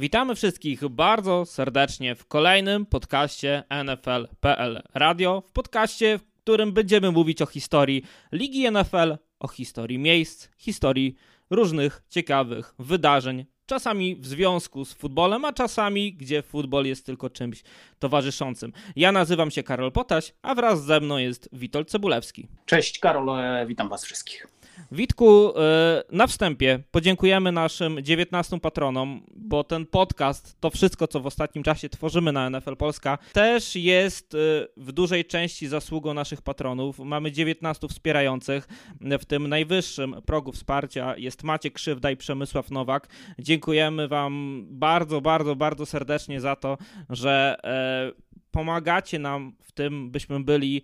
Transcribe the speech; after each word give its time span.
Witamy 0.00 0.34
wszystkich 0.34 0.88
bardzo 0.88 1.46
serdecznie 1.46 2.14
w 2.14 2.26
kolejnym 2.26 2.86
podcaście 2.86 3.64
NFL.pl 3.84 4.82
Radio, 4.94 5.42
w 5.46 5.52
podcaście, 5.52 6.18
w 6.18 6.42
którym 6.42 6.72
będziemy 6.72 7.10
mówić 7.10 7.42
o 7.42 7.46
historii 7.46 8.02
Ligi 8.32 8.70
NFL, 8.70 9.16
o 9.40 9.48
historii 9.48 9.98
miejsc, 9.98 10.48
historii 10.58 11.16
różnych 11.50 12.02
ciekawych 12.08 12.74
wydarzeń, 12.78 13.46
czasami 13.66 14.16
w 14.16 14.26
związku 14.26 14.84
z 14.84 14.94
futbolem, 14.94 15.44
a 15.44 15.52
czasami 15.52 16.14
gdzie 16.14 16.42
futbol 16.42 16.86
jest 16.86 17.06
tylko 17.06 17.30
czymś 17.30 17.62
towarzyszącym. 17.98 18.72
Ja 18.96 19.12
nazywam 19.12 19.50
się 19.50 19.62
Karol 19.62 19.92
Potaś, 19.92 20.34
a 20.42 20.54
wraz 20.54 20.84
ze 20.84 21.00
mną 21.00 21.16
jest 21.18 21.48
Witold 21.52 21.90
Cebulewski. 21.90 22.48
Cześć 22.66 22.98
Karol, 22.98 23.30
e, 23.30 23.66
witam 23.66 23.88
was 23.88 24.04
wszystkich. 24.04 24.59
Witku, 24.92 25.52
e, 25.58 26.02
na 26.12 26.26
wstępie 26.26 26.82
podziękujemy 26.90 27.52
naszym 27.52 28.02
19 28.02 28.60
patronom, 28.60 29.22
bo 29.36 29.64
ten 29.64 29.86
podcast, 29.86 30.60
to 30.60 30.70
wszystko, 30.70 31.08
co 31.08 31.20
w 31.20 31.26
ostatnim 31.26 31.64
czasie 31.64 31.88
tworzymy 31.88 32.32
na 32.32 32.50
NFL 32.50 32.76
Polska, 32.76 33.18
też 33.32 33.76
jest 33.76 34.34
e, 34.34 34.38
w 34.76 34.92
dużej 34.92 35.24
części 35.24 35.68
zasługą 35.68 36.14
naszych 36.14 36.42
patronów. 36.42 36.98
Mamy 36.98 37.32
19 37.32 37.88
wspierających, 37.88 38.68
w 39.00 39.24
tym 39.24 39.48
najwyższym 39.48 40.16
progu 40.26 40.52
wsparcia 40.52 41.16
jest 41.16 41.42
Maciek 41.42 41.74
Krzywda 41.74 42.10
i 42.10 42.16
Przemysław 42.16 42.70
Nowak. 42.70 43.08
Dziękujemy 43.38 44.08
Wam 44.08 44.64
bardzo, 44.70 45.20
bardzo, 45.20 45.56
bardzo 45.56 45.86
serdecznie 45.86 46.40
za 46.40 46.56
to, 46.56 46.78
że 47.10 47.56
e, 47.64 48.12
pomagacie 48.50 49.18
nam 49.18 49.52
w 49.62 49.72
tym, 49.72 50.10
byśmy 50.10 50.40
byli 50.40 50.82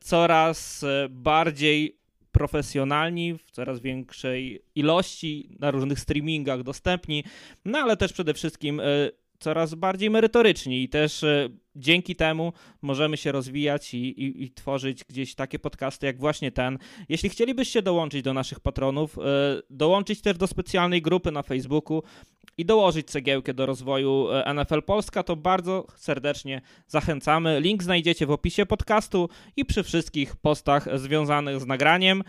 coraz 0.00 0.84
bardziej 1.10 2.01
profesjonalni, 2.32 3.34
w 3.34 3.50
coraz 3.50 3.80
większej 3.80 4.62
ilości, 4.74 5.56
na 5.60 5.70
różnych 5.70 6.00
streamingach 6.00 6.62
dostępni, 6.62 7.24
no 7.64 7.78
ale 7.78 7.96
też 7.96 8.12
przede 8.12 8.34
wszystkim 8.34 8.80
e, 8.80 8.84
coraz 9.42 9.74
bardziej 9.74 10.10
merytoryczni 10.10 10.82
i 10.82 10.88
też 10.88 11.24
e, 11.24 11.48
dzięki 11.76 12.16
temu 12.16 12.52
możemy 12.82 13.16
się 13.16 13.32
rozwijać 13.32 13.94
i, 13.94 13.98
i, 13.98 14.42
i, 14.42 14.50
tworzyć 14.50 15.04
gdzieś 15.04 15.34
takie 15.34 15.58
podcasty 15.58 16.06
jak 16.06 16.18
właśnie 16.18 16.52
ten. 16.52 16.78
Jeśli 17.08 17.28
chcielibyście 17.28 17.82
dołączyć 17.82 18.22
do 18.22 18.34
naszych 18.34 18.60
patronów, 18.60 19.18
e, 19.18 19.22
dołączyć 19.70 20.20
też 20.20 20.38
do 20.38 20.46
specjalnej 20.46 21.02
grupy 21.02 21.30
na 21.30 21.42
Facebooku 21.42 22.02
i 22.58 22.64
dołożyć 22.64 23.06
cegiełkę 23.06 23.54
do 23.54 23.66
rozwoju 23.66 24.28
e, 24.30 24.54
NFL 24.54 24.82
Polska, 24.82 25.22
to 25.22 25.36
bardzo 25.36 25.86
serdecznie 25.96 26.60
zachęcamy. 26.86 27.60
Link 27.60 27.82
znajdziecie 27.82 28.26
w 28.26 28.30
opisie 28.30 28.66
podcastu 28.66 29.28
i 29.56 29.64
przy 29.64 29.82
wszystkich 29.82 30.36
postach 30.36 30.98
związanych 30.98 31.60
z 31.60 31.66
nagraniem. 31.66 32.22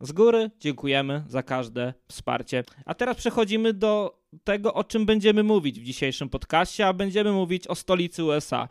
Z 0.00 0.12
góry 0.12 0.50
dziękujemy 0.60 1.24
za 1.28 1.42
każde 1.42 1.94
wsparcie. 2.08 2.64
A 2.84 2.94
teraz 2.94 3.16
przechodzimy 3.16 3.72
do 3.72 4.20
tego, 4.44 4.74
o 4.74 4.84
czym 4.84 5.06
będziemy 5.06 5.42
mówić 5.42 5.80
w 5.80 5.84
dzisiejszym 5.84 6.28
podcaście, 6.28 6.86
a 6.86 6.92
będziemy 6.92 7.32
mówić 7.32 7.66
o 7.66 7.74
stolicy 7.74 8.24
USA. 8.24 8.68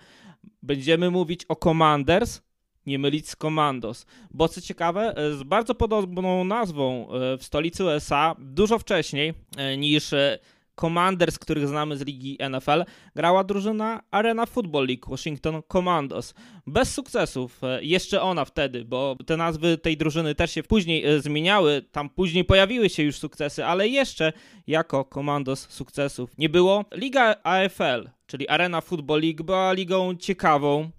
Będziemy 0.63 1.11
mówić 1.11 1.45
o 1.45 1.55
Commanders, 1.55 2.41
nie 2.85 2.99
mylić 2.99 3.29
z 3.29 3.35
Commandos, 3.35 4.05
bo 4.31 4.47
co 4.47 4.61
ciekawe, 4.61 5.15
z 5.39 5.43
bardzo 5.43 5.75
podobną 5.75 6.43
nazwą 6.43 7.07
e, 7.09 7.37
w 7.37 7.43
stolicy 7.43 7.83
USA, 7.83 8.35
dużo 8.39 8.79
wcześniej 8.79 9.33
e, 9.57 9.77
niż 9.77 10.13
e, 10.13 10.39
Commanders, 10.75 11.39
których 11.39 11.67
znamy 11.67 11.97
z 11.97 12.01
ligi 12.01 12.37
NFL, 12.49 12.83
grała 13.15 13.43
drużyna 13.43 14.01
Arena 14.11 14.45
Football 14.45 14.87
League 14.87 15.09
Washington 15.09 15.61
Commandos. 15.71 16.33
Bez 16.67 16.93
sukcesów, 16.93 17.63
e, 17.63 17.83
jeszcze 17.83 18.21
ona 18.21 18.45
wtedy, 18.45 18.85
bo 18.85 19.15
te 19.25 19.37
nazwy 19.37 19.77
tej 19.77 19.97
drużyny 19.97 20.35
też 20.35 20.51
się 20.51 20.63
później 20.63 21.05
e, 21.05 21.21
zmieniały, 21.21 21.81
tam 21.91 22.09
później 22.09 22.43
pojawiły 22.45 22.89
się 22.89 23.03
już 23.03 23.17
sukcesy, 23.17 23.65
ale 23.65 23.87
jeszcze 23.87 24.33
jako 24.67 25.09
Commandos 25.13 25.69
sukcesów 25.69 26.37
nie 26.37 26.49
było. 26.49 26.85
Liga 26.93 27.35
AFL, 27.43 28.09
czyli 28.27 28.47
Arena 28.47 28.81
Football 28.81 29.21
League, 29.21 29.43
była 29.43 29.73
ligą 29.73 30.15
ciekawą, 30.15 30.91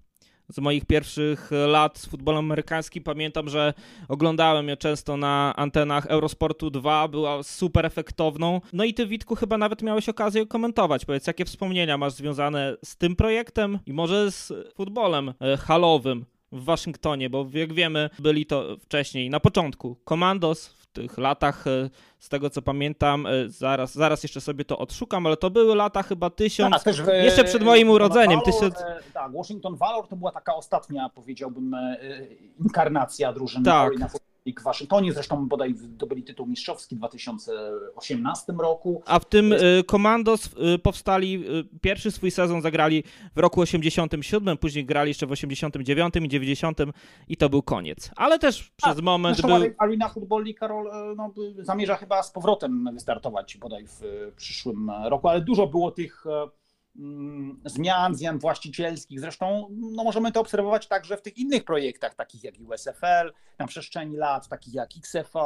z 0.49 0.59
moich 0.59 0.85
pierwszych 0.85 1.51
lat 1.67 1.97
z 1.97 2.05
futbolem 2.05 2.45
amerykańskim. 2.45 3.03
Pamiętam, 3.03 3.49
że 3.49 3.73
oglądałem 4.07 4.69
ją 4.69 4.75
często 4.75 5.17
na 5.17 5.53
antenach 5.55 6.05
Eurosportu 6.05 6.69
2, 6.69 7.07
była 7.07 7.43
super 7.43 7.85
efektowną. 7.85 8.61
No 8.73 8.83
i 8.83 8.93
ty, 8.93 9.07
Witku, 9.07 9.35
chyba 9.35 9.57
nawet 9.57 9.81
miałeś 9.81 10.09
okazję 10.09 10.45
komentować. 10.45 11.05
Powiedz, 11.05 11.27
jakie 11.27 11.45
wspomnienia 11.45 11.97
masz 11.97 12.13
związane 12.13 12.77
z 12.85 12.97
tym 12.97 13.15
projektem 13.15 13.79
i 13.85 13.93
może 13.93 14.31
z 14.31 14.53
futbolem 14.75 15.33
e, 15.39 15.57
halowym 15.57 16.25
w 16.51 16.63
Waszyngtonie, 16.63 17.29
bo 17.29 17.47
jak 17.53 17.73
wiemy, 17.73 18.09
byli 18.19 18.45
to 18.45 18.77
wcześniej, 18.79 19.29
na 19.29 19.39
początku, 19.39 19.97
Commandos 20.09 20.67
w 20.67 20.86
tych 21.01 21.17
latach, 21.17 21.67
e, 21.67 21.89
z 22.19 22.29
tego 22.29 22.49
co 22.49 22.61
pamiętam, 22.61 23.25
e, 23.25 23.49
zaraz, 23.49 23.93
zaraz 23.93 24.23
jeszcze 24.23 24.41
sobie 24.41 24.65
to 24.65 24.77
odszukam, 24.77 25.27
ale 25.27 25.37
to 25.37 25.49
były 25.49 25.75
lata 25.75 26.03
chyba 26.03 26.29
tysiąc, 26.29 26.83
tak, 26.83 26.95
w, 26.95 27.07
jeszcze 27.07 27.43
przed 27.43 27.63
moim 27.63 27.89
urodzeniem. 27.89 28.39
Valor, 28.39 28.45
tysiąc... 28.45 28.81
E, 28.81 28.99
tak, 29.13 29.31
Washington 29.31 29.75
Valor 29.75 30.07
to 30.07 30.15
była 30.15 30.31
taka 30.31 30.55
ostatnia, 30.55 31.09
powiedziałbym, 31.09 31.75
inkarnacja 32.59 33.33
drużyny 33.33 33.65
tak. 33.65 33.91
W 34.53 34.63
Waszyngtonie, 34.63 35.13
zresztą 35.13 35.47
bodaj 35.47 35.73
zdobyli 35.73 36.23
tytuł 36.23 36.47
mistrzowski 36.47 36.95
w 36.95 36.97
2018 36.97 38.53
roku. 38.59 39.03
A 39.05 39.19
w 39.19 39.25
tym 39.25 39.53
Commandos 39.91 40.49
y, 40.75 40.79
powstali, 40.79 41.45
y, 41.49 41.79
pierwszy 41.81 42.11
swój 42.11 42.31
sezon 42.31 42.61
zagrali 42.61 43.03
w 43.35 43.39
roku 43.39 43.61
87, 43.61 44.57
później 44.57 44.85
grali 44.85 45.09
jeszcze 45.09 45.27
w 45.27 45.31
89 45.31 46.15
i 46.15 46.27
90 46.27 46.77
i 47.27 47.37
to 47.37 47.49
był 47.49 47.61
koniec. 47.61 48.11
Ale 48.15 48.39
też 48.39 48.71
przez 48.75 48.99
A, 48.99 49.01
moment 49.01 49.41
był... 49.41 49.55
Arena 49.77 50.09
Football 50.09 50.43
League, 50.43 50.59
Karol, 50.59 50.87
e, 50.87 51.15
no, 51.15 51.33
zamierza 51.59 51.95
chyba 51.95 52.23
z 52.23 52.31
powrotem 52.31 52.89
wystartować 52.93 53.57
bodaj 53.57 53.85
w 53.87 54.01
przyszłym 54.35 54.91
roku, 55.05 55.27
ale 55.27 55.41
dużo 55.41 55.67
było 55.67 55.91
tych 55.91 56.25
e, 56.27 56.49
zmian, 57.65 58.15
zmian 58.15 58.39
właścicielskich. 58.39 59.19
Zresztą 59.19 59.67
no, 59.71 60.03
możemy 60.03 60.31
to 60.31 60.41
obserwować 60.41 60.87
także 60.87 61.17
w 61.17 61.21
tych 61.21 61.37
innych 61.37 61.63
projektach, 61.63 62.15
takich 62.15 62.43
jak 62.43 62.55
USFL, 62.67 63.33
na 63.59 63.67
przestrzeni 63.67 64.15
lat, 64.15 64.47
takich 64.47 64.73
jak 64.73 64.89
XFL. 64.97 65.37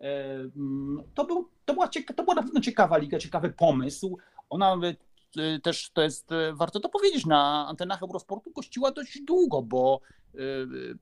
E, 0.00 0.34
mm, 0.56 1.02
to, 1.14 1.24
był, 1.24 1.48
to, 1.64 1.74
była, 1.74 1.88
to 2.16 2.22
była 2.22 2.34
na 2.34 2.42
pewno 2.42 2.60
ciekawa 2.60 2.98
liga, 2.98 3.18
ciekawy 3.18 3.50
pomysł. 3.50 4.18
Ona 4.50 4.76
też 5.62 5.90
to 5.90 6.02
jest, 6.02 6.32
e, 6.32 6.52
warto 6.52 6.80
to 6.80 6.88
powiedzieć, 6.88 7.26
na 7.26 7.66
antenach 7.68 8.02
Eurosportu 8.02 8.50
gościła 8.50 8.90
dość 8.90 9.20
długo, 9.24 9.62
bo 9.62 10.00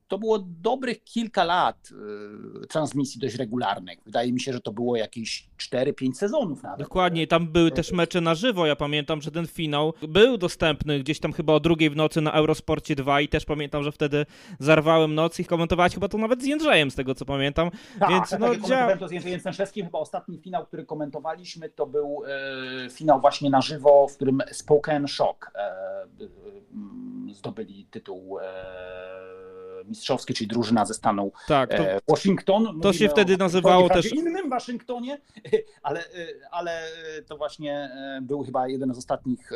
to 0.07 0.17
było 0.17 0.39
dobrych 0.39 1.03
kilka 1.03 1.43
lat 1.43 1.89
y, 2.63 2.67
transmisji 2.67 3.21
dość 3.21 3.35
regularnych. 3.35 3.99
Wydaje 4.05 4.33
mi 4.33 4.39
się, 4.39 4.53
że 4.53 4.61
to 4.61 4.71
było 4.71 4.95
jakieś 4.95 5.49
4-5 5.57 6.13
sezonów 6.13 6.63
nawet. 6.63 6.79
Dokładnie, 6.79 7.27
tam 7.27 7.47
były 7.47 7.71
też 7.71 7.91
mecze 7.91 8.21
na 8.21 8.35
żywo. 8.35 8.65
Ja 8.65 8.75
pamiętam, 8.75 9.21
że 9.21 9.31
ten 9.31 9.47
finał 9.47 9.93
był 10.07 10.37
dostępny 10.37 10.99
gdzieś 10.99 11.19
tam 11.19 11.33
chyba 11.33 11.53
o 11.53 11.59
drugiej 11.59 11.89
w 11.89 11.95
nocy 11.95 12.21
na 12.21 12.31
Eurosporcie 12.31 12.95
2 12.95 13.21
i 13.21 13.27
też 13.27 13.45
pamiętam, 13.45 13.83
że 13.83 13.91
wtedy 13.91 14.25
zarwałem 14.59 15.15
noc 15.15 15.39
i 15.39 15.45
komentowałeś 15.45 15.93
chyba 15.93 16.07
to 16.07 16.17
nawet 16.17 16.41
z 16.41 16.45
Jędrzejem, 16.45 16.91
z 16.91 16.95
tego 16.95 17.15
co 17.15 17.25
pamiętam. 17.25 17.71
Tak, 17.99 18.09
Więc, 18.09 18.29
tak, 18.29 18.39
no, 18.39 18.47
tak, 18.47 18.69
ja 18.69 18.97
to 18.97 19.07
z 19.07 19.11
Jędrzejem 19.11 19.39
Stęszewskim. 19.39 19.85
Chyba 19.85 19.99
ostatni 19.99 20.37
finał, 20.37 20.65
który 20.65 20.85
komentowaliśmy, 20.85 21.69
to 21.69 21.87
był 21.87 22.23
e, 22.85 22.89
finał 22.89 23.21
właśnie 23.21 23.49
na 23.49 23.61
żywo, 23.61 24.07
którym 24.17 24.41
Spoken 24.51 25.07
Shock 25.07 25.51
e, 25.55 26.07
zdobyli 27.33 27.87
tytuł 27.91 28.39
e, 28.39 28.43
mistrzowski, 29.85 30.33
czyli 30.33 30.47
drużyna 30.47 30.85
ze 30.85 30.93
stanu 30.93 31.31
tak, 31.47 31.69
to, 31.69 31.75
e, 31.75 31.99
Washington. 32.07 32.81
To 32.81 32.93
się 32.93 33.09
wtedy 33.09 33.37
nazywało 33.37 33.89
też... 33.89 34.13
innym 34.13 34.49
Waszyngtonie, 34.49 35.21
ale, 35.83 36.03
ale 36.51 36.81
to 37.27 37.37
właśnie 37.37 37.91
był 38.21 38.43
chyba 38.43 38.67
jeden 38.67 38.93
z 38.93 38.97
ostatnich 38.97 39.51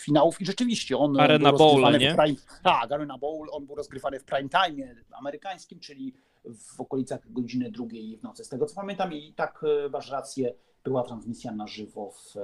finałów 0.00 0.40
i 0.40 0.46
rzeczywiście 0.46 0.98
on 0.98 1.20
Arena 1.20 1.52
Bowl, 1.52 1.98
nie? 1.98 2.14
Prime, 2.14 2.38
tak, 2.62 2.92
Arena 2.92 3.18
Bowl, 3.18 3.48
on 3.52 3.66
był 3.66 3.76
rozgrywany 3.76 4.20
w 4.20 4.24
prime 4.24 4.48
time 4.48 4.94
amerykańskim, 5.10 5.80
czyli 5.80 6.14
w 6.44 6.80
okolicach 6.80 7.32
godziny 7.32 7.70
drugiej 7.70 8.16
w 8.16 8.22
nocy, 8.22 8.44
z 8.44 8.48
tego 8.48 8.66
co 8.66 8.74
pamiętam 8.74 9.12
i 9.12 9.32
tak 9.32 9.64
masz 9.92 10.10
rację, 10.10 10.54
była 10.84 11.02
transmisja 11.02 11.52
na 11.52 11.66
żywo 11.66 12.10
w 12.10 12.36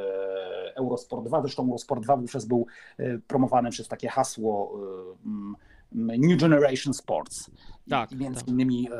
Eurosport 0.75 1.25
2. 1.25 1.41
Zresztą 1.41 1.63
Eurosport 1.63 2.03
2 2.03 2.17
wówczas 2.17 2.45
był 2.45 2.67
promowany 3.27 3.71
przez 3.71 3.89
takie 3.89 4.09
hasło 4.09 4.79
New 5.93 6.41
Generation 6.41 6.95
Sports. 6.95 7.51
Tak, 7.91 8.13
I 8.13 8.17
między 8.17 8.41
tak. 8.41 8.49
innymi 8.49 8.89
e, 8.93 8.95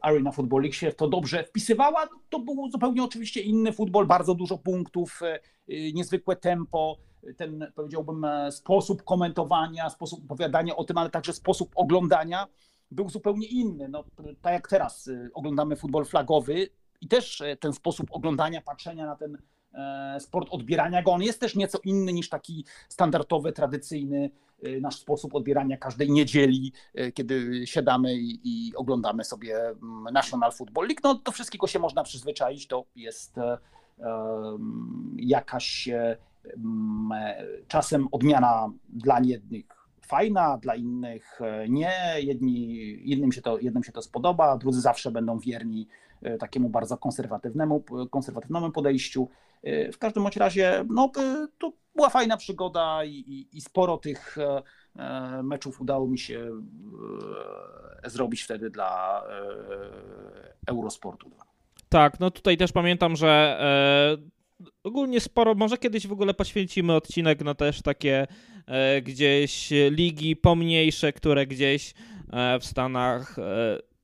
Arena 0.00 0.32
Football 0.32 0.60
League 0.62 0.74
się 0.74 0.90
w 0.90 0.94
to 0.94 1.08
dobrze 1.08 1.44
wpisywała. 1.44 2.08
To 2.30 2.38
był 2.38 2.70
zupełnie 2.70 3.02
oczywiście 3.02 3.40
inny 3.40 3.72
futbol, 3.72 4.06
bardzo 4.06 4.34
dużo 4.34 4.58
punktów, 4.58 5.20
e, 5.22 5.92
niezwykłe 5.92 6.36
tempo, 6.36 6.96
ten 7.36 7.72
powiedziałbym 7.74 8.24
e, 8.24 8.52
sposób 8.52 9.04
komentowania, 9.04 9.90
sposób 9.90 10.24
opowiadania 10.24 10.76
o 10.76 10.84
tym, 10.84 10.98
ale 10.98 11.10
także 11.10 11.32
sposób 11.32 11.70
oglądania 11.74 12.46
był 12.90 13.08
zupełnie 13.08 13.46
inny. 13.46 13.88
No, 13.88 14.04
tak 14.42 14.52
jak 14.52 14.68
teraz 14.68 15.08
e, 15.08 15.28
oglądamy 15.34 15.76
futbol 15.76 16.04
flagowy 16.04 16.68
i 17.00 17.08
też 17.08 17.40
e, 17.40 17.56
ten 17.56 17.72
sposób 17.72 18.08
oglądania, 18.10 18.60
patrzenia 18.60 19.06
na 19.06 19.16
ten 19.16 19.38
sport, 20.18 20.48
odbierania 20.50 21.02
go, 21.02 21.12
on 21.12 21.22
jest 21.22 21.40
też 21.40 21.56
nieco 21.56 21.78
inny 21.84 22.12
niż 22.12 22.28
taki 22.28 22.64
standardowy, 22.88 23.52
tradycyjny 23.52 24.30
Y, 24.66 24.80
nasz 24.80 24.96
sposób 24.96 25.34
odbierania 25.34 25.76
każdej 25.76 26.10
niedzieli, 26.10 26.72
kiedy 27.14 27.66
siadamy 27.66 28.14
i, 28.14 28.40
i 28.44 28.76
oglądamy 28.76 29.24
sobie 29.24 29.68
mm, 29.68 30.04
National 30.12 30.52
Football 30.52 30.86
League. 30.86 31.00
No 31.04 31.14
do 31.14 31.32
wszystkiego 31.32 31.66
się 31.66 31.78
można 31.78 32.02
przyzwyczaić, 32.02 32.66
to 32.66 32.84
jest 32.96 33.38
e, 33.38 33.58
jakaś, 35.16 35.88
e, 35.88 36.16
czasem 37.68 38.08
odmiana 38.12 38.68
dla 38.88 39.20
jednych 39.20 39.66
fajna, 40.08 40.58
dla 40.58 40.74
innych 40.74 41.40
nie. 41.68 41.92
Jedni, 42.18 42.78
jednym, 43.08 43.32
się 43.32 43.42
to, 43.42 43.58
jednym 43.58 43.84
się 43.84 43.92
to 43.92 44.02
spodoba, 44.02 44.56
drudzy 44.56 44.80
zawsze 44.80 45.10
będą 45.10 45.38
wierni 45.38 45.88
takiemu 46.38 46.68
bardzo 46.68 46.96
konserwatywnemu, 46.96 47.84
konserwatywnemu 48.10 48.70
podejściu. 48.70 49.28
W 49.92 49.98
każdym 49.98 50.22
bądź 50.22 50.36
razie 50.36 50.84
no, 50.88 51.10
to 51.58 51.72
była 51.94 52.08
fajna 52.08 52.36
przygoda 52.36 53.04
i, 53.04 53.12
i, 53.12 53.56
i 53.56 53.60
sporo 53.60 53.98
tych 53.98 54.36
E, 54.98 55.42
meczów 55.42 55.80
udało 55.80 56.08
mi 56.08 56.18
się 56.18 56.50
e, 58.02 58.10
zrobić 58.10 58.42
wtedy 58.42 58.70
dla 58.70 59.22
e, 59.28 60.54
Eurosportu 60.66 61.28
2. 61.28 61.44
Tak, 61.88 62.20
no 62.20 62.30
tutaj 62.30 62.56
też 62.56 62.72
pamiętam, 62.72 63.16
że 63.16 63.58
ogólnie 64.82 65.20
sporo, 65.20 65.54
może 65.54 65.78
kiedyś 65.78 66.06
w 66.06 66.12
ogóle 66.12 66.34
poświęcimy 66.34 66.94
odcinek 66.94 67.44
na 67.44 67.54
też 67.54 67.82
takie 67.82 68.26
gdzieś 69.02 69.70
ligi 69.90 70.36
pomniejsze, 70.36 71.12
które 71.12 71.46
gdzieś 71.46 71.94
w 72.60 72.64
Stanach 72.64 73.36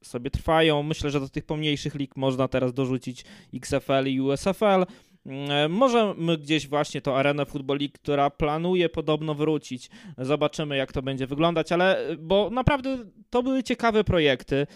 sobie 0.02 0.30
trwają. 0.30 0.82
Myślę, 0.82 1.10
że 1.10 1.20
do 1.20 1.28
tych 1.28 1.44
pomniejszych 1.44 1.94
lig 1.94 2.16
można 2.16 2.48
teraz 2.48 2.74
dorzucić 2.74 3.24
XFL 3.54 4.06
i 4.06 4.20
USFL. 4.20 4.84
E, 5.26 5.68
możemy 5.68 6.38
gdzieś 6.38 6.68
właśnie 6.68 7.00
to 7.00 7.18
arenę 7.18 7.46
League, 7.68 7.92
która 7.94 8.30
planuje 8.30 8.88
podobno 8.88 9.34
wrócić. 9.34 9.90
Zobaczymy, 10.18 10.76
jak 10.76 10.92
to 10.92 11.02
będzie 11.02 11.26
wyglądać, 11.26 11.72
ale 11.72 11.98
e, 11.98 12.16
bo 12.16 12.50
naprawdę 12.50 12.98
to 13.30 13.42
były 13.42 13.62
ciekawe 13.62 14.04
projekty. 14.04 14.56
E, 14.56 14.66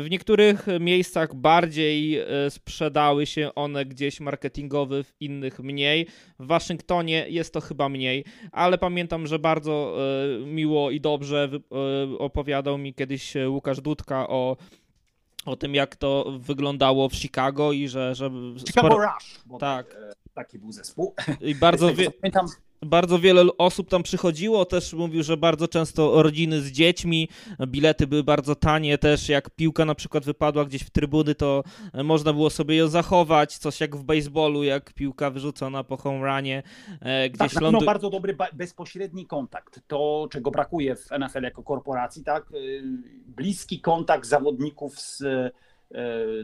w 0.00 0.06
niektórych 0.10 0.66
miejscach 0.80 1.34
bardziej 1.34 2.18
sprzedały 2.48 3.26
się 3.26 3.54
one 3.54 3.86
gdzieś 3.86 4.20
marketingowy, 4.20 5.04
w 5.04 5.12
innych 5.20 5.60
mniej. 5.60 6.06
W 6.38 6.46
Waszyngtonie 6.46 7.26
jest 7.28 7.54
to 7.54 7.60
chyba 7.60 7.88
mniej, 7.88 8.24
ale 8.52 8.78
pamiętam, 8.78 9.26
że 9.26 9.38
bardzo 9.38 9.96
miło 10.46 10.90
i 10.90 11.00
dobrze 11.00 11.50
opowiadał 12.18 12.78
mi 12.78 12.94
kiedyś 12.94 13.34
Łukasz 13.48 13.80
Dudka 13.80 14.28
o 14.28 14.56
o 15.44 15.56
tym, 15.56 15.74
jak 15.74 15.96
to 15.96 16.38
wyglądało 16.38 17.08
w 17.08 17.14
Chicago 17.14 17.72
i 17.72 17.88
że... 17.88 18.14
że 18.14 18.30
Chicago 18.66 18.88
sporo... 18.88 19.12
Rush, 19.14 19.40
tak. 19.60 19.96
taki 20.34 20.58
był 20.58 20.72
zespół. 20.72 21.14
I 21.40 21.54
bardzo, 21.54 21.94
wie... 21.94 22.10
pamiętam, 22.10 22.46
bardzo 22.86 23.18
wiele 23.18 23.42
osób 23.58 23.88
tam 23.88 24.02
przychodziło, 24.02 24.64
też 24.64 24.92
mówił, 24.92 25.22
że 25.22 25.36
bardzo 25.36 25.68
często 25.68 26.22
rodziny 26.22 26.60
z 26.60 26.70
dziećmi, 26.70 27.28
bilety 27.66 28.06
były 28.06 28.24
bardzo 28.24 28.54
tanie, 28.54 28.98
też 28.98 29.28
jak 29.28 29.50
piłka 29.50 29.84
na 29.84 29.94
przykład 29.94 30.24
wypadła 30.24 30.64
gdzieś 30.64 30.82
w 30.82 30.90
trybuny, 30.90 31.34
to 31.34 31.64
można 32.04 32.32
było 32.32 32.50
sobie 32.50 32.76
ją 32.76 32.88
zachować, 32.88 33.58
coś 33.58 33.80
jak 33.80 33.96
w 33.96 34.02
baseballu, 34.02 34.62
jak 34.62 34.92
piłka 34.92 35.30
wyrzucona 35.30 35.84
po 35.84 35.96
home 35.96 36.36
runie, 36.36 36.62
e, 37.00 37.30
gdzieś 37.30 37.52
tak, 37.52 37.62
lądu... 37.62 37.80
no 37.80 37.86
bardzo 37.86 38.10
dobry 38.10 38.36
bezpośredni 38.52 39.26
kontakt, 39.26 39.80
to 39.86 40.28
czego 40.30 40.50
brakuje 40.50 40.96
w 40.96 41.10
NFL 41.10 41.42
jako 41.42 41.62
korporacji, 41.62 42.24
tak, 42.24 42.52
y, 42.52 42.82
bliski 43.26 43.80
kontakt 43.80 44.26
zawodników 44.26 45.00
z 45.00 45.22
E, 45.22 45.50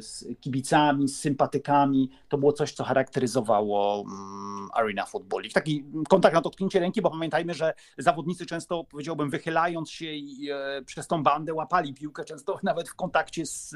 z 0.01 0.25
kibicami, 0.41 1.09
z 1.09 1.21
sympatykami. 1.21 2.11
To 2.29 2.39
było 2.39 2.53
coś, 2.53 2.73
co 2.73 2.85
charakteryzowało 2.85 4.05
mm, 4.07 4.69
Arena 4.73 5.07
Football 5.07 5.43
League. 5.43 5.55
Taki 5.55 5.85
kontakt 6.09 6.35
na 6.35 6.41
dotknięcie 6.41 6.81
ręki, 6.81 7.03
bo 7.03 7.11
pamiętajmy, 7.11 7.55
że 7.55 7.75
zawodnicy 7.99 8.47
często, 8.47 8.85
powiedziałbym, 8.85 9.31
wychylając 9.31 9.91
się 9.91 10.13
i 10.13 10.51
e, 10.51 10.83
przez 10.87 11.07
tą 11.07 11.23
bandę 11.23 11.55
łapali 11.55 11.95
piłkę, 11.95 12.25
często 12.25 12.59
nawet 12.63 12.89
w 12.89 12.95
kontakcie 12.95 13.47
z 13.47 13.75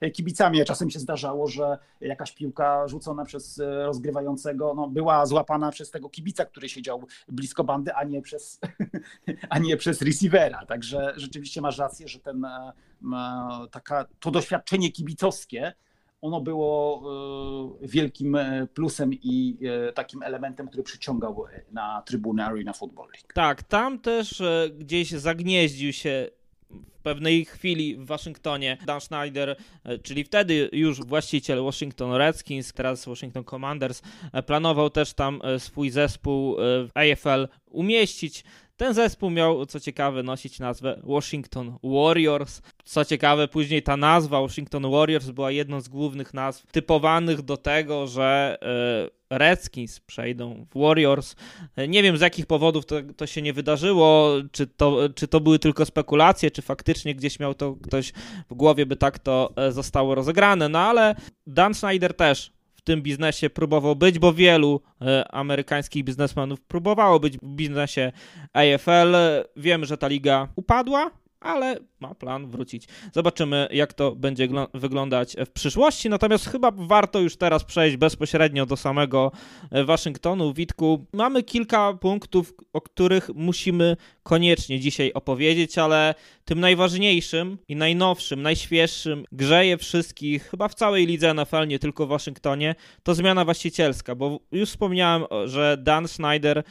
e, 0.00 0.10
kibicami. 0.10 0.64
Czasem 0.64 0.90
się 0.90 0.98
zdarzało, 0.98 1.48
że 1.48 1.78
jakaś 2.00 2.32
piłka 2.32 2.88
rzucona 2.88 3.24
przez 3.24 3.62
rozgrywającego 3.84 4.74
no, 4.74 4.88
była 4.88 5.26
złapana 5.26 5.70
przez 5.70 5.90
tego 5.90 6.08
kibica, 6.08 6.44
który 6.44 6.68
siedział 6.68 7.06
blisko 7.28 7.64
bandy, 7.64 7.94
a 7.94 8.04
nie 8.04 8.22
przez, 8.22 8.60
a 9.50 9.58
nie 9.58 9.76
przez 9.76 10.02
receivera. 10.02 10.66
Także 10.66 11.12
rzeczywiście 11.16 11.60
masz 11.60 11.78
rację, 11.78 12.08
że 12.08 12.18
ten 12.18 12.46
taka, 13.70 14.06
to 14.20 14.30
doświadczenie 14.30 14.92
kibicowskie, 14.92 15.72
ono 16.24 16.40
było 16.40 17.02
e, 17.82 17.88
wielkim 17.88 18.36
e, 18.36 18.66
plusem 18.74 19.10
i 19.12 19.58
e, 19.88 19.92
takim 19.92 20.22
elementem, 20.22 20.68
który 20.68 20.82
przyciągał 20.82 21.44
na 21.72 22.02
trybunę 22.06 22.44
Arena 22.44 22.72
Football 22.72 23.06
League. 23.06 23.32
Tak, 23.34 23.62
tam 23.62 23.98
też 23.98 24.42
gdzieś 24.78 25.10
zagnieździł 25.10 25.92
się 25.92 26.28
w 26.70 27.02
pewnej 27.02 27.44
chwili 27.44 27.96
w 27.96 28.06
Waszyngtonie 28.06 28.78
Dan 28.86 29.00
Schneider, 29.00 29.56
czyli 30.02 30.24
wtedy 30.24 30.70
już 30.72 31.00
właściciel 31.00 31.62
Washington 31.62 32.12
Redskins, 32.12 32.72
teraz 32.72 33.06
Washington 33.06 33.44
Commanders, 33.44 34.02
planował 34.46 34.90
też 34.90 35.12
tam 35.12 35.40
swój 35.58 35.90
zespół 35.90 36.56
w 36.58 36.88
AFL 36.94 37.48
umieścić. 37.70 38.44
Ten 38.76 38.94
zespół 38.94 39.30
miał, 39.30 39.66
co 39.66 39.80
ciekawe, 39.80 40.22
nosić 40.22 40.58
nazwę 40.58 41.00
Washington 41.02 41.78
Warriors. 41.82 42.62
Co 42.84 43.04
ciekawe, 43.04 43.48
później 43.48 43.82
ta 43.82 43.96
nazwa 43.96 44.40
Washington 44.40 44.90
Warriors 44.90 45.30
była 45.30 45.50
jedną 45.50 45.80
z 45.80 45.88
głównych 45.88 46.34
nazw 46.34 46.66
typowanych 46.72 47.42
do 47.42 47.56
tego, 47.56 48.06
że 48.06 48.58
e, 49.30 49.38
Redskins 49.38 50.00
przejdą 50.00 50.66
w 50.70 50.80
Warriors. 50.80 51.36
Nie 51.88 52.02
wiem 52.02 52.16
z 52.16 52.20
jakich 52.20 52.46
powodów 52.46 52.86
to, 52.86 52.96
to 53.16 53.26
się 53.26 53.42
nie 53.42 53.52
wydarzyło, 53.52 54.32
czy 54.52 54.66
to, 54.66 54.98
czy 55.14 55.28
to 55.28 55.40
były 55.40 55.58
tylko 55.58 55.86
spekulacje, 55.86 56.50
czy 56.50 56.62
faktycznie 56.62 57.14
gdzieś 57.14 57.40
miał 57.40 57.54
to 57.54 57.76
ktoś 57.82 58.12
w 58.50 58.54
głowie, 58.54 58.86
by 58.86 58.96
tak 58.96 59.18
to 59.18 59.52
e, 59.56 59.72
zostało 59.72 60.14
rozegrane. 60.14 60.68
No 60.68 60.78
ale 60.78 61.14
Dan 61.46 61.74
Snyder 61.74 62.14
też 62.14 62.52
tym 62.84 63.02
biznesie 63.02 63.50
próbował 63.50 63.96
być, 63.96 64.18
bo 64.18 64.32
wielu 64.32 64.80
e, 65.02 65.28
amerykańskich 65.28 66.04
biznesmenów 66.04 66.60
próbowało 66.60 67.20
być 67.20 67.38
w 67.38 67.46
biznesie 67.46 68.12
AFL. 68.52 69.16
Wiemy, 69.56 69.86
że 69.86 69.98
ta 69.98 70.08
liga 70.08 70.48
upadła, 70.56 71.10
ale 71.44 71.76
ma 72.00 72.14
plan 72.14 72.46
wrócić. 72.46 72.88
Zobaczymy, 73.12 73.68
jak 73.70 73.92
to 73.92 74.16
będzie 74.16 74.48
wyglądać 74.74 75.36
w 75.46 75.50
przyszłości. 75.50 76.08
Natomiast 76.08 76.48
chyba 76.48 76.70
warto 76.76 77.20
już 77.20 77.36
teraz 77.36 77.64
przejść 77.64 77.96
bezpośrednio 77.96 78.66
do 78.66 78.76
samego 78.76 79.32
e, 79.70 79.84
Waszyngtonu. 79.84 80.52
Witku, 80.52 81.06
mamy 81.12 81.42
kilka 81.42 81.92
punktów, 81.92 82.54
o 82.72 82.80
których 82.80 83.30
musimy 83.34 83.96
koniecznie 84.22 84.80
dzisiaj 84.80 85.12
opowiedzieć, 85.12 85.78
ale 85.78 86.14
tym 86.44 86.60
najważniejszym 86.60 87.58
i 87.68 87.76
najnowszym, 87.76 88.42
najświeższym 88.42 89.24
grzeje 89.32 89.78
wszystkich, 89.78 90.48
chyba 90.50 90.68
w 90.68 90.74
całej 90.74 91.06
lidze 91.06 91.34
NFL, 91.34 91.66
nie 91.66 91.78
tylko 91.78 92.06
w 92.06 92.08
Waszyngtonie, 92.08 92.74
to 93.02 93.14
zmiana 93.14 93.44
właścicielska, 93.44 94.14
bo 94.14 94.40
już 94.52 94.68
wspomniałem, 94.68 95.24
że 95.44 95.76
Dan 95.80 96.08
Snyder 96.08 96.64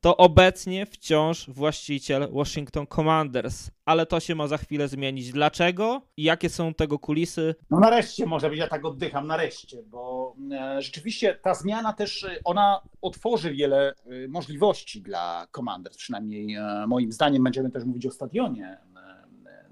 to 0.00 0.16
obecnie 0.16 0.86
wciąż 0.86 1.50
właściciel 1.50 2.28
Washington 2.32 2.86
Commanders, 2.86 3.70
ale 3.84 4.06
to 4.06 4.20
się 4.20 4.34
ma 4.34 4.46
za 4.46 4.58
chwilę 4.58 4.88
zmienić. 4.88 5.32
Dlaczego 5.32 6.02
i 6.16 6.22
jakie 6.22 6.48
są 6.48 6.74
tego 6.74 6.98
kulisy? 6.98 7.54
No 7.70 7.80
nareszcie 7.80 8.26
może 8.26 8.50
być, 8.50 8.58
ja 8.58 8.68
tak 8.68 8.84
oddycham, 8.84 9.26
nareszcie, 9.26 9.82
bo 9.82 10.34
e, 10.52 10.82
rzeczywiście 10.82 11.34
ta 11.42 11.54
zmiana 11.54 11.92
też, 11.92 12.24
e, 12.24 12.40
ona 12.44 12.80
otworzy 13.02 13.52
wiele 13.52 13.94
możliwości 14.28 15.02
dla 15.02 15.46
Commanders, 15.56 15.96
przynajmniej 15.96 16.56
moim 16.86 17.12
zdaniem 17.12 17.44
będziemy 17.44 17.70
też 17.70 17.84
mówić 17.84 18.06
o 18.06 18.10
stadionie 18.10 18.78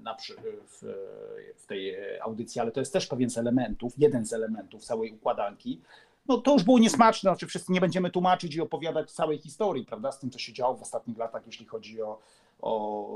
na, 0.03 0.15
w, 0.67 0.83
w 1.55 1.65
tej 1.65 1.95
audycji, 2.21 2.61
ale 2.61 2.71
to 2.71 2.79
jest 2.79 2.93
też 2.93 3.07
pewien 3.07 3.29
z 3.29 3.37
elementów, 3.37 3.93
jeden 3.97 4.25
z 4.25 4.33
elementów 4.33 4.85
całej 4.85 5.11
układanki. 5.11 5.81
No 6.29 6.37
to 6.37 6.53
już 6.53 6.63
było 6.63 6.79
niesmaczne, 6.79 7.29
znaczy 7.29 7.47
wszyscy 7.47 7.71
nie 7.71 7.81
będziemy 7.81 8.11
tłumaczyć 8.11 8.55
i 8.55 8.61
opowiadać 8.61 9.11
całej 9.11 9.37
historii, 9.37 9.85
prawda, 9.85 10.11
z 10.11 10.19
tym, 10.19 10.31
co 10.31 10.39
się 10.39 10.53
działo 10.53 10.75
w 10.75 10.81
ostatnich 10.81 11.17
latach, 11.17 11.45
jeśli 11.45 11.65
chodzi 11.65 12.01
o, 12.01 12.19
o 12.61 13.09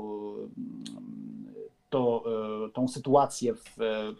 to, 1.90 2.24
e, 2.66 2.70
tą 2.70 2.88
sytuację 2.88 3.54
w, 3.54 3.76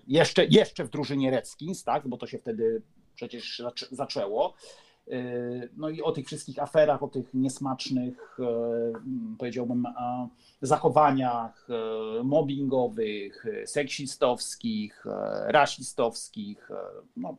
jeszcze, 0.07 0.45
jeszcze 0.45 0.85
w 0.85 0.91
drużynie 0.91 1.31
Redskins, 1.31 1.85
tak, 1.85 2.09
bo 2.09 2.17
to 2.17 2.27
się 2.27 2.39
wtedy 2.39 2.83
przecież 3.15 3.63
zaczęło. 3.91 4.55
E, 5.11 5.69
no 5.77 5.89
i 5.89 6.03
o 6.03 6.13
tych 6.13 6.27
wszystkich 6.27 6.59
aferach, 6.59 7.03
o 7.03 7.09
tych 7.09 7.35
niesmacznych, 7.35 8.39
e, 8.41 8.93
powiedziałbym, 9.39 9.87
zachowaniach 10.63 11.69
e, 11.71 12.23
mobbingowych, 12.23 13.45
seksistowskich, 13.65 15.05
rasistowskich, 15.47 16.69
no, 17.17 17.37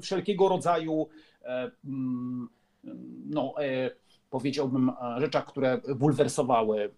wszelkiego 0.00 0.48
rodzaju, 0.48 1.08
no, 3.26 3.54
powiedziałbym, 4.30 4.92
rzeczach, 5.18 5.46
które 5.46 5.80
bulwersowały 5.96 6.94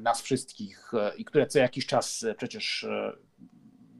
nas 0.00 0.22
wszystkich 0.22 0.92
i 1.16 1.24
które 1.24 1.46
co 1.46 1.58
jakiś 1.58 1.86
czas 1.86 2.26
przecież 2.36 2.86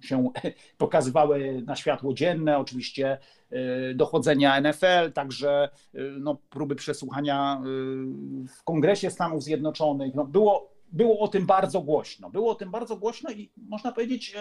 się 0.03 0.31
pokazywały 0.79 1.63
na 1.67 1.77
światło 1.77 2.15
dzienne, 2.15 2.59
oczywiście 2.59 3.19
y, 3.53 3.95
dochodzenia 3.95 4.61
NFL, 4.61 5.13
także 5.15 5.69
y, 5.95 5.99
no, 6.21 6.39
próby 6.51 6.75
przesłuchania 6.75 7.63
y, 7.65 7.67
w 8.49 8.65
Kongresie 8.65 9.11
Stanów 9.11 9.43
Zjednoczonych. 9.43 10.15
No, 10.15 10.25
było, 10.25 10.73
było 10.93 11.19
o 11.19 11.29
tym 11.29 11.47
bardzo 11.47 11.81
głośno. 11.81 12.31
Było 12.31 12.51
o 12.51 12.55
tym 12.55 12.71
bardzo 12.71 12.97
głośno 12.97 13.31
i 13.31 13.51
można 13.57 13.93
powiedzieć, 13.93 14.35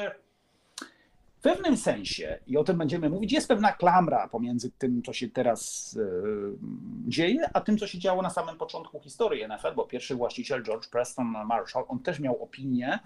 pewnym 1.46 1.78
sensie, 1.78 2.40
i 2.48 2.58
o 2.58 2.64
tym 2.64 2.78
będziemy 2.78 3.10
mówić, 3.10 3.32
jest 3.32 3.48
pewna 3.48 3.72
klamra 3.72 4.28
pomiędzy 4.28 4.72
tym, 4.72 5.02
co 5.04 5.14
się 5.14 5.30
teraz 5.30 5.96
e, 6.02 6.08
dzieje, 7.08 7.50
a 7.54 7.62
tym, 7.62 7.78
co 7.78 7.88
się 7.88 8.00
działo 8.00 8.22
na 8.22 8.30
samym 8.30 8.58
początku 8.58 9.00
historii 9.00 9.48
NFL, 9.48 9.76
bo 9.76 9.86
pierwszy 9.86 10.16
właściciel 10.16 10.64
George 10.64 10.90
Preston 10.90 11.28
Marshall, 11.46 11.86
on 11.88 12.00
też 12.00 12.20
miał 12.20 12.44
opinię, 12.44 13.00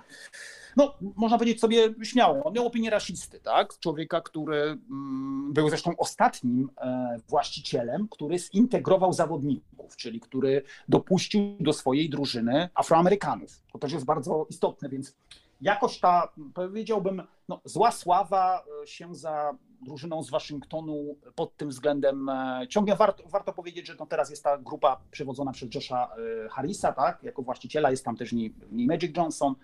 no 0.78 0.94
można 1.16 1.38
powiedzieć 1.38 1.62
sobie 1.62 1.94
śmiało, 2.04 2.44
on 2.44 2.54
miał 2.54 2.68
opinię 2.68 2.90
rasisty, 2.90 3.40
tak? 3.40 3.80
Człowieka, 3.80 4.22
który 4.22 4.62
mm, 4.62 5.54
był 5.54 5.70
zresztą 5.70 5.98
ostatnim 5.98 6.70
e, 6.82 7.18
właścicielem, 7.28 8.08
który 8.08 8.40
zintegrował 8.40 9.14
zawodników, 9.14 9.96
czyli 9.98 10.20
który 10.20 10.64
dopuścił 10.90 11.42
do 11.60 11.74
swojej 11.74 12.10
drużyny 12.10 12.70
Afroamerykanów. 12.74 13.64
To 13.74 13.80
też 13.80 13.92
jest 13.92 14.06
bardzo 14.06 14.46
istotne, 14.50 14.90
więc 14.90 15.16
jakoś 15.62 16.00
ta, 16.00 16.34
powiedziałbym, 16.54 17.24
no, 17.48 17.62
zła 17.66 17.92
sława 17.92 18.64
e, 18.84 18.88
się 18.88 19.16
za 19.16 19.58
drużyną 19.82 20.24
z 20.24 20.30
Waszyngtonu 20.30 21.16
pod 21.36 21.58
tym 21.58 21.70
względem 21.70 22.30
e, 22.30 22.68
ciągnie. 22.70 22.96
Warto, 22.96 23.24
warto 23.28 23.54
powiedzieć, 23.54 23.88
że 23.88 23.96
no 24.00 24.06
teraz 24.06 24.30
jest 24.30 24.44
ta 24.44 24.58
grupa 24.58 25.02
przewodzona 25.12 25.52
przez 25.52 25.76
Josha 25.76 26.10
e, 26.46 26.50
Harrisa, 26.50 26.92
tak, 26.92 27.24
jako 27.24 27.42
właściciela, 27.42 27.92
jest 27.92 28.06
tam 28.06 28.18
też 28.18 28.34
nie, 28.34 28.50
nie 28.72 28.88
Magic 28.88 29.18
Johnson. 29.18 29.56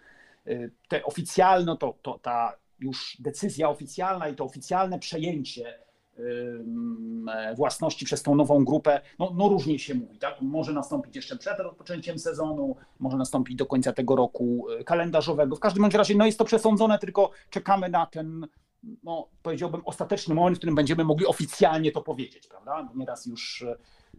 Te 0.88 1.04
oficjalne, 1.04 1.78
to, 1.78 1.94
to 2.02 2.20
ta 2.20 2.58
już 2.80 3.18
decyzja 3.20 3.70
oficjalna 3.70 4.30
i 4.30 4.36
to 4.36 4.46
oficjalne 4.46 5.00
przejęcie 5.00 5.85
własności 7.55 8.05
przez 8.05 8.24
tą 8.24 8.36
nową 8.36 8.65
grupę, 8.65 9.01
no, 9.19 9.31
no 9.36 9.50
różnie 9.50 9.79
się 9.79 9.95
mówi, 9.95 10.17
tak? 10.17 10.41
Może 10.41 10.74
nastąpić 10.74 11.15
jeszcze 11.15 11.38
przed 11.38 11.60
rozpoczęciem 11.60 12.19
sezonu, 12.19 12.75
może 13.00 13.17
nastąpić 13.17 13.55
do 13.55 13.65
końca 13.65 13.93
tego 13.93 14.15
roku 14.15 14.67
e, 14.69 14.84
kalendarzowego. 14.84 15.55
W 15.55 15.60
każdym 15.60 15.81
bądź 15.81 15.93
razie 15.93 16.15
no 16.15 16.25
jest 16.25 16.38
to 16.38 16.45
przesądzone, 16.45 17.00
tylko 17.00 17.31
czekamy 17.50 17.89
na 17.89 18.05
ten, 18.05 18.48
no 19.03 19.27
powiedziałbym, 19.43 19.81
ostateczny 19.86 20.36
moment, 20.36 20.57
w 20.57 20.60
którym 20.60 20.75
będziemy 20.75 21.03
mogli 21.03 21.25
oficjalnie 21.25 21.91
to 21.91 22.01
powiedzieć, 22.01 22.48
prawda? 22.48 22.89
Nieraz 22.95 23.25
już 23.25 23.65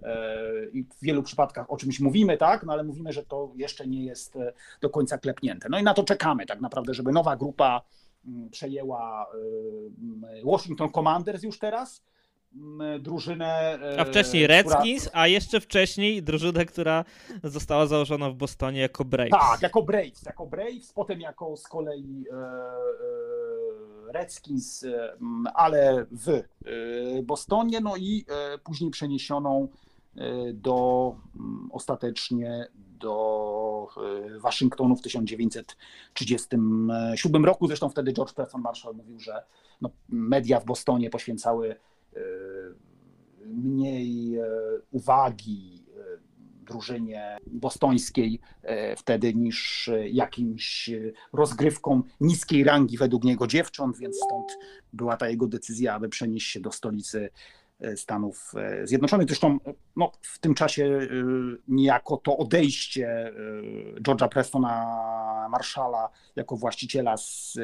e, 0.02 0.66
i 0.72 0.84
w 0.84 1.02
wielu 1.02 1.22
przypadkach 1.22 1.70
o 1.70 1.76
czymś 1.76 2.00
mówimy, 2.00 2.36
tak, 2.36 2.62
no 2.62 2.72
ale 2.72 2.84
mówimy, 2.84 3.12
że 3.12 3.24
to 3.24 3.52
jeszcze 3.56 3.86
nie 3.86 4.04
jest 4.04 4.36
e, 4.36 4.52
do 4.80 4.90
końca 4.90 5.18
klepnięte. 5.18 5.68
No 5.70 5.78
i 5.78 5.82
na 5.82 5.94
to 5.94 6.04
czekamy 6.04 6.46
tak 6.46 6.60
naprawdę, 6.60 6.94
żeby 6.94 7.12
nowa 7.12 7.36
grupa 7.36 7.82
przejęła 8.50 9.26
Washington 10.44 10.92
Commanders 10.92 11.42
już 11.42 11.58
teraz, 11.58 12.02
drużynę. 13.00 13.78
A 13.98 14.04
wcześniej 14.04 14.44
e, 14.44 14.46
Redskins, 14.46 15.02
która... 15.02 15.20
a 15.22 15.26
jeszcze 15.26 15.60
wcześniej 15.60 16.22
drużynę, 16.22 16.64
która 16.64 17.04
została 17.44 17.86
założona 17.86 18.30
w 18.30 18.34
Bostonie 18.34 18.80
jako 18.80 19.04
Braves. 19.04 19.30
Tak, 19.30 19.62
jako 19.62 19.82
Braves, 19.82 20.22
jako 20.26 20.46
Braves, 20.46 20.92
potem 20.92 21.20
jako 21.20 21.56
z 21.56 21.68
kolei 21.68 22.24
e, 22.32 24.12
Redskins, 24.12 24.84
ale 25.54 26.06
w 26.10 26.42
Bostonie, 27.22 27.80
no 27.80 27.96
i 27.96 28.24
później 28.64 28.90
przeniesioną 28.90 29.68
do 30.54 31.16
ostatecznie 31.70 32.66
do 32.76 33.88
Waszyngtonu 34.40 34.96
w 34.96 35.02
1937 35.02 37.44
roku. 37.44 37.66
Zresztą 37.66 37.88
wtedy 37.88 38.12
George 38.12 38.32
Preston 38.32 38.60
Marshall 38.60 38.94
mówił, 38.94 39.20
że 39.20 39.44
no, 39.80 39.90
media 40.08 40.60
w 40.60 40.64
Bostonie 40.64 41.10
poświęcały 41.10 41.76
E, 42.16 42.20
mniej 43.46 44.38
uwagi 44.90 45.86
drużynie 46.62 47.38
bostońskiej 47.46 48.40
wtedy 48.96 49.34
niż 49.34 49.90
jakimś 50.10 50.90
rozgrywką 51.32 52.02
niskiej 52.20 52.64
rangi 52.64 52.98
według 52.98 53.24
niego 53.24 53.46
dziewcząt, 53.46 53.98
więc 53.98 54.16
stąd 54.16 54.58
była 54.92 55.16
ta 55.16 55.28
jego 55.28 55.46
decyzja, 55.46 55.94
aby 55.94 56.08
przenieść 56.08 56.50
się 56.50 56.60
do 56.60 56.72
stolicy 56.72 57.30
Stanów 57.96 58.52
Zjednoczonych. 58.84 59.26
Zresztą 59.28 59.58
no, 59.96 60.12
w 60.22 60.38
tym 60.38 60.54
czasie 60.54 61.08
niejako 61.68 62.16
to 62.16 62.36
odejście 62.36 63.32
George'a 64.00 64.28
Prestona 64.28 65.48
Marszala 65.50 66.08
jako 66.36 66.56
właściciela 66.56 67.16
z 67.16 67.58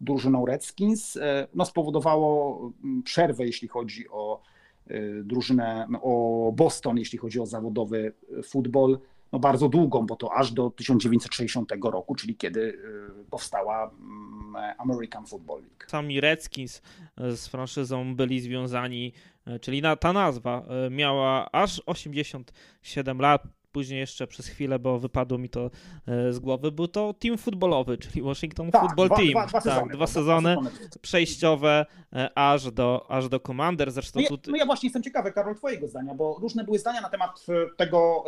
drużyną 0.00 0.46
Redskins, 0.46 1.16
e, 1.16 1.48
no 1.54 1.64
spowodowało 1.64 2.60
przerwę, 3.04 3.46
jeśli 3.46 3.68
chodzi 3.68 4.08
o 4.08 4.42
e, 4.86 5.00
drużynę, 5.24 5.86
o 6.02 6.52
Boston, 6.56 6.98
jeśli 6.98 7.18
chodzi 7.18 7.40
o 7.40 7.46
zawodowy 7.46 8.12
futbol, 8.44 8.98
no 9.32 9.38
bardzo 9.38 9.68
długą, 9.68 10.06
bo 10.06 10.16
to 10.16 10.32
aż 10.32 10.52
do 10.52 10.70
1960 10.70 11.72
roku, 11.82 12.14
czyli 12.14 12.36
kiedy 12.36 12.78
e, 13.20 13.30
powstała 13.30 13.90
mm, 13.90 14.74
American 14.78 15.26
Football 15.26 15.60
League. 15.60 15.84
Sami 15.86 16.20
Redskins 16.20 16.82
z 17.16 17.46
franczyzą 17.46 18.16
byli 18.16 18.40
związani, 18.40 19.12
czyli 19.60 19.82
ta 20.00 20.12
nazwa 20.12 20.64
miała 20.90 21.52
aż 21.52 21.82
87 21.86 23.20
lat, 23.20 23.42
później 23.72 24.00
jeszcze 24.00 24.26
przez 24.26 24.46
chwilę, 24.46 24.78
bo 24.78 24.98
wypadło 24.98 25.38
mi 25.38 25.48
to 25.48 25.70
z 26.30 26.38
głowy, 26.38 26.72
był 26.72 26.88
to 26.88 27.14
team 27.14 27.38
futbolowy, 27.38 27.98
czyli 27.98 28.22
Washington 28.22 28.70
tak, 28.70 28.82
Football 28.82 29.06
dwa, 29.06 29.16
Team. 29.16 29.30
Dwa, 29.30 29.46
dwa 29.46 29.60
sezony, 29.60 29.88
tak, 29.88 29.96
dwa 29.96 30.06
sezony, 30.06 30.56
przejściowe 31.02 31.86
aż 32.34 32.70
do, 32.70 33.06
aż 33.10 33.28
do 33.28 33.40
Commander. 33.40 33.90
Zresztą 33.90 34.20
no, 34.20 34.26
ja, 34.30 34.36
no 34.46 34.56
ja 34.56 34.66
właśnie 34.66 34.86
jestem 34.86 35.02
ciekawy, 35.02 35.32
Karol, 35.32 35.54
twojego 35.54 35.88
zdania, 35.88 36.14
bo 36.14 36.38
różne 36.40 36.64
były 36.64 36.78
zdania 36.78 37.00
na 37.00 37.08
temat 37.08 37.46
tego 37.76 38.24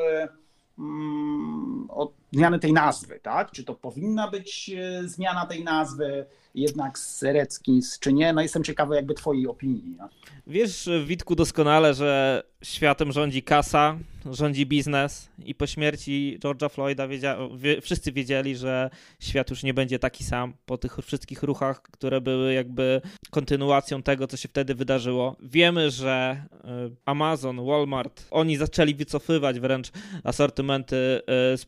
mm, 0.83 1.87
od 1.89 2.22
zmiany 2.33 2.59
tej 2.59 2.73
nazwy, 2.73 3.21
tak? 3.23 3.51
Czy 3.51 3.65
to 3.65 3.75
powinna 3.75 4.31
być 4.31 4.71
zmiana 5.05 5.47
tej 5.47 5.65
nazwy, 5.65 6.27
jednak 6.55 6.99
z 6.99 7.23
Redskins, 7.23 7.99
czy 7.99 8.13
nie? 8.13 8.33
No 8.33 8.43
jestem 8.43 8.65
ciekawy 8.65 8.97
jakby 8.97 9.15
twojej 9.15 9.47
opinii. 9.47 9.97
No. 9.99 10.09
Wiesz, 10.47 10.89
Witku, 11.07 11.35
doskonale, 11.35 11.95
że 11.95 12.43
światem 12.63 13.13
rządzi 13.13 13.43
kasa, 13.43 13.99
rządzi 14.31 14.67
biznes 14.67 15.29
i 15.45 15.55
po 15.55 15.67
śmierci 15.67 16.39
George'a 16.45 16.71
Floyda 16.71 17.09
wiedzia 17.09 17.37
wie, 17.57 17.81
wszyscy 17.81 18.13
wiedzieli, 18.13 18.57
że 18.57 18.91
świat 19.21 19.51
już 19.51 19.63
nie 19.63 19.75
będzie 19.75 19.99
taki 19.99 20.25
sam 20.25 20.53
po 20.67 20.79
tych 20.79 20.97
wszystkich 21.03 21.43
ruchach, 21.43 21.83
które 21.83 22.21
były 22.21 22.55
jakby 22.55 23.01
kontynuacją 23.31 24.03
tego, 24.03 24.27
co 24.27 24.37
się 24.37 24.49
wtedy 24.49 24.75
wydarzyło. 24.75 25.37
Wiemy, 25.43 25.91
że 25.91 26.43
e, 26.53 26.91
Amazon, 27.05 27.67
Walmart, 27.67 28.27
oni 28.31 28.57
zaczęli 28.57 28.95
wycofywać 28.95 29.61
wręcz 29.61 29.91
asortymenty 30.25 31.23
e, 31.53 31.59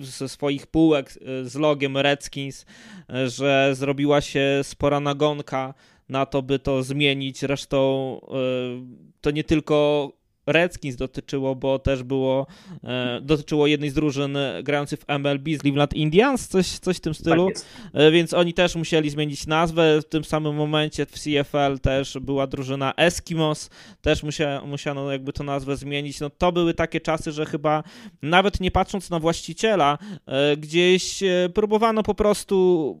ze 0.00 0.28
swoich 0.28 0.66
półek 0.66 1.10
e, 1.10 1.44
z 1.44 1.54
logiem 1.54 1.96
Redskins, 1.96 2.66
że 3.26 3.70
zrobiła 3.74 4.20
się 4.20 4.60
spora 4.62 5.00
nagonka 5.00 5.74
na 6.08 6.26
to, 6.26 6.42
by 6.42 6.58
to 6.58 6.82
zmienić. 6.82 7.38
Zresztą 7.38 8.20
to 9.20 9.30
nie 9.30 9.44
tylko 9.44 10.12
Redskins 10.48 10.96
dotyczyło, 10.96 11.54
bo 11.54 11.78
też 11.78 12.02
było, 12.02 12.46
e, 12.84 13.20
dotyczyło 13.22 13.66
jednej 13.66 13.90
z 13.90 13.94
drużyn 13.94 14.38
grających 14.62 15.00
w 15.00 15.04
MLB 15.08 15.48
z 15.56 15.60
Cleveland 15.60 15.94
Indians, 15.94 16.48
coś, 16.48 16.66
coś 16.66 16.96
w 16.96 17.00
tym 17.00 17.14
stylu, 17.14 17.48
tak 17.54 17.64
e, 17.92 18.10
więc 18.10 18.34
oni 18.34 18.54
też 18.54 18.74
musieli 18.74 19.10
zmienić 19.10 19.46
nazwę. 19.46 20.00
W 20.02 20.04
tym 20.04 20.24
samym 20.24 20.54
momencie 20.54 21.06
w 21.06 21.12
CFL 21.12 21.78
też 21.82 22.18
była 22.20 22.46
drużyna 22.46 22.92
Eskimos, 22.96 23.70
też 24.00 24.22
musia, 24.22 24.62
musiano 24.66 25.12
jakby 25.12 25.32
to 25.32 25.44
nazwę 25.44 25.76
zmienić. 25.76 26.20
No 26.20 26.30
to 26.30 26.52
były 26.52 26.74
takie 26.74 27.00
czasy, 27.00 27.32
że 27.32 27.46
chyba 27.46 27.82
nawet 28.22 28.60
nie 28.60 28.70
patrząc 28.70 29.10
na 29.10 29.18
właściciela, 29.18 29.98
e, 30.26 30.56
gdzieś 30.56 31.22
e, 31.22 31.48
próbowano 31.54 32.02
po 32.02 32.14
prostu 32.14 32.58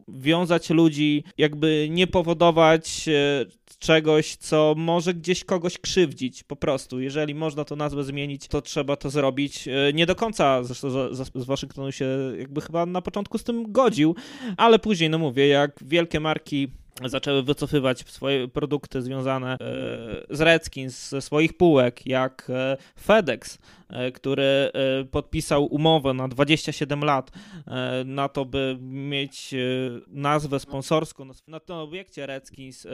wiązać 0.08 0.70
ludzi, 0.70 1.24
jakby 1.38 1.88
nie 1.90 2.06
powodować 2.06 3.08
e, 3.08 3.57
czegoś, 3.78 4.36
co 4.36 4.74
może 4.76 5.14
gdzieś 5.14 5.44
kogoś 5.44 5.78
krzywdzić 5.78 6.42
po 6.42 6.56
prostu. 6.56 7.00
Jeżeli 7.00 7.34
można 7.34 7.64
to 7.64 7.76
nazwę 7.76 8.04
zmienić, 8.04 8.48
to 8.48 8.62
trzeba 8.62 8.96
to 8.96 9.10
zrobić. 9.10 9.68
E, 9.68 9.92
nie 9.92 10.06
do 10.06 10.14
końca 10.14 10.64
zresztą 10.64 11.14
z, 11.14 11.44
Waszyngtonu 11.44 11.92
się 11.92 12.06
jakby 12.38 12.60
chyba 12.60 12.86
na 12.86 13.02
początku 13.02 13.38
z 13.38 13.44
tym 13.44 13.72
godził, 13.72 14.14
ale 14.56 14.78
później, 14.78 15.10
no 15.10 15.18
mówię, 15.18 15.48
jak 15.48 15.72
wielkie 15.84 16.20
marki 16.20 16.68
zaczęły 17.04 17.42
wycofywać 17.42 18.04
swoje 18.06 18.48
produkty 18.48 19.02
związane 19.02 19.52
e, 19.52 19.56
z 20.30 20.40
Redskins 20.40 21.08
ze 21.08 21.20
swoich 21.20 21.56
półek, 21.56 22.06
jak 22.06 22.46
e, 22.50 22.76
FedEx, 23.00 23.58
e, 23.88 24.12
który 24.12 24.70
podpisał 25.10 25.66
umowę 25.66 26.14
na 26.14 26.28
27 26.28 27.04
lat 27.04 27.30
na 28.04 28.28
to, 28.28 28.44
by 28.44 28.78
mieć 28.80 29.54
nazwę 30.08 30.60
sponsorską 30.60 31.28
na 31.48 31.60
tym 31.60 31.76
obiekcie 31.76 32.26
Redskins. 32.26 32.86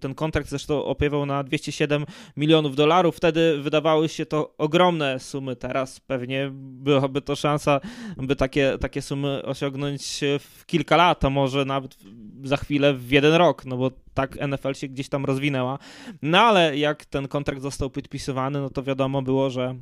Ten 0.00 0.14
kontrakt 0.14 0.48
zresztą 0.48 0.84
opiewał 0.84 1.26
na 1.26 1.44
207 1.44 2.06
milionów 2.36 2.76
dolarów. 2.76 3.16
Wtedy 3.16 3.58
wydawały 3.58 4.08
się 4.08 4.26
to 4.26 4.54
ogromne 4.58 5.20
sumy. 5.20 5.56
Teraz 5.56 6.00
pewnie 6.00 6.50
byłaby 6.54 7.22
to 7.22 7.36
szansa, 7.36 7.80
by 8.16 8.36
takie, 8.36 8.78
takie 8.80 9.02
sumy 9.02 9.42
osiągnąć 9.44 10.20
w 10.40 10.66
kilka 10.66 10.96
lat, 10.96 11.24
a 11.24 11.30
może 11.30 11.64
nawet 11.64 11.96
za 12.44 12.56
chwilę 12.56 12.94
w 12.94 13.06
jeden 13.22 13.34
rok, 13.34 13.64
no 13.64 13.76
bo 13.76 13.90
tak 14.14 14.48
NFL 14.48 14.74
się 14.74 14.88
gdzieś 14.88 15.08
tam 15.08 15.24
rozwinęła. 15.24 15.78
No 16.22 16.40
ale 16.40 16.78
jak 16.78 17.04
ten 17.04 17.28
kontrakt 17.28 17.62
został 17.62 17.90
podpisywany, 17.90 18.60
no 18.60 18.70
to 18.70 18.82
wiadomo 18.82 19.22
było, 19.22 19.50
że 19.50 19.74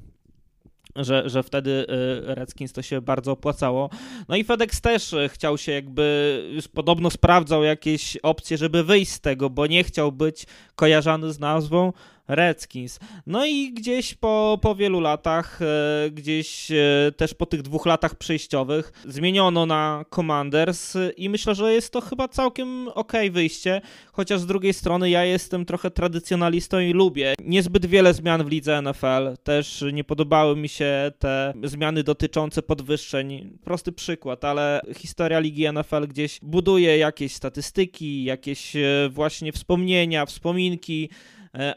że, 0.97 1.29
że 1.29 1.43
wtedy 1.43 1.87
Redskins 2.23 2.73
to 2.73 2.83
się 2.83 3.01
bardzo 3.01 3.33
opłacało. 3.33 3.91
No 4.29 4.37
i 4.37 4.45
FedEx 4.45 4.81
też 4.81 5.15
chciał 5.29 5.59
się 5.59 5.73
jakby, 5.73 6.51
już 6.55 6.69
podobno 6.69 7.11
sprawdzał 7.11 7.65
jakieś 7.65 8.17
opcje, 8.17 8.57
żeby 8.59 8.85
wyjść 8.85 9.13
z 9.13 9.21
tego, 9.21 9.51
bo 9.51 9.67
nie 9.67 9.85
chciał 9.85 10.13
być 10.13 10.47
kojarzony 10.75 11.33
z 11.33 11.41
nazwą 11.41 11.93
Redskins. 12.31 12.99
No 13.27 13.47
i 13.47 13.73
gdzieś 13.73 14.15
po, 14.15 14.59
po 14.63 14.75
wielu 14.75 15.01
latach, 15.01 15.61
e, 15.63 16.11
gdzieś 16.11 16.71
e, 16.71 17.13
też 17.17 17.35
po 17.35 17.47
tych 17.47 17.63
dwóch 17.63 17.87
latach 17.87 18.15
przejściowych, 18.15 18.93
zmieniono 19.09 19.67
na 19.67 20.05
Commanders 20.15 20.97
i 21.17 21.29
myślę, 21.29 21.55
że 21.55 21.73
jest 21.73 21.93
to 21.93 22.01
chyba 22.01 22.29
całkiem 22.29 22.89
ok 22.89 23.13
wyjście, 23.31 23.81
chociaż 24.13 24.41
z 24.41 24.47
drugiej 24.47 24.75
strony 24.75 25.11
ja 25.11 25.25
jestem 25.25 25.65
trochę 25.65 25.91
tradycjonalistą 25.91 26.81
i 26.81 26.93
lubię 26.93 27.35
niezbyt 27.45 27.87
wiele 27.87 28.15
zmian 28.15 28.45
w 28.45 28.49
lidze 28.49 28.83
NFL. 28.83 29.37
Też 29.43 29.85
nie 29.93 30.05
podobały 30.05 30.57
mi 30.57 30.69
się 30.69 31.13
te 31.19 31.53
zmiany 31.65 32.03
dotyczące 32.03 32.63
podwyższeń. 32.63 33.59
Prosty 33.65 33.93
przykład, 33.93 34.45
ale 34.45 34.81
historia 34.97 35.39
ligi 35.41 35.73
NFL 35.73 36.09
gdzieś 36.09 36.39
buduje 36.43 36.99
jakieś 36.99 37.35
statystyki, 37.35 38.25
jakieś 38.25 38.77
e, 38.77 39.09
właśnie 39.11 39.53
wspomnienia, 39.53 40.27
wspominki 40.27 41.11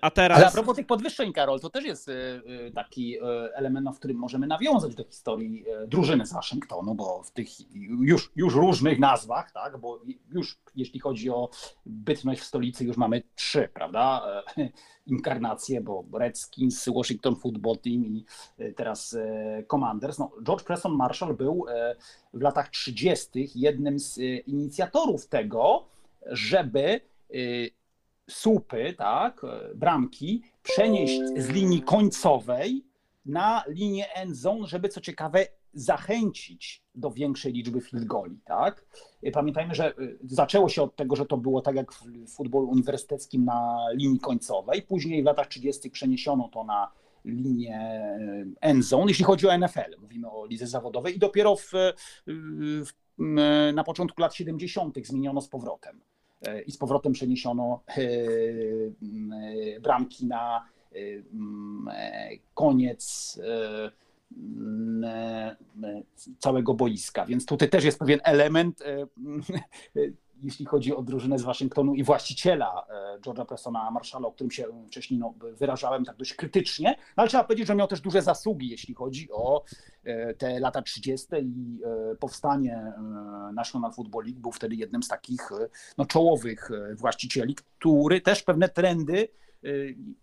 a 0.01 0.11
teraz... 0.11 0.37
Ale 0.37 0.47
a 0.47 0.51
propos 0.51 0.75
tych 0.75 0.87
podwyższeń, 0.87 1.33
Karol, 1.33 1.59
to 1.59 1.69
też 1.69 1.85
jest 1.85 2.09
e, 2.09 2.13
e, 2.13 2.71
taki 2.71 3.17
element, 3.53 3.95
w 3.95 3.99
którym 3.99 4.17
możemy 4.17 4.47
nawiązać 4.47 4.95
do 4.95 5.03
historii 5.03 5.65
drużyny 5.87 6.25
z 6.25 6.33
Waszyngtonu, 6.33 6.95
bo 6.95 7.23
w 7.23 7.31
tych 7.31 7.47
już, 8.01 8.31
już 8.35 8.55
różnych 8.55 8.99
nazwach, 8.99 9.51
tak, 9.51 9.77
bo 9.77 10.01
już 10.31 10.59
jeśli 10.75 10.99
chodzi 10.99 11.29
o 11.29 11.49
bytność 11.85 12.41
w 12.41 12.45
stolicy, 12.45 12.85
już 12.85 12.97
mamy 12.97 13.23
trzy, 13.35 13.69
prawda, 13.73 14.25
inkarnacje, 15.07 15.81
bo 15.81 16.05
Redskins, 16.13 16.89
Washington 16.95 17.35
Football 17.35 17.77
Team 17.77 18.05
i 18.05 18.25
teraz 18.75 19.17
Commanders. 19.67 20.19
No, 20.19 20.31
George 20.43 20.63
Preston 20.63 20.95
Marshall 20.95 21.33
był 21.33 21.65
w 22.33 22.41
latach 22.41 22.69
30. 22.69 23.49
jednym 23.55 23.99
z 23.99 24.19
inicjatorów 24.47 25.27
tego, 25.27 25.85
żeby 26.25 27.01
słupy, 28.33 28.93
tak, 28.97 29.41
bramki, 29.75 30.41
przenieść 30.63 31.21
z 31.37 31.49
linii 31.49 31.81
końcowej 31.81 32.85
na 33.25 33.63
linię 33.67 34.13
end 34.13 34.35
zone, 34.35 34.67
żeby 34.67 34.89
co 34.89 35.01
ciekawe 35.01 35.47
zachęcić 35.73 36.83
do 36.95 37.11
większej 37.11 37.53
liczby 37.53 37.81
field 37.81 38.05
goli, 38.05 38.39
tak? 38.45 38.85
Pamiętajmy, 39.33 39.75
że 39.75 39.99
y, 39.99 40.17
zaczęło 40.23 40.69
się 40.69 40.83
od 40.83 40.95
tego, 40.95 41.15
że 41.15 41.25
to 41.25 41.37
było 41.37 41.61
tak 41.61 41.75
jak 41.75 41.93
w 41.93 42.29
futbolu 42.35 42.69
uniwersyteckim 42.69 43.45
na 43.45 43.85
linii 43.93 44.19
końcowej, 44.19 44.81
później 44.81 45.23
w 45.23 45.25
latach 45.25 45.47
30. 45.47 45.89
przeniesiono 45.89 46.49
to 46.53 46.63
na 46.63 46.91
linię 47.25 48.03
end 48.61 48.85
zone, 48.85 49.05
jeśli 49.07 49.25
chodzi 49.25 49.47
o 49.47 49.57
NFL, 49.57 49.99
mówimy 50.01 50.31
o 50.31 50.45
lidze 50.45 50.67
zawodowej 50.67 51.15
i 51.15 51.19
dopiero 51.19 51.55
w, 51.55 51.71
w, 52.27 52.89
na 53.73 53.83
początku 53.83 54.21
lat 54.21 54.35
70. 54.35 55.07
zmieniono 55.07 55.41
z 55.41 55.47
powrotem 55.47 56.01
i 56.65 56.71
z 56.71 56.77
powrotem 56.77 57.13
przeniesiono 57.13 57.79
e, 57.87 58.01
e, 58.01 59.79
bramki 59.81 60.25
na 60.25 60.65
e, 60.91 60.97
koniec 62.53 63.39
całego 66.39 66.73
boiska. 66.73 67.25
Więc 67.25 67.45
tutaj 67.45 67.69
też 67.69 67.83
jest 67.83 67.99
pewien 67.99 68.19
element 68.23 68.83
jeśli 70.43 70.65
chodzi 70.65 70.95
o 70.95 71.01
drużynę 71.01 71.39
z 71.39 71.41
Waszyngtonu 71.41 71.95
i 71.95 72.03
właściciela 72.03 72.85
e, 72.89 73.19
George'a 73.19 73.45
Prestona 73.45 73.91
Marshalla, 73.91 74.27
o 74.27 74.31
którym 74.31 74.51
się 74.51 74.65
wcześniej 74.87 75.19
no, 75.19 75.33
wyrażałem 75.53 76.05
tak 76.05 76.15
dość 76.17 76.33
krytycznie, 76.33 76.89
no, 76.89 77.21
ale 77.21 77.29
trzeba 77.29 77.43
powiedzieć, 77.43 77.67
że 77.67 77.75
miał 77.75 77.87
też 77.87 78.01
duże 78.01 78.21
zasługi, 78.21 78.69
jeśli 78.69 78.93
chodzi 78.93 79.31
o 79.31 79.63
e, 80.03 80.33
te 80.33 80.59
lata 80.59 80.81
30. 80.81 81.27
i 81.43 81.79
e, 82.11 82.15
powstanie 82.15 82.93
National 83.53 83.91
Football 83.91 84.25
League. 84.25 84.39
Był 84.39 84.51
wtedy 84.51 84.75
jednym 84.75 85.03
z 85.03 85.07
takich 85.07 85.49
no, 85.97 86.05
czołowych 86.05 86.69
właścicieli, 86.95 87.55
który 87.55 88.21
też 88.21 88.43
pewne 88.43 88.69
trendy 88.69 89.27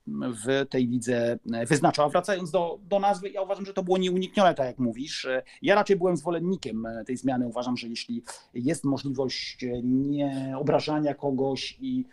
w 0.07 0.69
tej 0.71 0.89
lidze 0.89 1.39
wyznaczał. 1.67 2.11
Wracając 2.11 2.51
do, 2.51 2.79
do 2.89 2.99
nazwy, 2.99 3.31
ja 3.31 3.43
uważam, 3.43 3.67
że 3.67 3.73
to 3.73 3.83
było 3.83 3.99
nieuniknione, 3.99 4.55
tak 4.55 4.67
jak 4.67 4.79
mówisz. 4.79 5.29
Ja 5.63 5.75
raczej 5.75 5.97
byłem 5.97 6.17
zwolennikiem 6.17 6.89
tej 7.07 7.17
zmiany. 7.17 7.47
Uważam, 7.47 7.77
że 7.77 7.89
jeśli 7.89 8.23
jest 8.55 8.85
możliwość 8.85 9.65
nie 9.83 10.55
obrażania 10.59 11.15
kogoś 11.15 11.79
i 11.81 12.05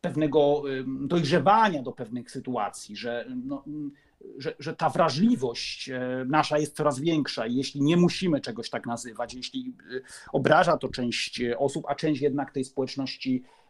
pewnego 0.00 0.62
dojrzewania 0.86 1.82
do 1.82 1.92
pewnych 1.92 2.30
sytuacji, 2.30 2.96
że, 2.96 3.26
no, 3.44 3.64
że, 4.38 4.54
że, 4.58 4.76
ta 4.76 4.90
wrażliwość 4.90 5.90
nasza 6.26 6.58
jest 6.58 6.76
coraz 6.76 7.00
większa 7.00 7.46
i 7.46 7.54
jeśli 7.54 7.82
nie 7.82 7.96
musimy 7.96 8.40
czegoś 8.40 8.70
tak 8.70 8.86
nazywać, 8.86 9.34
jeśli 9.34 9.74
obraża 10.32 10.76
to 10.76 10.88
część 10.88 11.42
osób, 11.58 11.84
a 11.88 11.94
część 11.94 12.22
jednak 12.22 12.52
tej 12.52 12.64
społeczności 12.64 13.42
E, 13.42 13.61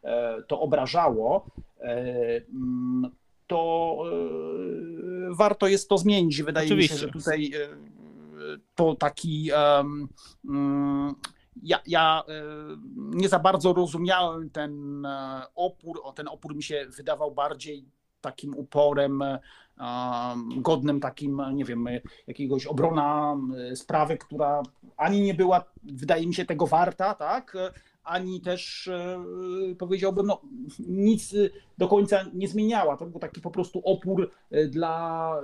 to 0.49 0.61
obrażało, 0.61 1.47
e, 1.81 1.95
mm, 2.49 3.11
to 3.47 4.03
e, 5.31 5.35
warto 5.35 5.67
jest 5.67 5.89
to 5.89 5.99
zmienić. 5.99 6.43
Wydaje 6.43 6.67
Oczywiście. 6.67 6.95
mi 6.95 7.01
się, 7.01 7.07
że 7.07 7.13
tutaj 7.13 7.51
to 8.75 8.95
taki. 8.95 9.51
Mm, 10.45 11.15
ja, 11.63 11.81
ja, 11.87 12.23
nie 12.95 13.29
za 13.29 13.39
bardzo 13.39 13.73
rozumiałem 13.73 14.51
ten 14.51 15.07
opór. 15.55 16.01
Ten 16.15 16.29
opór 16.29 16.57
mi 16.57 16.63
się 16.63 16.87
wydawał 16.97 17.31
bardziej 17.31 17.85
takim 18.21 18.55
uporem 18.57 19.25
godnym 20.57 21.01
takim, 21.01 21.43
nie 21.53 21.65
wiem, 21.65 21.87
jakiegoś 22.27 22.67
obrona 22.67 23.37
sprawy, 23.75 24.19
która 24.19 24.63
ani 24.97 25.21
nie 25.21 25.35
była, 25.35 25.65
wydaje 25.83 26.27
mi 26.27 26.35
się, 26.35 26.45
tego 26.45 26.67
warta, 26.67 27.15
tak? 27.15 27.57
Ani 28.05 28.41
też 28.41 28.89
e, 28.89 29.25
powiedziałbym, 29.79 30.27
no, 30.27 30.41
nic 30.79 31.35
do 31.79 31.89
końca 31.89 32.25
nie 32.35 32.49
zmieniała. 32.49 32.97
To 32.97 33.07
był 33.07 33.21
taki 33.21 33.41
po 33.41 33.51
prostu 33.51 33.79
opór 33.85 34.31
e, 34.51 34.67
dla 34.67 35.37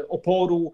e, 0.00 0.08
oporu, 0.08 0.72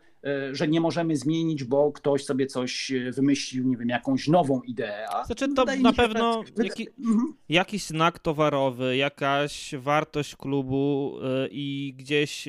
że 0.52 0.68
nie 0.68 0.80
możemy 0.80 1.16
zmienić, 1.16 1.64
bo 1.64 1.92
ktoś 1.92 2.24
sobie 2.24 2.46
coś 2.46 2.92
wymyślił, 3.12 3.68
nie 3.68 3.76
wiem, 3.76 3.88
jakąś 3.88 4.28
nową 4.28 4.60
ideę. 4.62 5.06
Znaczy 5.26 5.54
to 5.54 5.64
na 5.64 5.92
pewno 5.92 6.44
tak... 6.56 6.66
jaki, 6.66 6.88
mhm. 6.98 7.34
jakiś 7.48 7.86
znak 7.86 8.18
towarowy, 8.18 8.96
jakaś 8.96 9.74
wartość 9.78 10.36
klubu 10.36 11.18
i 11.50 11.94
gdzieś 11.96 12.48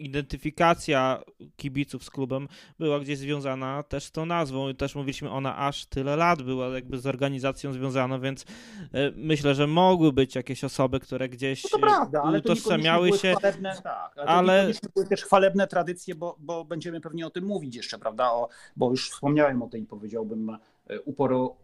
identyfikacja 0.00 1.22
kibiców 1.56 2.04
z 2.04 2.10
klubem 2.10 2.48
była 2.78 3.00
gdzieś 3.00 3.18
związana 3.18 3.82
też 3.82 4.04
z 4.04 4.12
tą 4.12 4.26
nazwą 4.26 4.68
i 4.68 4.74
też 4.74 4.94
mówiliśmy, 4.94 5.30
ona 5.30 5.56
aż 5.56 5.86
tyle 5.86 6.16
lat 6.16 6.42
była 6.42 6.68
jakby 6.68 6.98
z 6.98 7.06
organizacją 7.06 7.72
związana, 7.72 8.18
więc 8.18 8.44
e, 8.92 9.10
myślę, 9.16 9.54
że 9.54 9.66
mogły 9.66 10.12
być 10.12 10.34
jakieś 10.34 10.64
osoby, 10.64 11.00
które 11.00 11.28
gdzieś 11.28 11.64
no 11.64 11.70
to 11.70 11.78
prawda, 11.78 12.22
ale 12.22 12.38
utożsamiały 12.38 13.12
się. 13.12 13.34
Chwalebne, 13.38 13.76
tak, 13.82 14.18
ale, 14.18 14.28
ale... 14.28 14.74
To 14.74 14.88
były 14.94 15.06
też 15.06 15.24
chwalebne 15.24 15.66
tradycje, 15.66 16.14
bo, 16.14 16.36
bo 16.38 16.64
będziemy 16.64 17.00
pewnie 17.00 17.26
o 17.26 17.30
tym 17.30 17.44
mówić 17.44 17.76
jeszcze, 17.76 17.98
prawda, 17.98 18.32
o, 18.32 18.48
bo 18.76 18.90
już 18.90 19.10
wspomniałem 19.10 19.62
o 19.62 19.68
tej, 19.68 19.86
powiedziałbym, 19.86 20.50
e, 20.50 20.58
uporu, 21.04 21.56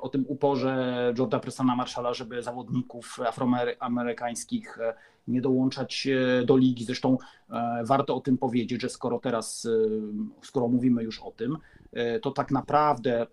o 0.00 0.08
tym 0.08 0.24
uporze 0.28 1.12
George'a 1.16 1.40
Prestona 1.40 1.76
Marshalla, 1.76 2.14
żeby 2.14 2.42
zawodników 2.42 3.20
afroamerykańskich 3.20 4.78
e, 4.78 4.94
nie 5.30 5.40
dołączać 5.40 6.08
do 6.44 6.56
ligi. 6.56 6.84
Zresztą 6.84 7.18
e, 7.50 7.82
warto 7.84 8.16
o 8.16 8.20
tym 8.20 8.38
powiedzieć, 8.38 8.82
że 8.82 8.88
skoro 8.88 9.18
teraz, 9.18 9.66
e, 9.66 10.46
skoro 10.46 10.68
mówimy 10.68 11.02
już 11.02 11.20
o 11.20 11.30
tym, 11.30 11.58
e, 11.92 12.20
to 12.20 12.30
tak 12.30 12.50
naprawdę, 12.50 13.26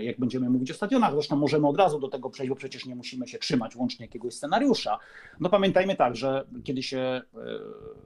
jak 0.00 0.18
będziemy 0.18 0.50
mówić 0.50 0.70
o 0.70 0.74
stadionach, 0.74 1.12
zresztą 1.12 1.36
możemy 1.36 1.68
od 1.68 1.76
razu 1.76 1.98
do 1.98 2.08
tego 2.08 2.30
przejść, 2.30 2.50
bo 2.50 2.56
przecież 2.56 2.86
nie 2.86 2.96
musimy 2.96 3.28
się 3.28 3.38
trzymać 3.38 3.76
łącznie 3.76 4.06
jakiegoś 4.06 4.34
scenariusza. 4.34 4.98
No 5.40 5.48
pamiętajmy 5.48 5.96
tak, 5.96 6.16
że 6.16 6.46
kiedy 6.64 6.82
się 6.82 7.22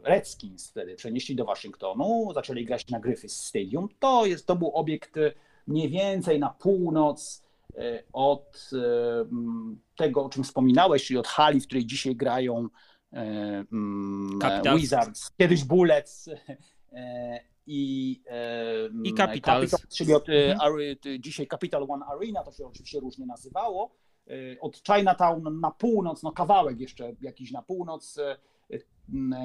Redskins 0.04 0.70
wtedy 0.70 0.94
przenieśli 0.94 1.36
do 1.36 1.44
Waszyngtonu, 1.44 2.30
zaczęli 2.34 2.64
grać 2.64 2.88
na 2.88 3.00
Griffith 3.00 3.34
Stadium, 3.34 3.88
to, 3.98 4.26
jest, 4.26 4.46
to 4.46 4.56
był 4.56 4.70
obiekt 4.70 5.14
mniej 5.68 5.88
więcej 5.88 6.38
na 6.38 6.50
północ 6.50 7.42
od 8.12 8.70
tego, 9.96 10.24
o 10.24 10.28
czym 10.28 10.44
wspominałeś, 10.44 11.06
czyli 11.06 11.18
od 11.18 11.26
hali, 11.26 11.60
w 11.60 11.66
której 11.66 11.86
dzisiaj 11.86 12.16
grają 12.16 12.68
E, 13.12 13.64
mm, 13.72 14.38
Wizards, 14.76 15.30
kiedyś 15.38 15.64
Bullets 15.64 16.28
e, 16.92 17.40
i, 17.66 18.22
e, 18.26 18.88
i 19.04 19.14
Capitals. 19.14 19.70
Capital, 19.70 19.88
czyli 19.96 20.14
od, 20.14 20.28
mhm. 20.28 20.96
dzisiaj 21.20 21.46
Capital 21.46 21.86
One 21.88 22.04
Arena, 22.06 22.42
to 22.42 22.52
się 22.52 22.66
oczywiście 22.66 23.00
różnie 23.00 23.26
nazywało. 23.26 23.90
Od 24.60 24.82
Chinatown 24.86 25.60
na 25.60 25.70
północ, 25.70 26.22
no 26.22 26.32
kawałek 26.32 26.80
jeszcze 26.80 27.12
jakiś 27.20 27.52
na 27.52 27.62
północ, 27.62 28.16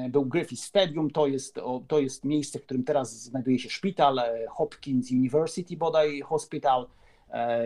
był 0.10 0.26
Griffith 0.26 0.64
Stadium, 0.64 1.10
to 1.12 1.28
jest, 1.28 1.60
to 1.88 2.00
jest 2.00 2.26
miejsce, 2.26 2.60
w 2.60 2.64
którym 2.64 2.84
teraz 2.84 3.24
znajduje 3.24 3.60
się 3.60 3.70
szpital, 3.70 4.22
Hopkins 4.50 5.12
University 5.12 5.78
bodaj 5.78 6.22
Hospital, 6.22 6.88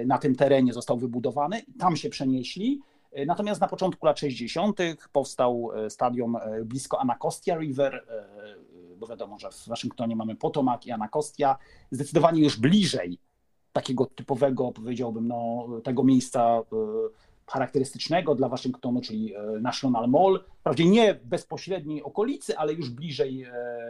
na 0.06 0.18
tym 0.18 0.36
terenie 0.36 0.74
został 0.74 0.98
wybudowany, 0.98 1.62
tam 1.80 1.96
się 1.96 2.10
przenieśli 2.10 2.82
E, 3.12 3.26
natomiast 3.26 3.62
na 3.62 3.68
początku 3.68 4.06
lat 4.06 4.20
60. 4.20 4.80
powstał 5.12 5.72
e, 5.76 5.90
stadion 5.90 6.36
e, 6.36 6.66
blisko 6.66 7.00
Anacostia 7.00 7.58
River, 7.58 8.06
bo 8.98 9.08
wiadomo, 9.08 9.40
że 9.40 9.52
w 9.52 9.68
Waszyngtonie 9.68 10.16
mamy 10.16 10.36
Potomac 10.36 10.86
i 10.86 10.92
Anakostia, 10.92 11.58
zdecydowanie 11.92 12.44
już 12.44 12.60
bliżej 12.60 13.20
takiego 13.74 14.06
typowego, 14.06 14.72
powiedziałbym, 14.72 15.28
no, 15.28 15.68
tego 15.84 16.04
miejsca 16.04 16.62
charakterystycznego 17.48 18.36
dla 18.36 18.50
Waszyngtonu, 18.50 19.02
czyli 19.02 19.34
National 19.62 20.10
Mall, 20.10 20.44
wprawdzie 20.60 20.86
nie 20.86 21.14
w 21.14 21.26
bezpośredniej 21.26 22.04
okolicy, 22.04 22.58
ale 22.58 22.74
już 22.74 22.90
bliżej 22.90 23.46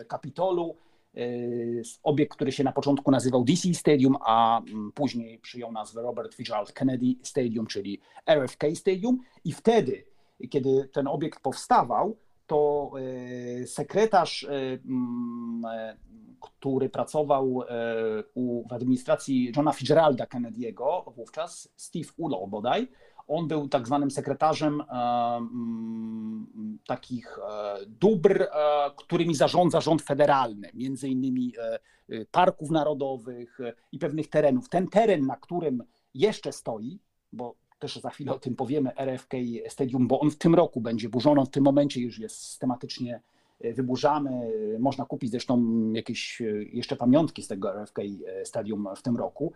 Kapitolu, 0.08 0.76
obiekt, 2.04 2.36
który 2.36 2.52
się 2.52 2.64
na 2.64 2.72
początku 2.72 3.12
nazywał 3.12 3.44
DC 3.44 3.74
Stadium, 3.74 4.18
a 4.26 4.62
mm, 4.62 4.92
później 4.92 5.40
przyjął 5.40 5.72
nazwę 5.72 6.02
Robert 6.02 6.36
Fitzgerald 6.36 6.72
Kennedy 6.72 7.16
Stadium, 7.24 7.68
czyli 7.68 8.02
RFK 8.26 8.64
Stadium. 8.76 9.20
I 9.44 9.54
wtedy, 9.54 10.06
kiedy 10.50 10.90
ten 10.94 11.08
obiekt 11.08 11.40
powstawał, 11.40 12.18
to 12.48 12.92
e, 13.62 13.68
sekretarz, 13.68 14.44
e, 14.44 14.50
mm, 14.50 15.66
e, 15.66 15.98
który 16.42 16.90
pracował 16.90 17.64
w 18.70 18.74
administracji 18.74 19.52
Johna 19.56 19.72
Fitzgeralda 19.72 20.26
Kennedy'ego 20.26 21.14
wówczas, 21.14 21.70
Steve 21.76 22.10
Ulo 22.18 22.48
bodaj, 22.48 22.88
on 23.28 23.48
był 23.48 23.68
tak 23.68 23.88
zwanym 23.88 24.12
sekretarzem 24.12 24.82
mm, 24.82 26.80
takich 26.88 27.40
dóbr, 27.88 28.48
którymi 28.96 29.36
zarządza 29.36 29.82
rząd 29.82 30.02
federalny, 30.02 30.72
między 30.74 31.10
innymi 31.10 31.54
parków 32.32 32.72
narodowych 32.72 33.58
i 33.92 34.00
pewnych 34.00 34.30
terenów. 34.30 34.70
Ten 34.70 34.88
teren, 34.88 35.26
na 35.26 35.36
którym 35.36 35.84
jeszcze 36.14 36.52
stoi, 36.52 37.00
bo 37.34 37.56
też 37.80 37.96
za 37.96 38.10
chwilę 38.10 38.34
o 38.34 38.40
tym 38.40 38.56
powiemy, 38.56 38.96
RFK 38.96 39.38
Stadium, 39.68 40.08
bo 40.08 40.20
on 40.20 40.32
w 40.32 40.38
tym 40.38 40.56
roku 40.56 40.82
będzie 40.82 41.10
burzony, 41.10 41.46
w 41.46 41.50
tym 41.50 41.64
momencie 41.64 42.02
już 42.02 42.20
jest 42.20 42.36
systematycznie 42.36 43.22
e, 43.62 43.74
wyburzany. 43.74 44.52
Można 44.80 45.06
kupić 45.06 45.32
zresztą 45.32 45.64
jakieś 45.94 46.42
e, 46.42 46.46
jeszcze 46.64 46.96
pamiątki 46.96 47.44
z 47.44 47.48
tego 47.48 47.74
RFK 47.82 48.02
Stadium 48.44 48.88
w 48.96 49.02
tym 49.02 49.18
roku. 49.18 49.54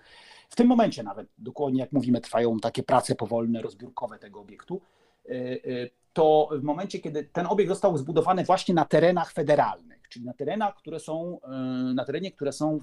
W 0.49 0.55
tym 0.55 0.67
momencie 0.67 1.03
nawet, 1.03 1.27
dokładnie 1.37 1.79
jak 1.79 1.91
mówimy, 1.91 2.21
trwają 2.21 2.59
takie 2.59 2.83
prace 2.83 3.15
powolne, 3.15 3.61
rozbiórkowe 3.61 4.19
tego 4.19 4.39
obiektu. 4.39 4.81
E, 5.29 5.89
to 6.13 6.49
w 6.51 6.63
momencie, 6.63 6.99
kiedy 6.99 7.23
ten 7.23 7.47
obiekt 7.47 7.69
został 7.69 7.97
zbudowany 7.97 8.43
właśnie 8.43 8.73
na 8.75 8.85
terenach 8.85 9.31
federalnych, 9.31 10.09
czyli 10.09 10.25
na 10.25 10.33
terenach, 10.33 10.75
które 10.75 10.99
są, 10.99 11.39
e, 11.41 11.49
na 11.93 12.05
terenie, 12.05 12.31
które 12.31 12.51
są 12.51 12.79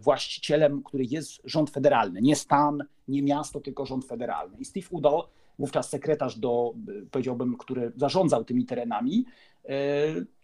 właścicielem, 0.00 0.82
który 0.82 1.04
jest 1.04 1.40
rząd 1.44 1.70
federalny, 1.70 2.22
nie 2.22 2.36
stan, 2.36 2.84
nie 3.08 3.22
miasto, 3.22 3.60
tylko 3.60 3.86
rząd 3.86 4.04
federalny. 4.04 4.58
I 4.58 4.64
Steve 4.64 4.86
Udall, 4.90 5.22
wówczas 5.58 5.90
sekretarz 5.90 6.38
do, 6.38 6.74
powiedziałbym, 7.10 7.56
który 7.56 7.92
zarządzał 7.96 8.44
tymi 8.44 8.66
terenami, 8.66 9.24
e, 9.64 9.70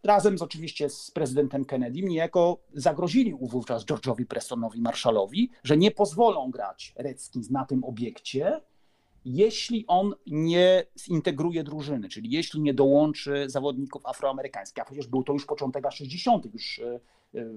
razem 0.05 0.39
z 0.39 0.43
oczywiście 0.43 0.91
z 0.91 1.11
prezydentem 1.11 1.65
Kennedy, 1.65 2.03
niejako 2.03 2.59
zagrozili 2.73 3.35
wówczas 3.41 3.85
George'owi 3.85 4.25
Prestonowi 4.25 4.81
Marshallowi, 4.81 5.51
że 5.65 5.77
nie 5.77 5.91
pozwolą 5.91 6.51
grać 6.51 6.93
Redskins 6.97 7.51
na 7.51 7.65
tym 7.65 7.85
obiekcie, 7.85 8.61
jeśli 9.25 9.85
on 9.87 10.15
nie 10.27 10.85
zintegruje 10.99 11.65
drużyny, 11.65 12.09
czyli 12.09 12.31
jeśli 12.31 12.61
nie 12.61 12.75
dołączy 12.75 13.51
zawodników 13.51 14.07
afroamerykańskich, 14.07 14.83
a 14.83 14.85
przecież 14.87 15.07
był 15.07 15.23
to 15.23 15.33
już 15.33 15.47
początek 15.47 15.85
lat 15.85 15.95
60., 15.95 16.55
już 16.55 16.79
e, 16.79 17.01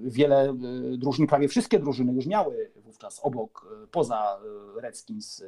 wiele 0.02 0.48
e, 0.48 0.54
drużyn, 0.96 1.26
prawie 1.26 1.48
wszystkie 1.48 1.78
drużyny 1.78 2.12
już 2.12 2.26
miały 2.26 2.70
wówczas 2.76 3.20
obok, 3.22 3.66
poza 3.90 4.38
Redskins 4.76 5.44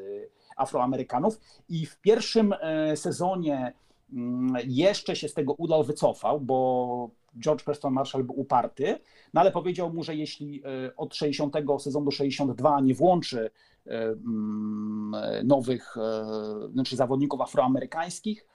afroamerykanów. 0.56 1.40
I 1.68 1.86
w 1.86 2.00
pierwszym 2.00 2.54
sezonie 2.94 3.72
mm, 4.12 4.56
jeszcze 4.66 5.16
się 5.16 5.28
z 5.28 5.34
tego 5.34 5.52
udał 5.52 5.84
wycofał, 5.84 6.40
bo 6.40 7.10
George 7.40 7.64
Preston 7.64 7.92
Marshall 7.92 8.24
był 8.24 8.40
uparty, 8.40 8.98
no 9.34 9.40
ale 9.40 9.52
powiedział 9.52 9.92
mu, 9.92 10.02
że 10.02 10.14
jeśli 10.14 10.62
od 10.96 11.14
60 11.14 11.54
sezonu 11.78 12.04
do 12.04 12.10
62 12.10 12.80
nie 12.80 12.94
włączy 12.94 13.50
E, 13.86 14.08
mm, 14.08 15.46
nowych, 15.46 15.96
e, 15.96 16.68
znaczy 16.72 16.96
zawodników 16.96 17.40
afroamerykańskich, 17.40 18.46
e, 18.46 18.49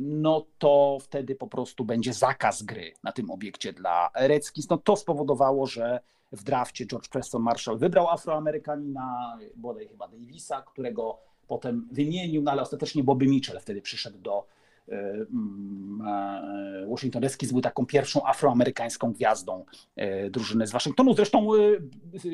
no 0.00 0.46
to 0.58 0.98
wtedy 1.00 1.34
po 1.34 1.46
prostu 1.46 1.84
będzie 1.84 2.12
zakaz 2.12 2.62
gry 2.62 2.92
na 3.02 3.12
tym 3.12 3.30
obiekcie 3.30 3.72
dla 3.72 4.10
Redskins. 4.14 4.68
No 4.68 4.78
to 4.78 4.96
spowodowało, 4.96 5.66
że 5.66 6.00
w 6.32 6.42
drafcie 6.42 6.86
George 6.86 7.08
Preston 7.08 7.42
Marshall 7.42 7.78
wybrał 7.78 8.08
Afroamerykanina, 8.08 9.38
bodaj 9.56 9.88
chyba 9.88 10.08
Davisa, 10.08 10.62
którego 10.62 11.18
potem 11.48 11.88
wymienił, 11.92 12.42
no 12.42 12.50
ale 12.50 12.62
ostatecznie 12.62 13.04
Bobby 13.04 13.26
Mitchell 13.26 13.60
wtedy 13.60 13.82
przyszedł 13.82 14.18
do 14.18 14.46
E, 14.88 15.26
mm, 15.32 16.02
e, 16.06 16.86
Washington 16.86 17.22
Redskins 17.22 17.52
był 17.52 17.60
taką 17.60 17.86
pierwszą 17.86 18.26
afroamerykańską 18.26 19.12
gwiazdą 19.12 19.64
e, 19.96 20.30
drużyny 20.30 20.66
z 20.66 20.72
Waszyngtonu. 20.72 21.14
Zresztą 21.14 21.48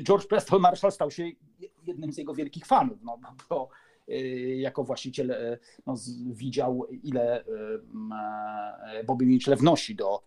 George 0.02 0.26
Preston 0.26 0.60
Marshall 0.60 0.92
stał 0.92 1.10
się 1.10 1.24
jednym 1.86 2.12
z 2.12 2.18
jego 2.18 2.34
wielkich 2.34 2.66
fanów, 2.66 2.98
no, 3.02 3.18
bo 3.50 3.68
jako 4.56 4.84
właściciel 4.84 5.34
no, 5.86 5.94
widział, 6.26 6.86
ile 7.02 7.44
Bobby 9.06 9.26
Mitchell 9.26 9.56
wnosi 9.56 9.94
do 9.94 10.22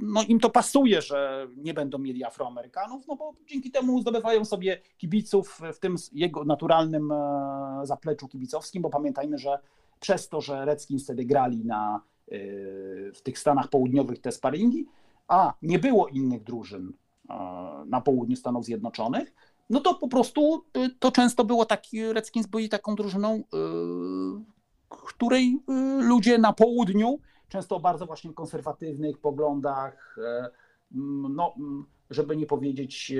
no 0.00 0.22
im 0.28 0.40
to 0.40 0.50
pasuje, 0.50 1.02
że 1.02 1.46
nie 1.56 1.74
będą 1.74 1.98
mieli 1.98 2.24
Afroamerykanów, 2.24 3.06
no 3.08 3.16
bo 3.16 3.32
dzięki 3.46 3.70
temu 3.70 4.00
zdobywają 4.00 4.44
sobie 4.44 4.80
kibiców 4.98 5.60
w 5.74 5.78
tym 5.78 5.96
jego 6.12 6.44
naturalnym 6.44 7.12
e, 7.12 7.80
zapleczu 7.82 8.28
kibicowskim, 8.28 8.82
bo 8.82 8.90
pamiętajmy, 8.90 9.38
że 9.38 9.58
przez 10.00 10.28
to, 10.28 10.40
że 10.40 10.64
Redskins 10.64 11.04
wtedy 11.04 11.24
grali 11.24 11.64
na, 11.64 12.00
y, 12.32 13.12
w 13.14 13.22
tych 13.22 13.38
Stanach 13.38 13.68
Południowych 13.68 14.18
te 14.18 14.32
sparingi, 14.32 14.86
a 15.28 15.54
nie 15.62 15.78
było 15.78 16.08
innych 16.08 16.44
drużyn 16.44 16.92
e, 17.30 17.34
na 17.86 18.00
południu 18.00 18.36
Stanów 18.36 18.64
Zjednoczonych, 18.64 19.34
no 19.70 19.80
to 19.80 19.94
po 19.94 20.08
prostu 20.08 20.64
e, 20.74 20.88
to 20.98 21.12
często 21.12 21.44
było 21.44 21.64
taki, 21.64 22.12
Redskins 22.12 22.46
byli 22.46 22.68
taką 22.68 22.94
drużyną, 22.94 23.34
e, 23.34 23.42
której 24.90 25.58
ludzie 26.00 26.38
na 26.38 26.52
południu, 26.52 27.18
często 27.48 27.76
o 27.76 27.80
bardzo 27.80 28.06
właśnie 28.06 28.32
konserwatywnych 28.32 29.18
poglądach, 29.18 30.16
no, 31.30 31.54
żeby 32.10 32.36
nie 32.36 32.46
powiedzieć 32.46 33.12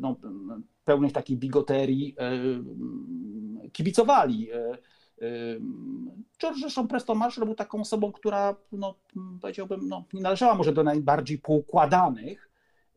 no, 0.00 0.16
pełnych 0.84 1.12
takiej 1.12 1.36
bigoterii, 1.36 2.16
kibicowali. 3.72 4.48
George 6.40 6.58
zresztą 6.60 6.88
Preston 6.88 7.18
Marshall 7.18 7.44
był 7.44 7.54
taką 7.54 7.80
osobą, 7.80 8.12
która 8.12 8.56
no, 8.72 8.94
powiedziałbym, 9.40 9.88
no, 9.88 10.04
nie 10.12 10.20
należała 10.20 10.54
może 10.54 10.72
do 10.72 10.84
najbardziej 10.84 11.38
poukładanych. 11.38 12.50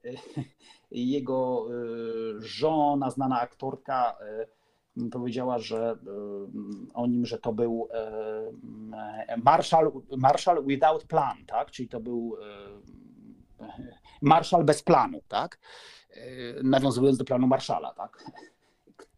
Jego 0.91 1.67
żona, 2.39 3.10
znana 3.10 3.41
aktorka, 3.41 4.17
powiedziała, 5.12 5.60
że 5.60 5.97
o 6.93 7.08
nim, 7.08 7.25
że 7.25 7.39
to 7.39 7.53
był 7.53 7.89
Marshall, 9.43 9.91
Marshall 10.17 10.65
without 10.65 11.03
plan, 11.03 11.38
tak? 11.47 11.71
Czyli 11.71 11.89
to 11.89 11.99
był 11.99 12.36
Marshall 14.21 14.63
bez 14.63 14.84
planu, 14.84 15.21
tak? 15.27 15.60
Nawiązując 16.63 17.17
do 17.17 17.25
planu 17.25 17.47
Marszala, 17.47 17.93
tak? 17.93 18.23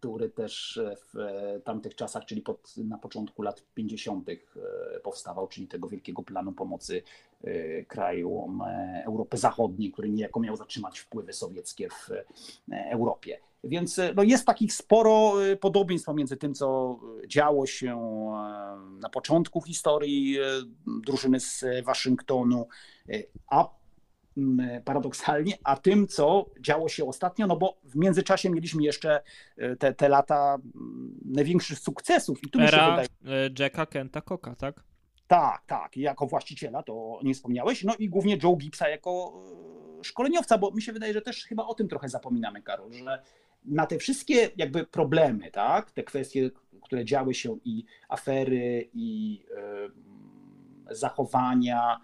Który 0.01 0.29
też 0.29 0.79
w 1.13 1.15
tamtych 1.63 1.95
czasach, 1.95 2.25
czyli 2.25 2.41
pod, 2.41 2.77
na 2.77 2.97
początku 2.97 3.41
lat 3.41 3.63
50. 3.73 4.27
powstawał, 5.03 5.47
czyli 5.47 5.67
tego 5.67 5.87
wielkiego 5.87 6.23
planu 6.23 6.51
pomocy 6.51 7.03
krajom 7.87 8.61
Europy 9.05 9.37
Zachodniej, 9.37 9.91
który 9.91 10.09
niejako 10.09 10.39
miał 10.39 10.55
zatrzymać 10.55 10.99
wpływy 10.99 11.33
sowieckie 11.33 11.89
w 11.89 12.09
Europie. 12.91 13.39
Więc 13.63 13.99
e, 13.99 14.13
no, 14.13 14.23
jest 14.23 14.45
takich 14.45 14.73
sporo 14.73 15.45
e, 15.45 15.55
podobieństw 15.55 16.05
pomiędzy 16.05 16.37
tym, 16.37 16.53
co 16.53 16.99
działo 17.27 17.65
się 17.65 17.95
e, 17.95 18.99
na 18.99 19.09
początku 19.09 19.61
historii 19.61 20.37
drużyny 21.05 21.39
z 21.39 21.65
Waszyngtonu, 21.83 22.67
a 23.47 23.69
paradoksalnie, 24.85 25.53
a 25.63 25.77
tym, 25.77 26.07
co 26.07 26.45
działo 26.59 26.89
się 26.89 27.05
ostatnio, 27.05 27.47
no 27.47 27.57
bo 27.57 27.77
w 27.83 27.95
międzyczasie 27.95 28.49
mieliśmy 28.49 28.83
jeszcze 28.83 29.21
te, 29.79 29.93
te 29.93 30.09
lata 30.09 30.57
największych 31.25 31.79
sukcesów. 31.79 32.43
I 32.43 32.49
tu 32.49 32.59
Era 32.59 32.97
mi 32.97 33.05
się 33.05 33.07
wydaje... 33.23 33.49
Jacka 33.59 33.85
Kenta 33.85 34.21
Cocka, 34.21 34.55
tak? 34.55 34.83
Tak, 35.27 35.63
tak, 35.67 35.97
jako 35.97 36.27
właściciela, 36.27 36.83
to 36.83 37.19
nie 37.23 37.33
wspomniałeś, 37.33 37.83
no 37.83 37.95
i 37.99 38.09
głównie 38.09 38.37
Joe 38.43 38.55
Gibbsa 38.55 38.89
jako 38.89 39.43
szkoleniowca, 40.03 40.57
bo 40.57 40.71
mi 40.71 40.81
się 40.81 40.93
wydaje, 40.93 41.13
że 41.13 41.21
też 41.21 41.45
chyba 41.45 41.65
o 41.65 41.73
tym 41.73 41.87
trochę 41.87 42.09
zapominamy, 42.09 42.61
Karol, 42.61 42.93
że 42.93 43.21
na 43.65 43.85
te 43.85 43.97
wszystkie 43.97 44.49
jakby 44.57 44.85
problemy, 44.85 45.51
tak, 45.51 45.91
te 45.91 46.03
kwestie, 46.03 46.49
które 46.81 47.05
działy 47.05 47.33
się 47.33 47.57
i 47.65 47.85
afery, 48.09 48.89
i 48.93 49.41
zachowania 50.91 51.99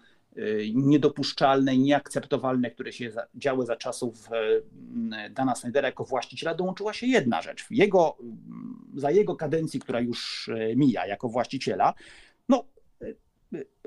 niedopuszczalne 0.74 1.76
nieakceptowalne, 1.76 2.70
które 2.70 2.92
się 2.92 3.10
działy 3.34 3.66
za 3.66 3.76
czasów 3.76 4.28
y, 4.32 5.30
Dana 5.30 5.54
Snydera 5.54 5.88
jako 5.88 6.04
właściciela, 6.04 6.54
dołączyła 6.54 6.92
się 6.92 7.06
jedna 7.06 7.42
rzecz. 7.42 7.66
Jego, 7.70 8.16
za 8.96 9.10
jego 9.10 9.36
kadencji, 9.36 9.80
która 9.80 10.00
już 10.00 10.50
mija 10.76 11.06
jako 11.06 11.28
właściciela, 11.28 11.94
no 12.48 12.64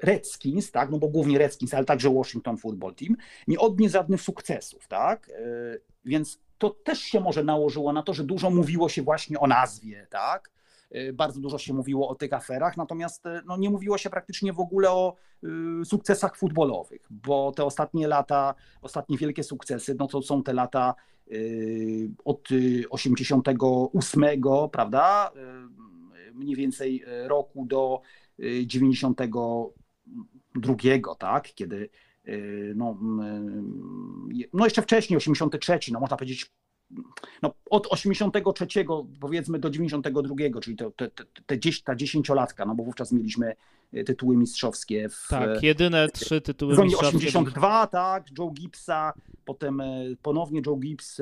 Redskins, 0.03 0.71
tak, 0.71 0.89
no 0.89 0.97
bo 0.97 1.07
głównie 1.07 1.37
Redskins, 1.37 1.73
ale 1.73 1.85
także 1.85 2.13
Washington 2.13 2.57
Football 2.57 2.95
Team, 2.95 3.15
nie 3.47 3.59
odniósł 3.59 3.93
żadnych 3.93 4.21
sukcesów, 4.21 4.87
tak, 4.87 5.31
więc 6.05 6.39
to 6.57 6.69
też 6.69 6.99
się 6.99 7.19
może 7.19 7.43
nałożyło 7.43 7.93
na 7.93 8.03
to, 8.03 8.13
że 8.13 8.23
dużo 8.23 8.49
mówiło 8.49 8.89
się 8.89 9.01
właśnie 9.01 9.39
o 9.39 9.47
nazwie, 9.47 10.07
tak? 10.09 10.51
Y, 10.95 11.13
bardzo 11.13 11.39
dużo 11.39 11.57
się 11.57 11.73
mówiło 11.73 12.09
o 12.09 12.15
tych 12.15 12.33
aferach, 12.33 12.77
natomiast 12.77 13.25
y, 13.25 13.29
no, 13.45 13.57
nie 13.57 13.69
mówiło 13.69 13.97
się 13.97 14.09
praktycznie 14.09 14.53
w 14.53 14.59
ogóle 14.59 14.91
o 14.91 15.15
y, 15.81 15.85
sukcesach 15.85 16.37
futbolowych, 16.37 17.07
bo 17.09 17.51
te 17.51 17.65
ostatnie 17.65 18.07
lata, 18.07 18.55
ostatnie 18.81 19.17
wielkie 19.17 19.43
sukcesy, 19.43 19.95
no 19.99 20.07
to 20.07 20.21
są 20.21 20.43
te 20.43 20.53
lata 20.53 20.95
od 22.25 22.49
88, 22.89 24.23
prawda? 24.71 25.31
Mniej 26.33 26.55
więcej 26.55 27.03
roku 27.23 27.65
do 27.65 28.01
92, 28.65 31.15
tak? 31.19 31.53
Kiedy 31.53 31.89
no, 32.75 32.97
no 34.53 34.65
jeszcze 34.65 34.81
wcześniej, 34.81 35.17
83, 35.17 35.79
no 35.91 35.99
można 35.99 36.17
powiedzieć, 36.17 36.51
no 37.41 37.53
od 37.69 37.87
83 37.89 38.85
powiedzmy 39.19 39.59
do 39.59 39.69
92, 39.69 40.35
czyli 40.61 40.77
to, 40.77 40.91
te, 40.91 41.09
te, 41.09 41.25
te, 41.45 41.57
ta 41.83 41.95
dziesięciolatka, 41.95 42.65
no 42.65 42.75
bo 42.75 42.83
wówczas 42.83 43.11
mieliśmy 43.11 43.55
y, 43.93 44.03
tytuły 44.03 44.37
mistrzowskie. 44.37 45.09
W, 45.09 45.27
tak, 45.29 45.63
jedyne 45.63 46.09
trzy 46.09 46.41
tytuły 46.41 46.83
mistrzowskie. 46.83 47.17
82, 47.17 47.87
tak, 47.87 48.25
Joe 48.37 48.51
Gibbsa, 48.51 49.13
potem 49.45 49.81
ponownie 50.21 50.61
Joe 50.65 50.77
Gibbs 50.77 51.21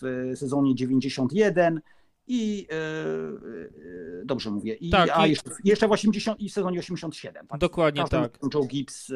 w 0.00 0.32
sezonie 0.36 0.74
91 0.74 1.80
i 2.26 2.66
yy, 2.70 4.22
dobrze 4.24 4.50
mówię, 4.50 4.74
i, 4.74 4.90
tak, 4.90 5.10
a 5.12 5.26
i... 5.26 5.30
Jeszcze, 5.30 5.50
jeszcze 5.64 5.88
w 5.88 5.92
80 5.92 6.40
i 6.40 6.50
sezonie 6.50 6.78
87. 6.78 7.46
Tak? 7.46 7.60
Dokładnie 7.60 8.04
tak. 8.10 8.38
Joe 8.54 8.64
Gibbs 8.66 9.12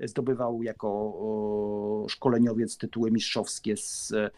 zdobywał 0.00 0.62
jako 0.62 2.06
szkoleniowiec 2.08 2.78
tytuły 2.78 3.10
mistrzowskie 3.10 3.76
z, 3.76 4.12
e, 4.12 4.30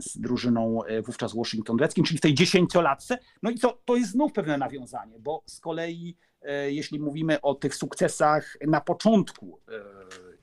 z 0.00 0.18
drużyną 0.18 0.84
e, 0.84 1.02
wówczas 1.02 1.34
Washington 1.34 1.78
Redskins, 1.78 2.08
czyli 2.08 2.18
w 2.18 2.20
tej 2.20 2.34
dziesięciolatce. 2.34 3.18
No 3.42 3.50
i 3.50 3.58
co, 3.58 3.82
to 3.84 3.96
jest 3.96 4.10
znów 4.10 4.32
pewne 4.32 4.58
nawiązanie, 4.58 5.18
bo 5.18 5.42
z 5.46 5.60
kolei 5.60 6.16
e, 6.42 6.72
jeśli 6.72 7.00
mówimy 7.00 7.40
o 7.40 7.54
tych 7.54 7.74
sukcesach 7.74 8.56
na 8.66 8.80
początku 8.80 9.60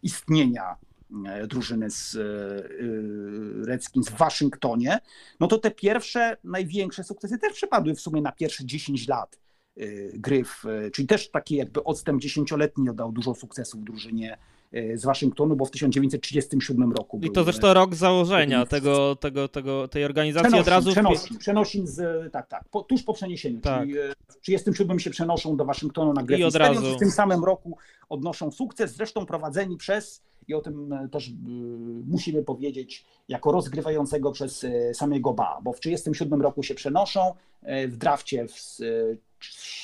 istnienia 0.03 0.75
drużyny 1.47 1.89
z 1.89 2.17
Redskins 3.67 4.09
w 4.09 4.17
Waszyngtonie, 4.17 4.99
no 5.39 5.47
to 5.47 5.57
te 5.57 5.71
pierwsze, 5.71 6.37
największe 6.43 7.03
sukcesy 7.03 7.37
też 7.37 7.53
przypadły 7.53 7.95
w 7.95 8.01
sumie 8.01 8.21
na 8.21 8.31
pierwsze 8.31 8.65
10 8.65 9.07
lat 9.07 9.39
gry, 10.13 10.43
w, 10.43 10.63
czyli 10.93 11.07
też 11.07 11.31
taki 11.31 11.55
jakby 11.55 11.83
odstęp 11.83 12.21
dziesięcioletni 12.21 12.87
dał 12.93 13.11
dużo 13.11 13.35
sukcesów 13.35 13.83
drużynie 13.83 14.37
z 14.71 15.05
Waszyngtonu, 15.05 15.55
bo 15.55 15.65
w 15.65 15.71
1937 15.71 16.91
roku. 16.91 17.19
I 17.23 17.31
to 17.31 17.43
zresztą 17.43 17.73
rok 17.73 17.95
założenia 17.95 18.65
tego, 18.65 19.15
tego, 19.15 19.47
tego, 19.47 19.87
tej 19.87 20.05
organizacji 20.05 20.47
przenosin, 20.47 20.61
od 20.61 20.67
razu. 20.67 20.91
Przenosin, 20.91 21.37
przenosin 21.37 21.87
z, 21.87 22.31
tak, 22.31 22.47
tak, 22.47 22.63
po, 22.71 22.81
tuż 22.81 23.03
po 23.03 23.13
przeniesieniu. 23.13 23.61
Tak. 23.61 23.81
Czyli 23.81 23.97
y, 23.97 24.13
w 24.27 24.39
1937 24.41 24.99
się 24.99 25.09
przenoszą 25.09 25.57
do 25.57 25.65
Waszyngtonu 25.65 26.13
na 26.13 26.23
grę 26.23 26.37
I 26.37 26.43
od 26.43 26.55
razu. 26.55 26.95
w 26.95 26.99
tym 26.99 27.11
samym 27.11 27.43
roku 27.43 27.77
odnoszą 28.09 28.51
sukces, 28.51 28.95
zresztą 28.95 29.25
prowadzeni 29.25 29.77
przez 29.77 30.23
i 30.47 30.53
o 30.53 30.61
tym 30.61 30.93
też 31.11 31.31
musimy 32.07 32.43
powiedzieć, 32.43 33.05
jako 33.27 33.51
rozgrywającego 33.51 34.31
przez 34.31 34.65
samego 34.93 35.33
Ba, 35.33 35.59
bo 35.63 35.73
w 35.73 35.79
1937 35.79 36.41
roku 36.41 36.63
się 36.63 36.75
przenoszą, 36.75 37.33
w 37.87 37.97
drafcie 37.97 38.47
w 38.47 38.77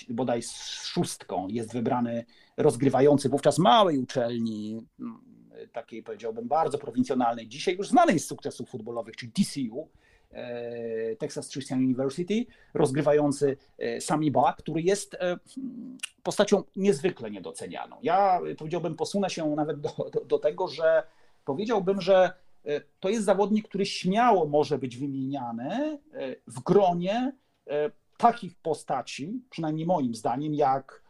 bodaj 0.10 0.42
z 0.42 0.84
szóstką 0.86 1.48
jest 1.48 1.74
wybrany 1.74 2.26
rozgrywający 2.58 3.30
wówczas 3.30 3.60
małej 3.60 4.00
uczelni, 4.00 4.86
mm, 5.00 5.34
takiej 5.74 6.04
powiedziałbym 6.04 6.48
bardzo 6.48 6.78
prowincjonalnej, 6.78 7.48
dzisiaj 7.48 7.76
już 7.78 7.88
znanej 7.88 8.20
z 8.20 8.26
sukcesów 8.26 8.70
futbolowych, 8.70 9.16
czyli 9.16 9.32
TCU, 9.32 9.90
e, 10.32 11.16
Texas 11.16 11.50
Christian 11.50 11.80
University, 11.80 12.46
rozgrywający 12.74 13.58
e, 13.78 14.02
Sami 14.02 14.32
Ba, 14.32 14.54
który 14.54 14.82
jest 14.82 15.14
e, 15.14 15.38
postacią 16.24 16.64
niezwykle 16.76 17.32
niedocenianą. 17.32 17.98
Ja 18.04 18.40
powiedziałbym, 18.58 18.96
posunę 18.96 19.30
się 19.30 19.56
nawet 19.56 19.82
do, 19.82 19.90
do, 20.14 20.26
do 20.26 20.40
tego, 20.40 20.68
że 20.68 21.04
powiedziałbym, 21.46 22.02
że 22.02 22.34
to 23.00 23.10
jest 23.10 23.26
zawodnik, 23.26 23.68
który 23.68 23.86
śmiało 23.86 24.46
może 24.46 24.78
być 24.78 24.98
wymieniany 24.98 26.00
w 26.48 26.60
gronie 26.60 27.32
takich 28.18 28.56
postaci, 28.56 29.42
przynajmniej 29.50 29.86
moim 29.86 30.16
zdaniem, 30.16 30.54
jak 30.54 31.03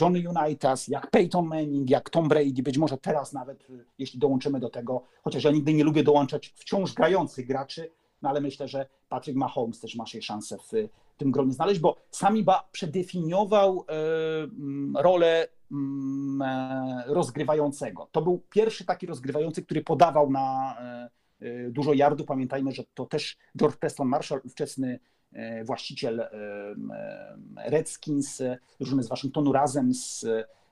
Johnny 0.00 0.24
Unitas, 0.28 0.88
jak 0.88 1.10
Peyton 1.10 1.46
Manning, 1.46 1.90
jak 1.90 2.10
Tom 2.10 2.28
Brady, 2.28 2.62
być 2.62 2.78
może 2.78 2.98
teraz 2.98 3.32
nawet, 3.32 3.70
e, 3.70 3.84
jeśli 3.98 4.18
dołączymy 4.18 4.60
do 4.60 4.70
tego, 4.70 5.02
chociaż 5.22 5.44
ja 5.44 5.50
nigdy 5.50 5.74
nie 5.74 5.84
lubię 5.84 6.02
dołączać 6.02 6.52
wciąż 6.56 6.94
grających 6.94 7.46
graczy, 7.46 7.90
no 8.22 8.28
ale 8.28 8.40
myślę, 8.40 8.68
że 8.68 8.86
Patrick 9.08 9.38
Mahomes 9.38 9.80
też 9.80 9.96
ma 9.96 10.06
się 10.06 10.22
szansę 10.22 10.58
w 10.58 10.72
tym 11.16 11.30
gronie 11.30 11.52
znaleźć, 11.52 11.80
bo 11.80 11.96
Sami 12.10 12.44
Ba 12.44 12.68
przedefiniował 12.72 13.84
e, 13.88 15.02
rolę 15.02 15.48
rozgrywającego. 17.06 18.08
To 18.12 18.22
był 18.22 18.42
pierwszy 18.50 18.84
taki 18.84 19.06
rozgrywający, 19.06 19.62
który 19.62 19.84
podawał 19.84 20.30
na 20.30 20.76
dużo 21.68 21.92
yardów. 21.92 22.26
Pamiętajmy, 22.26 22.72
że 22.72 22.84
to 22.94 23.06
też 23.06 23.36
George 23.58 23.76
Preston 23.76 24.08
Marshall, 24.08 24.40
ówczesny 24.44 24.98
E, 24.98 25.17
właściciel 25.64 26.20
e, 26.20 26.30
e, 26.94 27.70
Redskins, 27.70 28.42
drużyny 28.80 29.02
z 29.02 29.08
Waszyngtonu 29.08 29.52
razem 29.52 29.94
z 29.94 30.26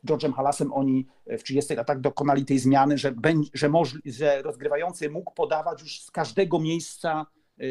George'em 0.07 0.33
Halasem, 0.33 0.73
oni 0.73 1.07
w 1.27 1.43
30 1.43 1.75
latach 1.75 2.01
dokonali 2.01 2.45
tej 2.45 2.59
zmiany, 2.59 2.99
że, 2.99 3.15
że, 3.55 3.69
że 4.05 4.43
rozgrywający 4.43 5.11
mógł 5.11 5.35
podawać 5.35 5.83
już 5.83 6.01
z 6.01 6.11
każdego 6.11 6.59
miejsca 6.59 7.27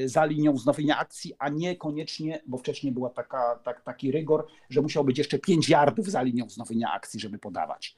za 0.06 0.26
linią 0.26 0.54
wznowienia 0.54 0.98
akcji, 0.98 1.34
a 1.40 1.50
nie 1.50 1.76
koniecznie, 1.76 2.42
bo 2.48 2.58
wcześniej 2.58 2.94
była 2.94 3.10
taka, 3.10 3.60
tak, 3.64 3.82
taki 3.82 4.12
rygor, 4.12 4.48
że 4.70 4.82
musiał 4.82 5.04
być 5.04 5.18
jeszcze 5.18 5.40
5 5.40 5.70
yardów 5.70 6.12
za 6.12 6.22
linią 6.22 6.46
wznowienia 6.46 6.92
akcji, 6.92 7.20
żeby 7.20 7.40
podawać. 7.40 7.98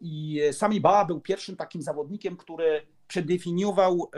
I 0.00 0.40
Sami 0.52 0.80
Ba 0.80 1.04
był 1.04 1.20
pierwszym 1.20 1.56
takim 1.56 1.82
zawodnikiem, 1.82 2.36
który 2.36 2.82
przedefiniował 3.08 4.10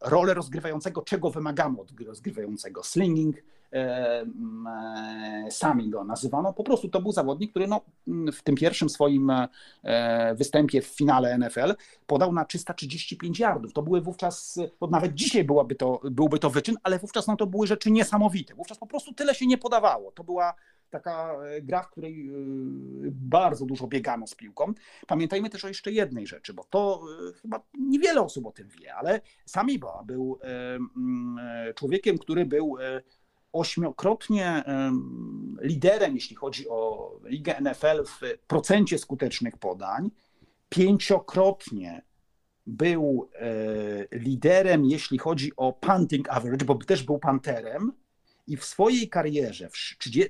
rolę 0.00 0.34
rozgrywającego, 0.34 1.02
czego 1.02 1.30
wymagamy 1.30 1.80
od 1.80 1.92
rozgrywającego. 2.00 2.82
Slinging, 2.82 3.36
E, 3.72 4.26
sami 5.50 5.90
go 5.90 6.04
nazywano. 6.04 6.52
Po 6.52 6.64
prostu 6.64 6.88
to 6.88 7.00
był 7.00 7.12
zawodnik, 7.12 7.50
który 7.50 7.66
no, 7.66 7.80
w 8.32 8.42
tym 8.42 8.54
pierwszym 8.54 8.88
swoim 8.88 9.30
e, 9.30 10.34
występie 10.34 10.82
w 10.82 10.86
finale 10.86 11.38
NFL 11.38 11.74
podał 12.06 12.32
na 12.32 12.44
335 12.44 13.38
yardów. 13.38 13.72
To 13.72 13.82
były 13.82 14.00
wówczas, 14.00 14.60
nawet 14.90 15.14
dzisiaj 15.14 15.44
byłaby 15.44 15.74
to, 15.74 16.00
byłby 16.10 16.38
to 16.38 16.50
wyczyn, 16.50 16.76
ale 16.82 16.98
wówczas 16.98 17.26
no, 17.26 17.36
to 17.36 17.46
były 17.46 17.66
rzeczy 17.66 17.90
niesamowite. 17.90 18.54
Wówczas 18.54 18.78
po 18.78 18.86
prostu 18.86 19.12
tyle 19.14 19.34
się 19.34 19.46
nie 19.46 19.58
podawało. 19.58 20.12
To 20.12 20.24
była 20.24 20.54
taka 20.90 21.36
e, 21.44 21.62
gra, 21.62 21.82
w 21.82 21.90
której 21.90 22.30
bardzo 23.10 23.66
dużo 23.66 23.86
biegano 23.86 24.26
z 24.26 24.34
piłką. 24.34 24.72
Pamiętajmy 25.06 25.50
też 25.50 25.64
o 25.64 25.68
jeszcze 25.68 25.92
jednej 25.92 26.26
rzeczy, 26.26 26.54
bo 26.54 26.64
to 26.64 27.02
chyba 27.42 27.62
niewiele 27.78 28.20
osób 28.20 28.46
o 28.46 28.52
tym 28.52 28.68
wie, 28.68 28.94
ale 28.94 29.20
Samiba 29.46 30.02
był 30.06 30.38
człowiekiem, 31.74 32.18
który 32.18 32.46
był 32.46 32.76
ośmiokrotnie 33.52 34.64
liderem, 35.60 36.14
jeśli 36.14 36.36
chodzi 36.36 36.68
o 36.68 37.10
ligę 37.24 37.60
NFL 37.60 38.04
w 38.04 38.20
procencie 38.46 38.98
skutecznych 38.98 39.56
podań, 39.56 40.10
pięciokrotnie 40.68 42.02
był 42.66 43.30
e, 43.34 44.18
liderem, 44.18 44.84
jeśli 44.84 45.18
chodzi 45.18 45.52
o 45.56 45.72
punting 45.72 46.28
average, 46.28 46.64
bo 46.64 46.74
też 46.74 47.02
był 47.02 47.18
panterem 47.18 47.92
i 48.48 48.56
w 48.56 48.64
swojej 48.64 49.08
karierze, 49.08 49.68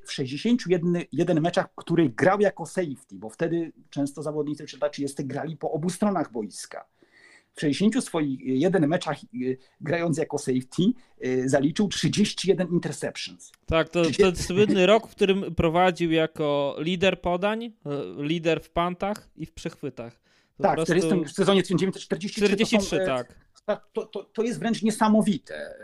w 0.04 0.12
61 0.12 1.40
meczach, 1.40 1.68
w 1.72 1.74
których 1.74 2.14
grał 2.14 2.40
jako 2.40 2.66
safety, 2.66 3.14
bo 3.14 3.30
wtedy 3.30 3.72
często 3.90 4.22
zawodnicy 4.22 4.66
czy 4.66 5.02
jest 5.02 5.26
grali 5.26 5.56
po 5.56 5.70
obu 5.70 5.90
stronach 5.90 6.32
boiska, 6.32 6.86
w 7.54 7.60
60 7.60 8.04
swoich 8.04 8.40
jeden 8.40 8.88
meczach 8.88 9.18
y, 9.34 9.58
grając 9.80 10.18
jako 10.18 10.38
safety 10.38 10.82
y, 11.24 11.48
zaliczył 11.48 11.88
31 11.88 12.68
interceptions. 12.68 13.52
Tak, 13.66 13.88
to, 13.88 14.02
to 14.18 14.36
słynny 14.36 14.86
rok, 14.86 15.08
w 15.08 15.10
którym 15.10 15.54
prowadził 15.54 16.12
jako 16.12 16.76
lider 16.78 17.20
podań, 17.20 17.64
y, 17.64 17.70
lider 18.18 18.60
w 18.60 18.70
pantach 18.70 19.28
i 19.36 19.46
w 19.46 19.52
przechwytach. 19.52 20.20
To 20.56 20.62
tak, 20.62 20.76
prostu... 20.76 21.24
w 21.24 21.30
sezonie 21.30 21.62
1943 21.62 22.44
43, 22.44 22.96
są, 22.96 23.06
tak. 23.06 23.47
To, 23.92 24.06
to, 24.06 24.24
to 24.24 24.42
jest 24.42 24.58
wręcz 24.58 24.82
niesamowite. 24.82 25.74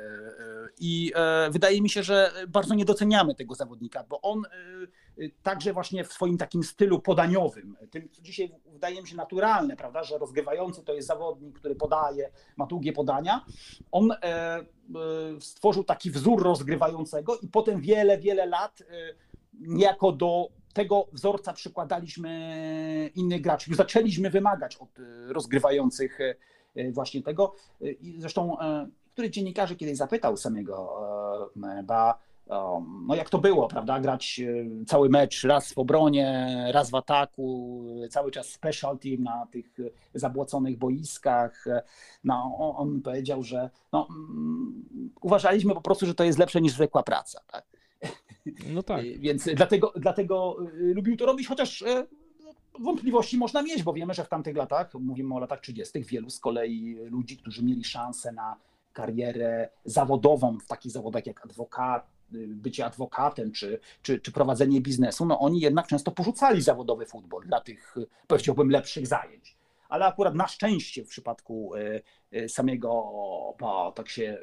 I 0.78 1.12
wydaje 1.50 1.82
mi 1.82 1.90
się, 1.90 2.02
że 2.02 2.32
bardzo 2.48 2.74
nie 2.74 2.84
doceniamy 2.84 3.34
tego 3.34 3.54
zawodnika, 3.54 4.04
bo 4.08 4.20
on 4.20 4.42
także 5.42 5.72
właśnie 5.72 6.04
w 6.04 6.12
swoim 6.12 6.38
takim 6.38 6.62
stylu 6.62 7.00
podaniowym, 7.00 7.76
tym 7.90 8.08
co 8.08 8.22
dzisiaj 8.22 8.54
wydaje 8.66 9.02
mi 9.02 9.08
się 9.08 9.16
naturalne, 9.16 9.76
prawda, 9.76 10.04
że 10.04 10.18
rozgrywający 10.18 10.82
to 10.82 10.94
jest 10.94 11.08
zawodnik, 11.08 11.58
który 11.58 11.74
podaje, 11.74 12.30
ma 12.56 12.66
długie 12.66 12.92
podania. 12.92 13.44
On 13.92 14.12
e, 14.12 14.16
e, 14.24 14.64
stworzył 15.40 15.84
taki 15.84 16.10
wzór 16.10 16.42
rozgrywającego 16.42 17.36
i 17.36 17.48
potem 17.48 17.80
wiele, 17.80 18.18
wiele 18.18 18.46
lat 18.46 18.80
e, 18.80 18.84
niejako 19.60 20.12
do 20.12 20.48
tego 20.72 21.08
wzorca 21.12 21.52
przykładaliśmy 21.52 23.10
innych 23.14 23.40
graczy. 23.40 23.70
Już 23.70 23.76
zaczęliśmy 23.76 24.30
wymagać 24.30 24.76
od 24.76 24.90
rozgrywających 25.28 26.18
właśnie 26.92 27.22
tego. 27.22 27.54
I 27.80 28.14
zresztą 28.18 28.56
któryś 29.12 29.30
dziennikarzy 29.30 29.76
kiedyś 29.76 29.96
zapytał 29.96 30.36
samego 30.36 31.00
Ba, 31.84 32.18
no 33.06 33.14
jak 33.14 33.30
to 33.30 33.38
było, 33.38 33.68
prawda? 33.68 34.00
Grać 34.00 34.40
e, 34.40 34.84
cały 34.84 35.08
mecz 35.08 35.44
raz 35.44 35.72
w 35.72 35.78
obronie, 35.78 36.48
raz 36.72 36.90
w 36.90 36.94
ataku, 36.94 37.84
cały 38.10 38.30
czas 38.30 38.46
special 38.48 38.98
team 38.98 39.22
na 39.22 39.46
tych 39.46 39.76
zabłoconych 40.14 40.78
boiskach. 40.78 41.64
No, 42.24 42.56
on 42.76 43.02
powiedział, 43.02 43.42
że 43.42 43.70
no, 43.92 44.08
mm, 44.10 45.10
uważaliśmy 45.20 45.74
po 45.74 45.80
prostu, 45.80 46.06
że 46.06 46.14
to 46.14 46.24
jest 46.24 46.38
lepsze 46.38 46.60
niż 46.60 46.72
zwykła 46.72 47.02
praca. 47.02 47.40
Tak? 47.46 47.64
No 48.66 48.82
tak. 48.82 49.04
Więc 49.18 49.48
dlatego, 49.54 49.92
dlatego 49.96 50.56
e, 50.60 50.94
lubił 50.94 51.16
to 51.16 51.26
robić, 51.26 51.48
chociaż 51.48 51.82
e, 51.82 52.06
wątpliwości 52.80 53.38
można 53.38 53.62
mieć, 53.62 53.82
bo 53.82 53.92
wiemy, 53.92 54.14
że 54.14 54.24
w 54.24 54.28
tamtych 54.28 54.56
latach, 54.56 54.94
mówimy 54.94 55.34
o 55.34 55.38
latach 55.38 55.60
30., 55.60 56.04
wielu 56.04 56.30
z 56.30 56.40
kolei 56.40 56.96
ludzi, 57.10 57.36
którzy 57.36 57.64
mieli 57.64 57.84
szansę 57.84 58.32
na 58.32 58.56
karierę 58.92 59.68
zawodową 59.84 60.58
w 60.58 60.66
takich 60.66 60.92
zawodach 60.92 61.26
jak 61.26 61.44
adwokat, 61.44 62.14
bycie 62.46 62.86
adwokatem 62.86 63.52
czy, 63.52 63.80
czy, 64.02 64.20
czy 64.20 64.32
prowadzenie 64.32 64.80
biznesu, 64.80 65.26
no 65.26 65.40
oni 65.40 65.60
jednak 65.60 65.86
często 65.86 66.10
porzucali 66.10 66.62
zawodowy 66.62 67.06
futbol 67.06 67.46
dla 67.46 67.60
tych, 67.60 67.94
powiedziałbym, 68.26 68.70
lepszych 68.70 69.06
zajęć. 69.06 69.56
Ale 69.88 70.06
akurat 70.06 70.34
na 70.34 70.48
szczęście 70.48 71.04
w 71.04 71.08
przypadku 71.08 71.72
e, 71.74 72.02
e, 72.32 72.48
samego 72.48 73.12
tak 73.94 74.08
się 74.08 74.38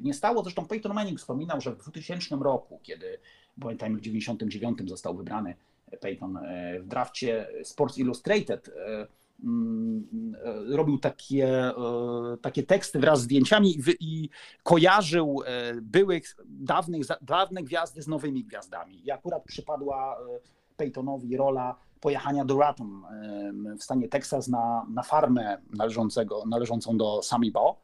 nie 0.00 0.14
stało. 0.14 0.42
Zresztą 0.42 0.66
Peyton 0.66 0.94
Manning 0.94 1.18
wspominał, 1.18 1.60
że 1.60 1.72
w 1.72 1.78
2000 1.78 2.36
roku, 2.36 2.80
kiedy 2.82 3.18
pamiętajmy 3.60 3.98
w 3.98 4.00
99 4.00 4.78
został 4.86 5.16
wybrany 5.16 5.56
Peyton 6.00 6.38
w 6.80 6.86
drafcie 6.86 7.46
Sports 7.64 7.98
Illustrated, 7.98 8.70
Mm, 9.42 10.34
e, 10.44 10.76
robił 10.76 10.98
takie, 10.98 11.48
e, 11.48 11.72
takie 12.42 12.62
teksty 12.62 12.98
wraz 12.98 13.20
z 13.20 13.22
zdjęciami 13.22 13.78
i 14.00 14.28
kojarzył 14.62 15.42
e, 15.46 15.74
byłych, 15.80 16.36
dawnych, 16.46 17.06
dawne 17.22 17.62
gwiazdy 17.62 18.02
z 18.02 18.08
nowymi 18.08 18.44
gwiazdami. 18.44 19.06
I 19.06 19.10
akurat 19.10 19.44
przypadła 19.44 20.18
Peytonowi 20.76 21.36
rola 21.36 21.76
pojechania 22.00 22.44
do 22.44 22.58
Raton 22.58 23.02
w 23.78 23.82
stanie 23.82 24.08
Teksas 24.08 24.48
na, 24.48 24.86
na 24.90 25.02
farmę 25.02 25.58
należącego, 25.72 26.44
należącą 26.46 26.96
do 26.96 27.22
Sami 27.22 27.50
Bo 27.50 27.83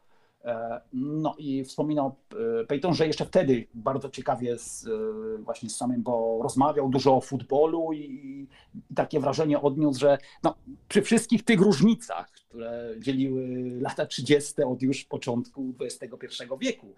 no 0.93 1.35
i 1.37 1.63
wspominał 1.63 2.15
e, 2.61 2.65
Peyton, 2.65 2.93
że 2.93 3.07
jeszcze 3.07 3.25
wtedy 3.25 3.67
bardzo 3.73 4.09
ciekawie 4.09 4.57
z, 4.57 4.87
e, 4.87 4.89
właśnie 5.37 5.69
z 5.69 5.77
samym, 5.77 6.03
bo 6.03 6.39
rozmawiał 6.43 6.89
dużo 6.89 7.15
o 7.15 7.21
futbolu 7.21 7.93
i, 7.93 7.99
i, 7.99 8.47
takie 8.95 9.19
wrażenie 9.19 9.61
odniósł, 9.61 9.99
że 9.99 10.17
no, 10.43 10.55
przy 10.89 11.01
wszystkich 11.01 11.43
tych 11.43 11.61
różnicach, 11.61 12.31
które 12.31 12.95
dzieliły 12.99 13.69
lata 13.81 14.05
30. 14.05 14.63
od 14.63 14.81
już 14.81 15.03
początku 15.03 15.73
XXI 15.81 16.43
wieku, 16.59 16.95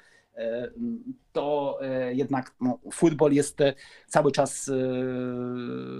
to 1.31 1.79
jednak 2.11 2.55
no, 2.61 2.79
futbol 2.93 3.31
jest 3.31 3.57
cały 4.07 4.31
czas 4.31 4.71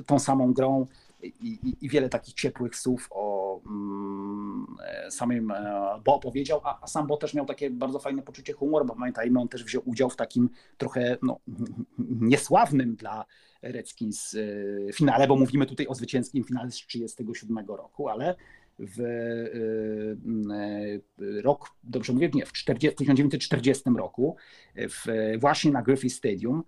tą 0.06 0.19
samą 0.19 0.53
grą 0.53 0.88
i, 1.23 1.77
i, 1.81 1.89
wiele 1.89 2.09
takich 2.09 2.33
ciepłych 2.33 2.75
słów 2.75 3.07
o 3.12 3.59
mm, 3.65 4.65
samym 5.09 5.51
e, 5.51 6.01
Bo 6.05 6.19
powiedział, 6.19 6.62
a, 6.63 6.79
a, 6.81 6.88
sam 6.88 7.07
Bo 7.07 7.17
też 7.17 7.33
miał 7.33 7.45
takie 7.45 7.69
bardzo 7.69 7.99
fajne 7.99 8.21
poczucie 8.21 8.53
humoru, 8.53 8.86
bo 8.86 8.95
pamiętajmy, 8.95 9.39
on 9.39 9.47
też 9.47 9.63
wziął 9.63 9.81
udział 9.86 10.09
w 10.09 10.15
takim 10.15 10.49
trochę 10.77 11.17
no, 11.21 11.39
niesławnym 12.31 12.95
dla 12.95 13.25
Redskins 13.62 14.36
e, 14.36 14.93
finale, 14.93 15.27
bo 15.27 15.36
mówimy 15.36 15.65
tutaj 15.65 15.88
o 15.88 15.95
zwycięskim 15.95 16.43
finale 16.43 16.71
z 16.71 16.88
1937 16.88 17.67
roku, 17.67 18.09
ale 18.09 18.36
w 18.79 18.99
e, 18.99 19.03
rok, 21.41 21.69
dobrze 21.83 22.13
mówię, 22.13 22.29
nie, 22.33 22.45
w 22.45 22.51
40, 22.51 22.95
1940 22.95 23.83
roku 23.97 24.36
w, 24.75 25.05
właśnie 25.39 25.71
na 25.71 25.81
Griffith 25.81 26.15
Stadium 26.15 26.63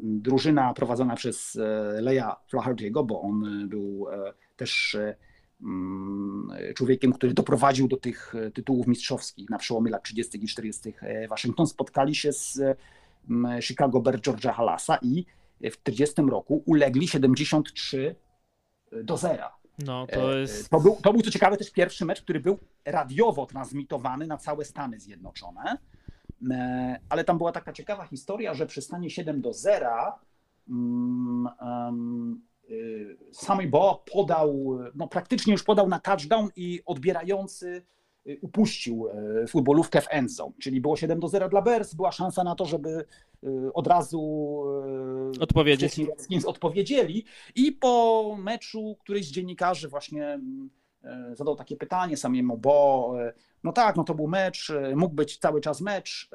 drużyna 0.00 0.74
prowadzona 0.74 1.16
przez 1.16 1.58
Leja 2.00 2.36
Flaherty'ego, 2.52 3.06
bo 3.06 3.20
on 3.20 3.68
był 3.68 4.06
też 4.56 4.96
Mm, 5.62 6.48
człowiekiem, 6.74 7.12
który 7.12 7.34
doprowadził 7.34 7.88
do 7.88 7.96
tych 7.96 8.34
e, 8.34 8.50
tytułów 8.50 8.86
mistrzowskich 8.86 9.50
na 9.50 9.58
przełomie 9.58 9.90
lat 9.90 10.02
30. 10.02 10.44
i 10.44 10.48
40. 10.48 10.94
E, 11.00 11.28
Waszyngton, 11.28 11.66
spotkali 11.66 12.14
się 12.14 12.32
z 12.32 12.60
Chicago 13.60 14.00
Bears 14.00 14.20
George'a 14.20 14.52
Halasa 14.52 14.98
i 15.02 15.26
w 15.60 15.82
40 15.82 16.22
roku 16.22 16.62
ulegli 16.66 17.08
73 17.08 18.16
do 19.04 19.16
zera. 19.16 19.52
No, 19.78 20.06
to, 20.06 20.38
jest... 20.38 20.68
to, 20.68 20.80
był, 20.80 20.96
to 21.02 21.12
był 21.12 21.22
co 21.22 21.30
ciekawe 21.30 21.56
też 21.56 21.70
pierwszy 21.70 22.04
mecz, 22.04 22.22
który 22.22 22.40
był 22.40 22.58
radiowo 22.84 23.46
transmitowany 23.46 24.26
na 24.26 24.38
całe 24.38 24.64
Stany 24.64 25.00
Zjednoczone. 25.00 25.78
Ale 27.08 27.24
tam 27.24 27.38
była 27.38 27.52
taka 27.52 27.72
ciekawa 27.72 28.06
historia, 28.06 28.54
że 28.54 28.66
przy 28.66 28.82
stanie 28.82 29.10
7 29.10 29.40
do 29.40 29.52
0 29.52 29.88
Y, 32.70 33.16
Sammy 33.32 33.68
Bo 33.68 34.04
podał, 34.12 34.78
no 34.94 35.08
praktycznie 35.08 35.52
już 35.52 35.62
podał 35.62 35.88
na 35.88 36.00
touchdown 36.00 36.48
i 36.56 36.80
odbierający 36.86 37.82
y, 38.26 38.38
upuścił 38.40 39.08
y, 39.42 39.46
futbolówkę 39.46 40.00
w 40.00 40.06
endzone, 40.10 40.52
czyli 40.60 40.80
było 40.80 40.96
7 40.96 41.20
do 41.20 41.28
0 41.28 41.48
dla 41.48 41.62
Bears, 41.62 41.94
była 41.94 42.12
szansa 42.12 42.44
na 42.44 42.54
to, 42.54 42.64
żeby 42.64 43.04
od 43.74 43.86
razu 43.86 44.62
odpowiedzieć. 45.40 46.00
odpowiedzieli 46.46 47.24
i 47.54 47.72
po 47.72 48.36
meczu 48.38 48.96
któryś 49.00 49.26
z 49.26 49.32
dziennikarzy 49.32 49.88
właśnie 49.88 50.26
mm, 50.26 50.70
zadał 51.32 51.56
takie 51.56 51.76
pytanie 51.76 52.16
samemu, 52.16 52.58
bo 52.58 53.14
no 53.64 53.72
tak, 53.72 53.96
no 53.96 54.04
to 54.04 54.14
był 54.14 54.28
mecz, 54.28 54.72
mógł 54.96 55.14
być 55.14 55.38
cały 55.38 55.60
czas 55.60 55.80
mecz, 55.80 56.30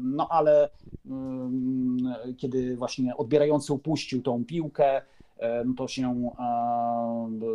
no 0.00 0.28
ale 0.28 0.70
mm, 1.06 2.14
kiedy 2.38 2.76
właśnie 2.76 3.16
odbierający 3.16 3.72
upuścił 3.72 4.22
tą 4.22 4.44
piłkę, 4.44 5.02
no 5.64 5.74
to 5.76 5.88
się 5.88 6.30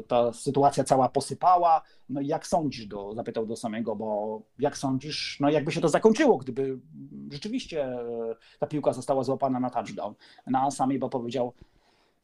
ta 0.08 0.34
sytuacja 0.34 0.84
cała 0.84 1.10
posypała. 1.10 1.82
No 2.10 2.22
i 2.22 2.28
jak 2.28 2.48
sądzisz, 2.48 2.86
do, 2.86 3.14
zapytał 3.16 3.46
do 3.46 3.56
samego, 3.56 3.96
bo 3.96 4.42
jak 4.60 4.78
sądzisz, 4.78 5.38
no 5.40 5.50
jakby 5.50 5.72
się 5.72 5.82
to 5.82 5.90
zakończyło, 5.90 6.38
gdyby 6.38 6.80
rzeczywiście 7.32 7.98
ta 8.60 8.68
piłka 8.68 8.94
została 8.94 9.24
złapana 9.24 9.60
na 9.60 9.70
touchdown. 9.70 10.14
No 10.48 10.60
a 10.60 10.72
sami 10.72 11.00
bo 11.00 11.10
powiedział, 11.10 11.54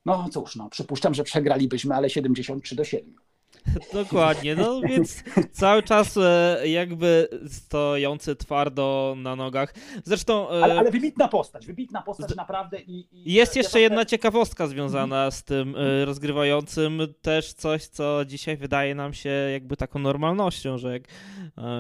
no 0.06 0.30
cóż, 0.30 0.56
no 0.56 0.70
przypuszczam, 0.70 1.14
że 1.14 1.24
przegralibyśmy, 1.24 1.96
ale 1.96 2.10
73 2.10 2.76
do 2.76 2.84
7. 2.84 3.16
Dokładnie, 3.94 4.56
no 4.56 4.82
więc 4.82 5.24
cały 5.52 5.84
czas 5.84 6.18
e, 6.18 6.62
jakby 6.66 7.28
stojący 7.48 8.36
twardo 8.36 9.16
na 9.18 9.36
nogach. 9.36 9.74
Zresztą. 10.04 10.50
E, 10.50 10.64
ale, 10.64 10.80
ale 10.80 10.92
wybitna 10.92 11.28
postać, 11.28 11.66
wybitna 11.66 12.02
postać 12.02 12.36
naprawdę. 12.36 12.80
I, 12.80 13.08
i 13.12 13.34
jest 13.34 13.56
jeszcze 13.56 13.82
jedna 13.82 14.06
ciekawostka 14.06 14.68
związana 14.68 15.32
z 15.32 15.44
tym 15.44 15.76
e, 15.76 16.06
rozgrywającym. 16.06 17.02
Też 17.22 17.54
coś, 17.54 17.88
co 17.88 18.26
dzisiaj 18.26 18.58
wydaje 18.58 18.96
nam 18.96 19.14
się 19.14 19.30
jakby 19.30 19.78
taką 19.78 20.00
normalnością, 20.00 20.78
że 20.78 20.94
jak 20.94 21.04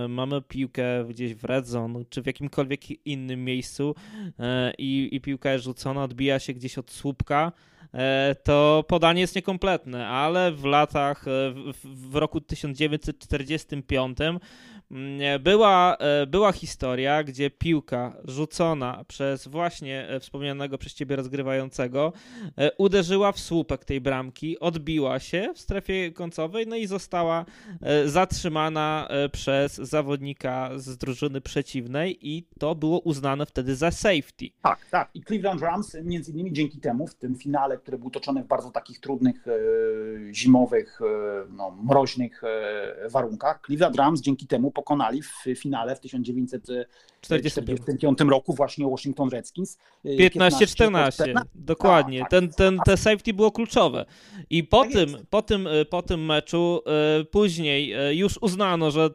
mamy 0.09 0.41
piłkę 0.41 1.05
gdzieś 1.09 1.36
w 1.36 1.43
red 1.43 1.67
zone, 1.67 1.99
czy 2.09 2.21
w 2.21 2.26
jakimkolwiek 2.26 3.05
innym 3.07 3.45
miejscu 3.45 3.95
i, 4.78 5.09
i 5.11 5.21
piłka 5.21 5.51
jest 5.51 5.65
rzucona, 5.65 6.03
odbija 6.03 6.39
się 6.39 6.53
gdzieś 6.53 6.78
od 6.78 6.91
słupka 6.91 7.51
to 8.44 8.86
podanie 8.88 9.22
jest 9.22 9.36
niekompletne, 9.36 10.08
ale 10.08 10.52
w 10.52 10.66
latach, 10.66 11.28
e, 11.28 11.54
w, 11.84 12.16
roku 12.16 12.41
1945 12.41 14.18
Mm, 14.18 14.39
była, 15.39 15.98
e, 15.98 16.28
była 16.28 16.52
historia, 16.52 17.24
gdzie 17.24 17.50
piłka 17.50 18.16
rzucona 18.26 19.06
przez 19.08 19.48
właśnie 19.48 20.08
e, 20.10 20.20
wspomnianego 20.20 20.78
przez 20.78 20.94
ciebie 20.94 21.16
rozgrywającego 21.16 22.14
e, 22.58 22.72
uderzyła 22.78 23.32
w 23.32 23.39
słupek 23.39 23.86
tej 23.86 24.02
bramki, 24.02 24.60
odbiła 24.60 25.20
się 25.20 25.54
w 25.56 25.60
strefie 25.60 26.12
końcowej, 26.12 26.68
no 26.68 26.76
i 26.76 26.88
została 26.88 27.46
zatrzymana 28.06 29.08
przez 29.32 29.76
zawodnika 29.76 30.70
z 30.76 30.98
drużyny 30.98 31.41
przeciwnej 31.41 32.18
i 32.22 32.48
to 32.60 32.76
było 32.76 33.00
uznane 33.00 33.46
wtedy 33.46 33.76
za 33.76 33.91
safety. 33.91 34.50
Tak, 34.62 34.86
tak. 34.91 35.10
I 35.14 35.24
Cleveland 35.24 35.62
Rams 35.62 35.98
między 36.04 36.32
innymi 36.32 36.54
dzięki 36.54 36.80
temu 36.80 37.08
w 37.08 37.16
tym 37.16 37.36
finale, 37.36 37.78
które 37.78 37.98
był 37.98 38.10
toczone 38.10 38.44
w 38.44 38.48
bardzo 38.48 38.72
takich 38.72 39.00
trudnych, 39.00 39.46
zimowych, 40.32 41.00
no, 41.50 41.72
mroźnych 41.72 42.41
warunkach, 43.10 43.62
Cleveland 43.66 43.96
Rams 43.96 44.22
dzięki 44.22 44.48
temu 44.48 44.72
pokonali 44.84 45.21
w 45.21 45.43
finale 45.57 45.95
w 45.95 45.99
1945 45.99 48.19
roku 48.19 48.53
właśnie 48.53 48.88
Washington 48.88 49.29
Redskins. 49.29 49.77
15-14, 50.05 51.29
e, 51.29 51.34
dokładnie. 51.55 52.19
Tak, 52.19 52.29
ten, 52.29 52.49
ten, 52.49 52.79
te 52.86 52.97
safety 52.97 53.34
było 53.34 53.51
kluczowe. 53.51 54.05
I 54.49 54.63
po, 54.63 54.84
tak 54.84 54.91
tym, 54.91 55.17
po, 55.29 55.41
tym, 55.41 55.67
e, 55.67 55.86
po 55.86 56.01
tym 56.01 56.25
meczu 56.25 56.81
e, 56.86 57.23
później 57.23 57.93
już 58.17 58.39
uznano, 58.41 58.91
że 58.91 59.09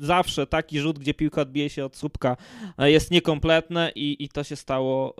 zawsze 0.00 0.46
taki 0.46 0.80
rzut, 0.80 0.98
gdzie 0.98 1.14
piłka 1.14 1.40
odbije 1.40 1.70
się 1.70 1.84
od 1.84 1.96
słupka 1.96 2.36
e, 2.78 2.90
jest 2.90 3.10
niekompletne 3.10 3.92
i, 3.94 4.24
i 4.24 4.28
to 4.28 4.44
się 4.44 4.56
stało, 4.56 5.14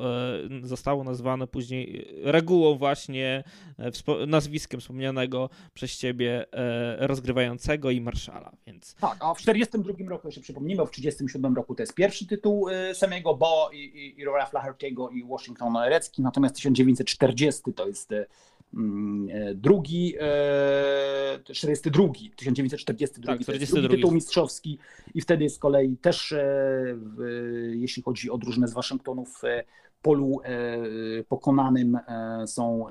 e, 0.63 0.67
zostało 0.67 1.05
nazwane 1.05 1.47
później 1.47 2.09
regułą 2.23 2.75
właśnie 2.75 3.45
e, 3.79 4.27
nazwiskiem 4.27 4.81
wspomnianego 4.81 5.51
przez 5.75 5.99
ciebie 5.99 6.47
rozgrywającego 6.99 7.91
i 7.91 8.01
marszala, 8.01 8.53
więc... 8.67 8.95
Tak, 8.95 9.19
a 9.21 9.35
w 9.35 9.39
42 9.39 9.93
roku, 10.09 10.29
jeszcze 10.29 10.41
przypomnijmy, 10.41 10.87
w 10.87 10.91
37 10.91 11.55
roku 11.55 11.75
to 11.75 11.83
jest 11.83 11.95
pierwszy 11.95 12.27
tytuł 12.27 12.67
samego 12.93 13.35
Bo 13.35 13.71
i, 13.73 13.79
i, 13.79 14.21
i 14.21 14.25
Rora 14.25 14.47
Flaherty'ego 14.47 15.13
i 15.13 15.25
Washington 15.25 15.77
Redskins, 15.77 16.25
natomiast 16.25 16.57
1940 16.57 17.63
to 17.75 17.87
jest 17.87 18.13
drugi, 19.55 20.15
42, 21.53 22.09
1942, 22.37 23.33
tak, 23.33 23.41
42. 23.43 23.81
drugi 23.81 23.97
tytuł 23.97 24.13
mistrzowski 24.13 24.79
i 25.15 25.21
wtedy 25.21 25.49
z 25.49 25.59
kolei 25.59 25.97
też, 25.97 26.33
e, 26.33 26.97
jeśli 27.71 28.03
chodzi 28.03 28.31
o 28.31 28.39
drużynę 28.39 28.69
z 28.69 28.75
Waszyngtonu 28.75 29.25
w 29.25 29.45
e, 29.45 29.65
polu 30.03 30.41
pokonanym 31.29 31.99
są 32.47 32.87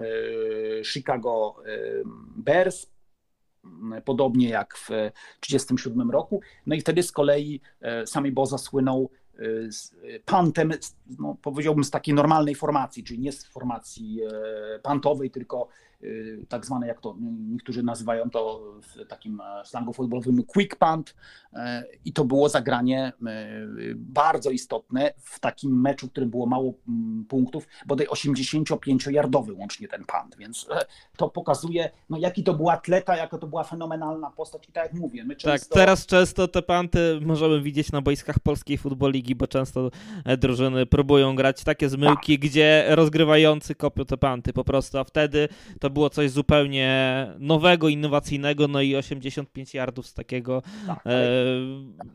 Chicago 0.83 1.55
Bears, 2.35 2.87
podobnie 4.05 4.49
jak 4.49 4.77
w 4.77 4.87
1937 5.39 6.11
roku. 6.11 6.41
No 6.65 6.75
i 6.75 6.81
wtedy 6.81 7.03
z 7.03 7.11
kolei 7.11 7.61
sami 8.05 8.31
Boza 8.31 8.57
słynął 8.57 9.09
pantem, 10.25 10.71
no, 11.19 11.37
powiedziałbym 11.41 11.83
z 11.83 11.91
takiej 11.91 12.13
normalnej 12.13 12.55
formacji, 12.55 13.03
czyli 13.03 13.19
nie 13.19 13.31
z 13.31 13.45
formacji 13.45 14.19
e, 14.23 14.79
pantowej, 14.79 15.31
tylko 15.31 15.67
tak 16.49 16.65
zwane, 16.65 16.87
jak 16.87 17.01
to 17.01 17.15
niektórzy 17.49 17.83
nazywają 17.83 18.29
to 18.29 18.73
w 18.81 19.07
takim 19.07 19.41
e, 19.41 19.65
slangu 19.65 19.93
futbolowym 19.93 20.43
quick 20.43 20.75
punt. 20.75 21.15
I 22.05 22.13
to 22.13 22.25
było 22.25 22.49
zagranie 22.49 23.13
bardzo 23.95 24.49
istotne 24.49 25.13
w 25.17 25.39
takim 25.39 25.81
meczu, 25.81 26.07
w 26.07 26.11
którym 26.11 26.29
było 26.29 26.45
mało 26.45 26.73
mm, 26.87 27.25
punktów, 27.25 27.67
bodaj 27.85 28.07
85-jardowy 28.07 29.53
łącznie 29.57 29.87
ten 29.87 30.05
punt, 30.05 30.37
więc 30.37 30.67
to 31.17 31.29
pokazuje, 31.29 31.89
no 32.09 32.17
jaki 32.17 32.43
to 32.43 32.53
był 32.53 32.69
atleta, 32.69 33.17
jaka 33.17 33.37
to 33.37 33.47
była 33.47 33.63
fenomenalna 33.63 34.31
postać. 34.31 34.69
I 34.69 34.71
tak 34.71 34.83
jak 34.83 34.93
mówię, 34.93 35.23
my 35.23 35.35
tak, 35.35 35.41
często... 35.41 35.75
Tak, 35.75 35.85
teraz 35.85 36.05
często 36.05 36.47
te 36.47 36.61
panty 36.61 37.19
możemy 37.21 37.61
widzieć 37.61 37.91
na 37.91 38.01
boiskach 38.01 38.39
polskiej 38.39 38.77
futboligi, 38.77 39.35
bo 39.35 39.47
często 39.47 39.91
drużyny 40.37 40.85
próbują 40.85 41.35
grać 41.35 41.63
takie 41.63 41.89
zmyłki, 41.89 42.39
tak. 42.39 42.49
gdzie 42.49 42.85
rozgrywający 42.89 43.75
kopią 43.75 44.05
te 44.05 44.17
panty 44.17 44.53
po 44.53 44.63
prostu, 44.63 44.97
a 44.97 45.03
wtedy 45.03 45.49
to 45.79 45.89
było 45.93 46.09
coś 46.09 46.31
zupełnie 46.31 47.27
nowego, 47.39 47.89
innowacyjnego, 47.89 48.67
no 48.67 48.81
i 48.81 48.95
85 48.95 49.73
yardów 49.73 50.07
z 50.07 50.13
takiego 50.13 50.61
tak, 50.87 51.07
e, 51.07 51.11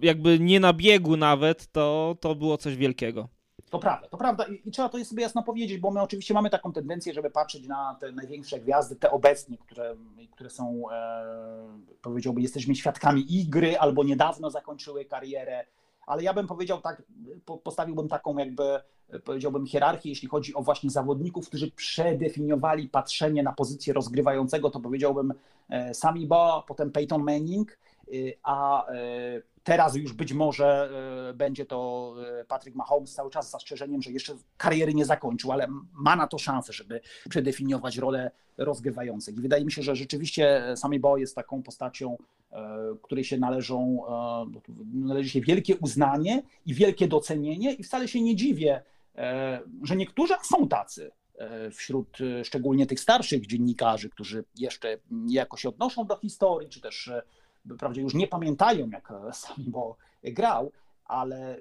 jakby 0.03 0.39
nie 0.39 0.61
na 0.61 0.73
biegu 0.73 1.17
nawet, 1.17 1.73
to, 1.73 2.17
to 2.21 2.35
było 2.35 2.57
coś 2.59 2.77
wielkiego. 2.77 3.29
To 3.71 3.79
prawda, 3.79 4.09
to 4.09 4.17
prawda 4.17 4.45
I, 4.65 4.71
trzeba 4.71 4.89
to 4.89 5.05
sobie 5.05 5.23
jasno 5.23 5.43
powiedzieć, 5.43 5.79
bo 5.79 5.91
my 5.91 6.03
oczywiście 6.03 6.35
mamy 6.35 6.51
taką 6.51 6.73
tendencję, 6.73 7.15
żeby 7.15 7.31
patrzeć 7.31 7.67
na 7.67 7.97
te 8.01 8.13
największe 8.13 8.61
gwiazdy, 8.61 8.97
te 8.97 9.11
obecnie, 9.11 9.59
które, 9.59 9.97
które 10.31 10.51
są, 10.51 10.83
e, 10.93 11.25
powiedziałbym, 12.03 12.43
jesteśmy 12.43 12.75
świadkami 12.75 13.35
ich 13.35 13.51
gry 13.51 13.79
albo 13.79 14.05
niedawno 14.05 14.51
zakończyły 14.51 15.05
karierę 15.05 15.65
ale 16.09 16.23
ja 16.23 16.35
bym 16.35 16.47
powiedział 16.47 16.81
tak, 16.81 17.03
postawiłbym 17.65 18.09
taką 18.09 18.39
jakby, 18.39 18.81
powiedziałbym 19.25 19.67
hierarchię, 19.67 20.09
jeśli 20.09 20.29
chodzi 20.29 20.55
o 20.55 20.63
właśnie 20.63 20.91
zawodników, 20.91 21.49
którzy 21.49 21.71
przedefiniowali 21.71 22.89
patrzenie 22.89 23.43
na 23.43 23.53
pozycję 23.53 23.93
rozgrywającego, 23.93 24.71
to 24.71 24.81
powiedziałbym 24.81 25.35
e, 25.69 25.95
Sami 25.95 26.27
Bo, 26.27 26.65
potem 26.69 26.93
Peyton 26.93 27.23
Manning, 27.23 27.73
e, 27.73 28.15
a 28.43 28.87
e, 28.87 29.43
Teraz 29.69 29.97
już 29.97 30.13
być 30.13 30.33
może 30.33 30.91
e, 31.31 31.35
będzie 31.35 31.67
to 31.67 32.15
e, 32.41 32.45
Patrick 32.45 32.77
Mahomes 32.77 33.15
cały 33.15 33.31
czas 33.31 33.49
z 33.49 33.51
zastrzeżeniem, 33.51 34.03
że 34.03 34.13
jeszcze 34.13 34.35
kariery 34.57 34.95
nie 34.95 35.05
zakończył, 35.05 35.53
ale 35.53 35.67
ma 35.93 36.17
na 36.17 36.27
to 36.27 36.39
szansę, 36.39 36.73
żeby 36.73 37.01
przedefiniować 37.29 37.97
rolę 37.97 38.31
rozgrywających. 38.57 39.37
I 39.37 39.41
wydaje 39.41 39.65
mi 39.65 39.73
się, 39.73 39.83
że 39.83 39.97
rzeczywiście 39.97 40.63
Sammy 40.77 41.01
Bo 41.01 41.17
jest 41.17 41.35
taką 41.35 41.63
postacią, 41.63 42.17
e, 42.53 42.95
której 43.03 43.25
się 43.25 43.39
należą, 43.39 44.03
należy 44.95 45.31
się 45.31 45.41
wielkie 45.41 45.77
uznanie 45.77 46.43
i 46.67 46.75
wielkie 46.75 47.09
docenienie 47.09 47.73
i 47.73 47.83
wcale 47.83 48.09
się 48.09 48.21
nie 48.23 48.37
dziwię, 48.37 48.83
że 49.83 49.97
niektórzy 49.97 50.35
są 50.43 50.69
tacy 50.69 51.11
wśród 51.73 52.19
szczególnie 52.45 52.87
tych 52.87 53.01
starszych 53.01 53.47
dziennikarzy, 53.47 54.11
którzy 54.11 54.45
jeszcze 54.55 54.99
się 55.57 55.69
odnoszą 55.69 56.07
do 56.07 56.17
historii, 56.17 56.69
czy 56.69 56.81
też 56.81 57.11
wprawdzie 57.75 58.03
już 58.03 58.15
nie 58.15 58.29
pamiętają, 58.29 58.91
jak 58.91 59.13
sami 59.33 59.65
bo 59.71 59.97
grał, 60.25 60.73
ale 61.09 61.57
y, 61.57 61.61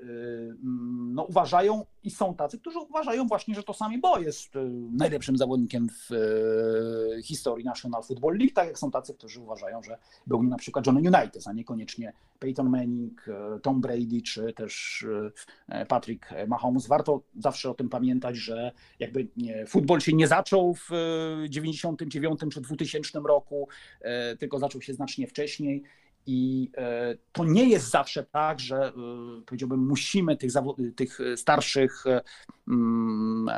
mm, 0.64 1.14
no, 1.14 1.24
uważają 1.24 1.86
i 2.04 2.12
są 2.12 2.36
tacy, 2.36 2.60
którzy 2.60 2.80
uważają 2.80 3.28
właśnie, 3.28 3.56
że 3.56 3.64
to 3.64 3.74
sami 3.74 3.98
Bo 3.98 4.20
jest 4.20 4.56
y, 4.56 4.60
najlepszym 4.92 5.38
zawodnikiem 5.38 5.90
w 5.90 6.12
y, 6.12 7.24
historii 7.24 7.66
National 7.66 8.04
Football 8.04 8.38
League, 8.38 8.54
tak 8.54 8.68
jak 8.68 8.80
są 8.80 8.92
tacy, 8.92 9.14
którzy 9.14 9.40
uważają, 9.40 9.84
że 9.84 9.98
był 10.28 10.44
na 10.44 10.58
przykład 10.58 10.88
John 10.88 10.98
United, 10.98 11.44
a 11.46 11.54
niekoniecznie 11.54 12.14
Peyton 12.40 12.70
Manning, 12.70 13.26
Tom 13.62 13.82
Brady 13.82 14.22
czy 14.26 14.54
też 14.54 15.06
Patrick 15.88 16.30
Mahomes. 16.48 16.88
Warto 16.88 17.22
zawsze 17.40 17.70
o 17.70 17.74
tym 17.74 17.90
pamiętać, 17.90 18.36
że 18.38 18.72
jakby 19.00 19.28
futbol 19.68 20.00
się 20.00 20.14
nie 20.14 20.28
zaczął 20.28 20.74
w 20.74 20.90
99 21.50 22.40
czy 22.52 22.62
2000 22.62 23.20
roku, 23.20 23.68
tylko 24.40 24.60
zaczął 24.60 24.82
się 24.82 24.94
znacznie 24.94 25.28
wcześniej 25.28 25.84
i 26.28 26.72
e, 26.78 27.16
to 27.32 27.46
nie 27.46 27.70
jest 27.70 27.90
zawsze 27.90 28.24
tak, 28.24 28.60
że 28.60 28.76
e, 28.76 28.92
powiedziałbym, 29.46 29.88
musimy 29.88 30.38
tych, 30.38 30.52
tych 30.96 31.20
starszych 31.36 32.08
e, 32.08 32.22
mm, 32.68 33.50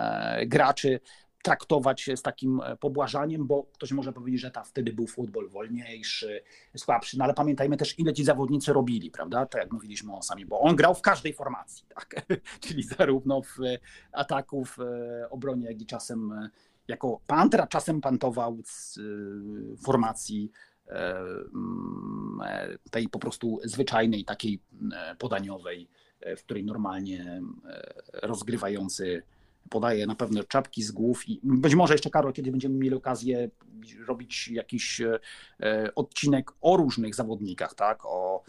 graczy 0.47 0.99
traktować 1.43 2.09
z 2.15 2.21
takim 2.21 2.61
pobłażaniem, 2.79 3.47
bo 3.47 3.63
ktoś 3.63 3.91
może 3.91 4.13
powiedzieć, 4.13 4.41
że 4.41 4.51
ta 4.51 4.63
wtedy 4.63 4.93
był 4.93 5.07
futbol 5.07 5.49
wolniejszy, 5.49 6.43
słabszy, 6.77 7.17
no 7.17 7.23
ale 7.23 7.33
pamiętajmy 7.33 7.77
też, 7.77 7.99
ile 7.99 8.13
ci 8.13 8.23
zawodnicy 8.23 8.73
robili, 8.73 9.11
prawda? 9.11 9.45
Tak 9.45 9.61
jak 9.61 9.73
mówiliśmy 9.73 10.13
o 10.15 10.21
sami, 10.21 10.45
bo 10.45 10.59
on 10.59 10.75
grał 10.75 10.95
w 10.95 11.01
każdej 11.01 11.33
formacji, 11.33 11.85
tak? 11.95 12.25
czyli 12.59 12.83
zarówno 12.83 13.41
w 13.41 13.57
ataku, 14.11 14.65
w 14.65 14.77
obronie, 15.29 15.65
jak 15.65 15.81
i 15.81 15.85
czasem 15.85 16.49
jako 16.87 17.21
Pantera 17.27 17.67
czasem 17.67 18.01
pantował 18.01 18.57
z 18.65 18.99
formacji 19.85 20.51
tej 22.91 23.09
po 23.09 23.19
prostu 23.19 23.59
zwyczajnej, 23.63 24.25
takiej 24.25 24.59
podaniowej, 25.17 25.87
w 26.37 26.43
której 26.43 26.63
normalnie 26.63 27.41
rozgrywający 28.13 29.23
podaje 29.69 30.07
na 30.07 30.15
pewno 30.15 30.43
czapki 30.43 30.83
z 30.83 30.91
głów 30.91 31.29
i 31.29 31.39
być 31.43 31.75
może 31.75 31.93
jeszcze, 31.93 32.09
Karol, 32.09 32.33
kiedy 32.33 32.51
będziemy 32.51 32.75
mieli 32.75 32.95
okazję 32.95 33.49
robić 34.07 34.47
jakiś 34.47 35.01
odcinek 35.95 36.51
o 36.61 36.77
różnych 36.77 37.15
zawodnikach, 37.15 37.73
tak, 37.73 37.99
o 38.05 38.43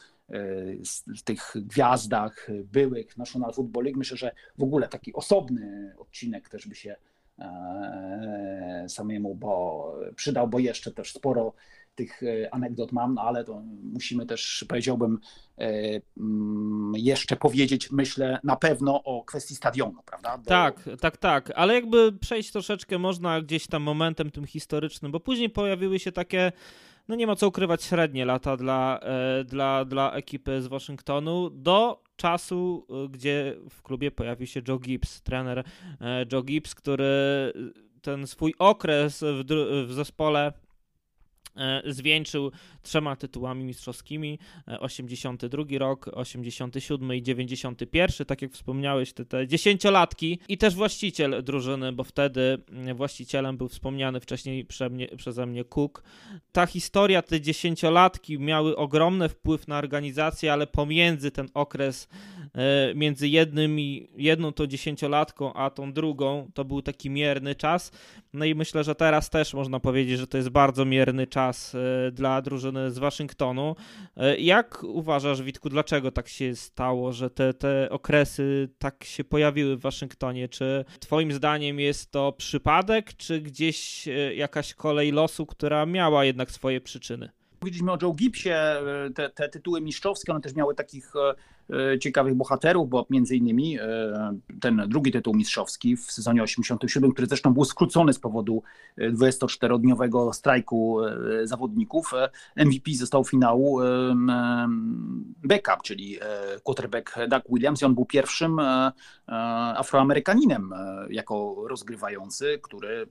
tych 1.25 1.53
gwiazdach 1.55 2.47
byłych 2.65 3.17
National 3.17 3.53
Football 3.53 3.85
League. 3.85 3.99
Myślę, 3.99 4.17
że 4.17 4.35
w 4.59 4.63
ogóle 4.63 4.89
taki 4.89 5.13
osobny 5.13 5.95
odcinek 5.99 6.49
też 6.49 6.69
by 6.69 6.75
się 6.75 6.97
e, 7.39 8.85
samemu 8.89 9.35
bo 9.35 9.95
przydał, 10.17 10.49
bo 10.49 10.59
jeszcze 10.59 10.93
też 10.93 11.13
sporo 11.13 11.53
tych 11.95 12.23
e, 12.23 12.55
anegdot 12.55 12.93
mam, 12.93 13.15
no 13.15 13.23
ale 13.23 13.45
to 13.45 13.63
musimy 13.83 14.27
też, 14.27 14.65
powiedziałbym, 14.69 15.19
e, 15.59 16.01
mm, 16.17 16.93
jeszcze 16.97 17.37
powiedzieć, 17.37 17.91
myślę, 17.91 18.39
na 18.45 18.57
pewno 18.57 19.03
o 19.03 19.25
kwestii 19.25 19.55
stadionu, 19.55 20.03
prawda? 20.07 20.39
Do... 20.39 20.45
Tak, 20.45 20.89
tak, 21.01 21.17
tak, 21.17 21.53
ale 21.55 21.75
jakby 21.75 22.13
przejść 22.13 22.53
troszeczkę 22.53 22.99
można 22.99 23.41
gdzieś 23.41 23.67
tam 23.67 23.83
momentem 23.83 24.31
tym 24.31 24.47
historycznym, 24.47 25.13
bo 25.13 25.21
później 25.21 25.51
pojawiły 25.51 25.99
się 25.99 26.13
takie 26.13 26.53
no 27.09 27.17
nie 27.17 27.27
ma 27.27 27.37
co 27.37 27.49
ukrywać, 27.49 27.83
średnie 27.83 28.25
lata 28.25 28.57
dla, 28.57 29.01
e, 29.03 29.45
dla, 29.45 29.85
dla 29.85 30.13
ekipy 30.13 30.63
z 30.63 30.67
Waszyngtonu 30.67 31.51
do 31.51 32.03
czasu, 32.17 32.87
gdzie 33.11 33.57
w 33.71 33.83
klubie 33.83 34.11
pojawił 34.11 34.47
się 34.47 34.63
Joe 34.69 34.79
Gibbs, 34.79 35.23
trener 35.23 35.65
Joe 36.33 36.43
Gibbs, 36.43 36.75
który 36.75 37.07
ten 38.03 38.27
swój 38.27 38.55
okres 38.59 39.21
w, 39.21 39.45
w 39.89 39.93
zespole 39.93 40.53
zwieńczył 41.87 42.51
trzema 42.83 43.17
tytułami 43.17 43.65
mistrzowskimi 43.65 44.39
82 44.67 45.63
e, 45.71 45.79
rok, 45.79 46.11
87 46.13 47.15
i 47.15 47.23
91, 47.23 48.27
tak 48.27 48.43
jak 48.43 48.53
wspomniałeś, 48.53 49.13
te, 49.13 49.25
te 49.25 49.49
dziesięciolatki 49.49 50.39
i 50.49 50.59
też 50.59 50.75
właściciel 50.75 51.43
drużyny, 51.45 51.93
bo 51.93 52.05
wtedy 52.05 52.59
mm, 52.71 52.97
właścicielem 52.97 53.57
był 53.57 53.69
wspomniany 53.69 54.21
wcześniej 54.21 54.65
prze 54.65 54.91
mnie, 54.91 55.09
przeze 55.17 55.47
mnie 55.47 55.65
Cook. 55.65 56.03
Ta 56.53 56.67
historia, 56.67 57.23
te 57.23 57.41
dziesięciolatki 57.41 58.39
miały 58.39 58.77
ogromny 58.77 59.29
wpływ 59.29 59.69
na 59.69 59.79
organizację, 59.79 60.53
ale 60.53 60.67
pomiędzy 60.67 61.31
ten 61.31 61.49
okres 61.55 62.09
e, 62.55 62.95
między 62.95 63.29
jednym 63.29 63.81
i, 63.81 64.09
jedną 64.17 64.53
tą 64.53 64.67
dziesięciolatką, 64.67 65.53
a 65.53 65.71
tą 65.71 65.93
drugą, 65.93 66.51
to 66.55 66.65
był 66.65 66.83
taki 66.83 67.11
mierny 67.11 67.55
czas. 67.55 67.93
No 68.33 68.45
i 68.45 68.55
myślę, 68.55 68.85
że 68.85 68.95
teraz 68.95 69.31
też 69.31 69.55
można 69.55 69.81
powiedzieć, 69.81 70.19
że 70.19 70.27
to 70.27 70.37
jest 70.37 70.49
bardzo 70.49 70.85
mierny 70.85 71.27
czas 71.27 71.40
czas 71.41 71.75
e, 71.75 72.11
dla 72.11 72.43
drużyny 72.43 72.91
z 72.91 72.99
Waszyngtonu. 72.99 73.77
E, 74.17 74.37
jak 74.37 74.83
uważasz, 74.83 75.43
Witku, 75.43 75.69
dlaczego 75.69 76.11
tak 76.11 76.29
się 76.29 76.57
stało, 76.57 77.13
że 77.13 77.31
te, 77.31 77.55
te 77.55 77.91
okresy 77.91 78.69
tak 78.79 79.05
się 79.05 79.25
pojawiły 79.25 79.77
w 79.77 79.81
Waszyngtonie? 79.81 80.49
Czy 80.49 80.85
Twoim 81.01 81.33
zdaniem 81.33 81.81
jest 81.81 82.11
to 82.11 82.33
przypadek, 82.33 83.17
czy 83.17 83.41
gdzieś 83.41 84.09
e, 84.09 84.35
jakaś 84.35 84.75
kolej 84.75 85.13
losu, 85.13 85.47
która 85.47 85.87
miała 85.87 86.25
jednak 86.25 86.51
swoje 86.51 86.81
przyczyny? 86.81 87.31
Powiedzieliśmy 87.61 87.93
o 87.93 87.99
Joe 88.03 88.13
Gibbsie, 88.13 88.51
te, 89.15 89.31
te 89.31 89.49
tytuły 89.49 89.81
mistrzowskie, 89.81 90.33
one 90.33 90.41
też 90.41 90.55
miały 90.55 90.75
takich 90.75 91.13
E, 91.73 91.99
ciekawych 91.99 92.35
bohaterów, 92.35 92.89
bo 92.89 93.07
między 93.11 93.37
innymi 93.37 93.79
e, 93.79 93.85
ten 94.61 94.83
drugi 94.89 95.13
tytuł 95.13 95.35
mistrzowski 95.35 95.97
w 95.97 96.13
sezonie 96.13 96.43
87, 96.43 97.13
który 97.13 97.27
zresztą 97.27 97.55
był 97.55 97.65
skrócony 97.65 98.13
z 98.13 98.19
powodu 98.19 98.63
24-dniowego 98.99 100.31
e, 100.31 100.35
strajku 100.35 100.99
zawodników, 101.45 102.13
MVP 102.57 102.91
został 102.95 103.25
finału 103.25 103.81
backup, 105.45 105.83
czyli 105.83 106.19
quarterback 106.63 107.15
Doug 107.29 107.43
Williams 107.49 107.83
i 107.83 107.85
on 107.85 107.95
był 107.95 108.05
pierwszym 108.05 108.59
afroamerykaninem 109.77 110.71
jako 111.11 111.65
rozgrywający, 111.69 112.59
który 112.63 113.07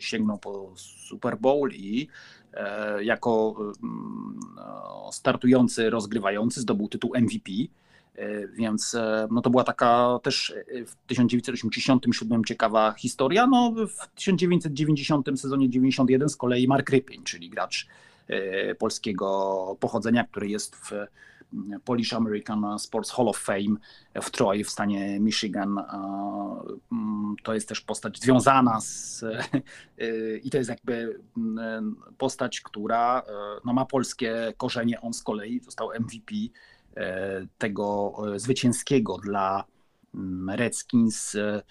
sięgnął 0.00 0.38
po 0.38 0.72
Super 0.76 1.38
Bowl 1.38 1.70
i 1.72 2.08
E, 2.43 2.43
jako 3.00 3.54
mm, 3.82 4.40
no, 4.56 5.10
startujący, 5.12 5.90
rozgrywający 5.90 6.60
zdobył 6.60 6.88
tytuł 6.88 7.12
MVP. 7.20 7.52
E, 8.14 8.48
więc 8.48 8.94
e, 8.94 9.28
no 9.30 9.40
to 9.40 9.50
była 9.50 9.64
taka 9.64 10.18
też 10.22 10.54
w 10.86 10.94
1987 11.06 12.44
ciekawa 12.44 12.92
historia. 12.92 13.46
No, 13.46 13.72
w 13.72 14.14
1990 14.14 15.40
sezonie 15.40 15.70
91 15.70 16.28
z 16.28 16.36
kolei 16.36 16.68
Mark 16.68 16.90
Rypień, 16.90 17.22
czyli 17.24 17.50
gracz 17.50 17.86
polskiego 18.78 19.76
pochodzenia, 19.80 20.24
który 20.24 20.48
jest 20.48 20.76
w 20.76 20.92
Polish 21.84 22.12
American 22.12 22.78
Sports 22.78 23.10
Hall 23.10 23.28
of 23.28 23.38
Fame 23.38 23.76
w 24.22 24.30
Troy 24.30 24.64
w 24.64 24.70
stanie 24.70 25.20
Michigan. 25.20 25.78
Mm, 26.92 27.36
to 27.42 27.54
jest 27.54 27.68
też 27.68 27.80
postać 27.80 28.20
związana 28.20 28.80
z 28.80 29.24
i 30.44 30.50
to 30.50 30.58
jest 30.58 30.70
jakby 30.70 31.20
mm, 31.36 31.96
postać, 32.18 32.60
która 32.60 33.22
no, 33.64 33.72
ma 33.72 33.84
polskie 33.84 34.52
korzenie. 34.56 35.00
On 35.00 35.12
z 35.12 35.22
kolei 35.22 35.60
został 35.60 35.90
MVP 36.00 36.34
e, 36.96 37.46
tego 37.58 38.14
e, 38.34 38.38
zwycięskiego 38.38 39.18
dla 39.18 39.64
mm, 40.14 40.50
Redskins 40.50 41.34
e, 41.34 41.62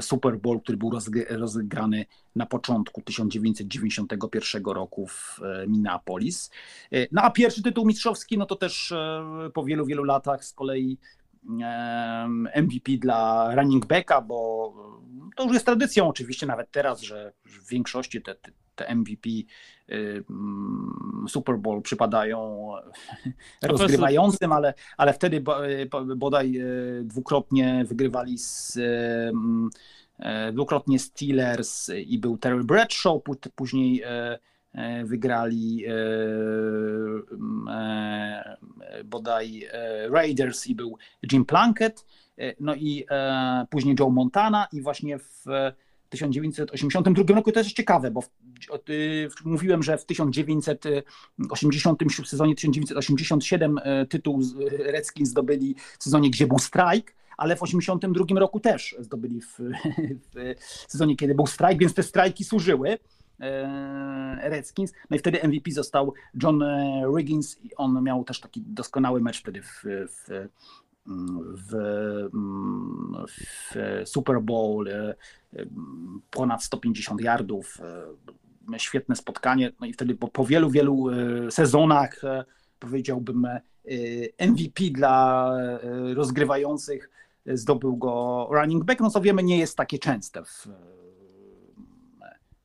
Super 0.00 0.38
Bowl, 0.38 0.60
który 0.60 0.78
był 0.78 0.90
rozegrany 1.28 2.06
na 2.36 2.46
początku 2.46 3.02
1991 3.02 4.64
roku 4.64 5.06
w 5.06 5.40
e, 5.42 5.66
Minneapolis. 5.66 6.50
E, 6.92 7.06
no 7.12 7.22
a 7.22 7.30
pierwszy 7.30 7.62
tytuł 7.62 7.86
mistrzowski, 7.86 8.38
no 8.38 8.46
to 8.46 8.56
też 8.56 8.92
e, 8.92 9.50
po 9.54 9.64
wielu, 9.64 9.86
wielu 9.86 10.04
latach 10.04 10.44
z 10.44 10.52
kolei 10.52 10.98
MVP 12.56 12.98
dla 12.98 13.50
running 13.54 13.86
backa, 13.86 14.20
bo 14.20 14.72
to 15.36 15.44
już 15.44 15.52
jest 15.52 15.66
tradycją 15.66 16.08
oczywiście 16.08 16.46
nawet 16.46 16.70
teraz, 16.70 17.00
że 17.00 17.32
w 17.44 17.68
większości 17.68 18.22
te, 18.22 18.34
te 18.74 18.94
MVP 18.94 19.28
y, 19.30 19.44
mm, 20.30 21.24
Super 21.28 21.58
Bowl 21.58 21.82
przypadają 21.82 22.70
rozgrywającym, 23.62 24.52
ale, 24.52 24.74
ale 24.96 25.12
wtedy 25.12 25.44
bodaj 26.16 26.56
y, 26.56 27.04
dwukrotnie 27.04 27.84
wygrywali 27.88 28.38
z 28.38 28.78
dwukrotnie 30.52 30.98
Steelers 30.98 31.88
i 31.88 32.18
był 32.18 32.38
Terry 32.38 32.64
Bradshaw, 32.64 33.22
później 33.54 34.02
wygrali 35.04 35.84
mm, 35.86 37.68
bodaj 39.04 39.68
Raiders 40.10 40.66
i 40.66 40.74
był 40.74 40.96
Jim 41.32 41.44
Plunkett, 41.44 42.06
no 42.60 42.74
i 42.74 43.06
później 43.70 43.96
Joe 44.00 44.10
Montana 44.10 44.66
i 44.72 44.82
właśnie 44.82 45.18
w 45.18 45.44
1982 46.10 47.34
roku. 47.34 47.52
To 47.52 47.60
jest 47.60 47.72
ciekawe, 47.72 48.10
bo 48.10 48.20
w, 48.20 48.30
y, 48.90 49.28
mówiłem, 49.44 49.82
że 49.82 49.98
w 49.98 50.06
1980 50.06 52.00
w 52.24 52.28
sezonie 52.28 52.54
1987 52.54 53.78
y, 53.78 54.06
tytuł 54.06 54.42
Redskins 54.78 55.28
zdobyli 55.28 55.74
w 55.98 56.04
sezonie, 56.04 56.30
gdzie 56.30 56.46
był 56.46 56.58
strajk, 56.58 57.14
ale 57.36 57.56
w 57.56 57.60
1982 57.60 58.40
roku 58.40 58.60
też 58.60 58.96
zdobyli 58.98 59.40
w, 59.40 59.58
w 60.88 60.92
sezonie, 60.92 61.16
kiedy 61.16 61.34
był 61.34 61.46
strajk, 61.46 61.78
więc 61.78 61.94
te 61.94 62.02
strajki 62.02 62.44
służyły. 62.44 62.98
E, 63.40 64.50
Redskins. 64.50 64.92
No 65.10 65.16
i 65.16 65.18
wtedy 65.18 65.48
MVP 65.48 65.70
został 65.72 66.14
John 66.42 66.64
Riggins 67.16 67.64
i 67.64 67.74
on 67.76 68.02
miał 68.02 68.24
też 68.24 68.40
taki 68.40 68.62
doskonały 68.66 69.20
mecz 69.20 69.40
wtedy 69.40 69.62
w, 69.62 69.84
w, 69.84 70.48
w, 71.56 71.74
w 73.28 73.74
Super 74.04 74.40
Bowl, 74.40 74.88
e, 74.88 75.14
ponad 76.30 76.64
150 76.64 77.20
yardów, 77.20 77.78
e, 78.74 78.78
świetne 78.78 79.16
spotkanie. 79.16 79.72
No 79.80 79.86
i 79.86 79.92
wtedy 79.92 80.14
po, 80.14 80.28
po 80.28 80.44
wielu, 80.44 80.70
wielu 80.70 81.08
e, 81.08 81.50
sezonach 81.50 82.20
powiedziałbym 82.78 83.46
MVP 84.38 84.84
dla 84.92 85.52
rozgrywających 86.14 87.10
zdobył 87.46 87.96
go 87.96 88.48
running 88.50 88.84
back, 88.84 89.00
no 89.00 89.10
co 89.10 89.20
wiemy 89.20 89.42
nie 89.42 89.58
jest 89.58 89.76
takie 89.76 89.98
częste 89.98 90.44
w 90.44 90.68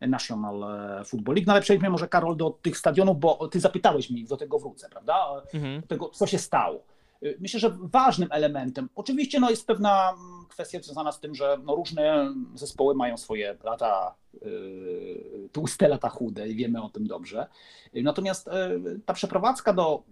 National 0.01 0.63
Football 1.05 1.35
League. 1.35 1.47
No 1.47 1.53
ale 1.53 1.61
przejdźmy 1.61 1.89
może 1.89 2.07
Karol 2.07 2.37
do 2.37 2.49
tych 2.49 2.77
stadionów, 2.77 3.19
bo 3.19 3.47
ty 3.47 3.59
zapytałeś 3.59 4.09
mnie, 4.09 4.25
do 4.25 4.37
tego 4.37 4.59
wrócę, 4.59 4.89
prawda? 4.89 5.41
Mhm. 5.53 5.81
Do 5.81 5.87
tego, 5.87 6.09
co 6.09 6.27
się 6.27 6.37
stało. 6.37 6.83
Y, 7.23 7.37
myślę, 7.39 7.59
że 7.59 7.77
ważnym 7.81 8.29
elementem, 8.31 8.89
oczywiście 8.95 9.39
no, 9.39 9.49
jest 9.49 9.67
pewna 9.67 10.09
mm, 10.09 10.45
kwestia 10.49 10.79
związana 10.81 11.11
z 11.11 11.19
tym, 11.19 11.35
że 11.35 11.57
no, 11.63 11.75
różne 11.75 12.33
zespoły 12.55 12.95
mają 12.95 13.17
swoje 13.17 13.57
lata 13.63 14.15
yy, 14.41 15.49
tłuste, 15.51 15.87
lata 15.87 16.09
chude 16.09 16.47
i 16.47 16.55
wiemy 16.55 16.83
o 16.83 16.89
tym 16.89 17.07
dobrze. 17.07 17.47
Natomiast 17.93 18.49
yy, 18.83 18.99
ta 19.05 19.13
przeprowadzka 19.13 19.73
do 19.73 20.03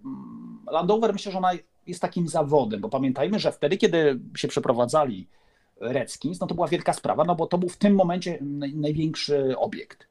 yy, 0.66 0.72
Landover, 0.72 1.14
myślę, 1.14 1.32
że 1.32 1.38
ona 1.38 1.52
jest 1.88 2.02
takim 2.02 2.28
zawodem, 2.28 2.82
bo 2.82 2.90
pamiętajmy, 2.90 3.40
że 3.40 3.52
wtedy, 3.52 3.78
kiedy 3.78 4.20
się 4.38 4.48
przeprowadzali 4.48 5.28
Redskins, 5.82 6.40
no 6.40 6.48
to 6.48 6.56
była 6.56 6.68
wielka 6.68 6.94
sprawa, 6.94 7.24
no 7.24 7.36
bo 7.36 7.48
to 7.48 7.58
był 7.58 7.70
w 7.70 7.78
tym 7.78 7.96
momencie 7.96 8.40
największy 8.76 9.58
obiekt 9.58 10.08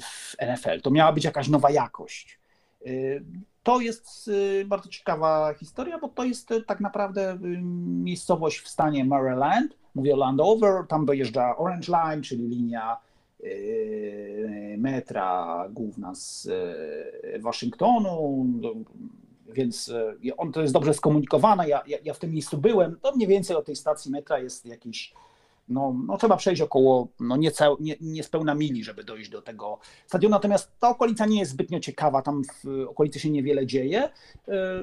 w 0.00 0.36
NFL. 0.42 0.80
To 0.82 0.90
miała 0.90 1.12
być 1.12 1.24
jakaś 1.24 1.48
nowa 1.48 1.70
jakość. 1.70 2.40
To 3.62 3.80
jest 3.80 4.30
bardzo 4.66 4.88
ciekawa 4.88 5.54
historia, 5.54 5.98
bo 5.98 6.08
to 6.08 6.24
jest 6.24 6.48
tak 6.66 6.80
naprawdę 6.80 7.38
miejscowość 8.02 8.58
w 8.58 8.68
stanie 8.68 9.04
Maryland. 9.04 9.76
Mówię 9.94 10.14
o 10.14 10.16
Landover, 10.16 10.86
tam 10.88 11.06
dojeżdża 11.06 11.56
Orange 11.56 11.92
Line, 11.92 12.22
czyli 12.22 12.48
linia 12.48 12.96
metra 14.78 15.64
główna 15.70 16.14
z 16.14 16.48
Waszyngtonu, 17.40 18.46
więc 19.48 19.92
on 20.36 20.52
to 20.52 20.60
jest 20.60 20.74
dobrze 20.74 20.94
skomunikowana. 20.94 21.66
Ja, 21.66 21.82
ja, 21.86 21.98
ja, 22.04 22.14
w 22.14 22.18
tym 22.18 22.32
miejscu 22.32 22.58
byłem. 22.58 22.96
To 23.02 23.16
mniej 23.16 23.28
więcej 23.28 23.56
od 23.56 23.66
tej 23.66 23.76
stacji 23.76 24.10
metra 24.10 24.38
jest 24.38 24.66
jakieś 24.66 25.14
no, 25.68 25.94
no 26.06 26.16
trzeba 26.16 26.36
przejść 26.36 26.62
około 26.62 27.08
no 27.20 27.36
niecał, 27.36 27.76
nie, 27.80 27.96
niespełna 28.00 28.54
mili, 28.54 28.84
żeby 28.84 29.04
dojść 29.04 29.30
do 29.30 29.42
tego 29.42 29.78
stadionu. 30.06 30.32
Natomiast 30.34 30.72
ta 30.78 30.88
okolica 30.88 31.26
nie 31.26 31.38
jest 31.38 31.50
zbytnio 31.50 31.80
ciekawa, 31.80 32.22
tam 32.22 32.42
w 32.44 32.88
okolicy 32.88 33.20
się 33.20 33.30
niewiele 33.30 33.66
dzieje. 33.66 34.02
E, 34.02 34.10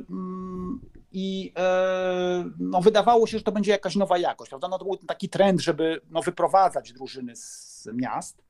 mm, 0.09 0.81
I 1.11 1.53
e, 1.57 2.49
no, 2.59 2.81
wydawało 2.81 3.27
się, 3.27 3.37
że 3.37 3.43
to 3.43 3.51
będzie 3.51 3.71
jakaś 3.71 3.95
nowa 3.95 4.17
jakość. 4.17 4.49
Prawda? 4.49 4.67
No, 4.67 4.77
to 4.77 4.85
był 4.85 4.97
taki 4.97 5.29
trend, 5.29 5.61
żeby 5.61 6.01
no, 6.09 6.21
wyprowadzać 6.21 6.93
drużyny 6.93 7.35
z 7.35 7.87
miast. 7.93 8.44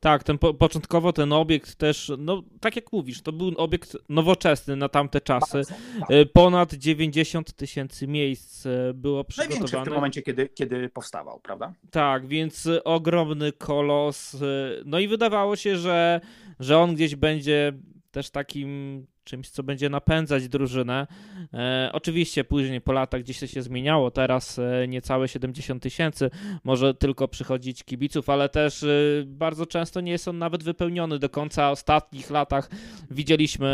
Tak, 0.00 0.24
ten 0.24 0.38
po, 0.38 0.54
początkowo 0.54 1.12
ten 1.12 1.32
obiekt 1.32 1.74
też, 1.74 2.12
no 2.18 2.42
tak 2.60 2.76
jak 2.76 2.92
mówisz, 2.92 3.22
to 3.22 3.32
był 3.32 3.52
obiekt 3.56 3.96
nowoczesny 4.08 4.76
na 4.76 4.88
tamte 4.88 5.20
czasy. 5.20 5.62
Tak. 6.00 6.08
Ponad 6.32 6.74
90 6.74 7.52
tysięcy 7.52 8.06
miejsc 8.06 8.66
e, 8.66 8.94
było 8.94 9.24
przygotowane. 9.24 9.60
Największy 9.60 9.80
w 9.80 9.84
tym 9.84 9.94
momencie, 9.94 10.22
kiedy, 10.22 10.48
kiedy 10.48 10.88
powstawał, 10.88 11.40
prawda? 11.40 11.72
Tak, 11.90 12.26
więc 12.26 12.68
ogromny 12.84 13.52
kolos. 13.52 14.34
E, 14.34 14.38
no 14.84 14.98
i 14.98 15.08
wydawało 15.08 15.56
się, 15.56 15.76
że, 15.76 16.20
że 16.60 16.78
on 16.78 16.94
gdzieś 16.94 17.16
będzie 17.16 17.72
też 18.10 18.30
takim 18.30 19.06
czymś, 19.24 19.50
co 19.50 19.62
będzie 19.62 19.88
napędzać 19.88 20.48
drużynę. 20.48 21.06
E, 21.54 21.90
oczywiście 21.92 22.44
później 22.44 22.80
po 22.80 22.92
latach 22.92 23.20
gdzieś 23.20 23.40
to 23.40 23.46
się 23.46 23.62
zmieniało, 23.62 24.10
teraz 24.10 24.58
e, 24.58 24.88
niecałe 24.88 25.28
70 25.28 25.82
tysięcy 25.82 26.30
może 26.64 26.94
tylko 26.94 27.28
przychodzić 27.28 27.84
kibiców, 27.84 28.28
ale 28.28 28.48
też 28.48 28.82
e, 28.82 28.86
bardzo 29.26 29.66
często 29.66 30.00
nie 30.00 30.12
jest 30.12 30.28
on 30.28 30.38
nawet 30.38 30.62
wypełniony 30.62 31.18
do 31.18 31.28
końca. 31.28 31.70
Ostatnich 31.70 32.30
latach 32.30 32.70
widzieliśmy, 33.10 33.66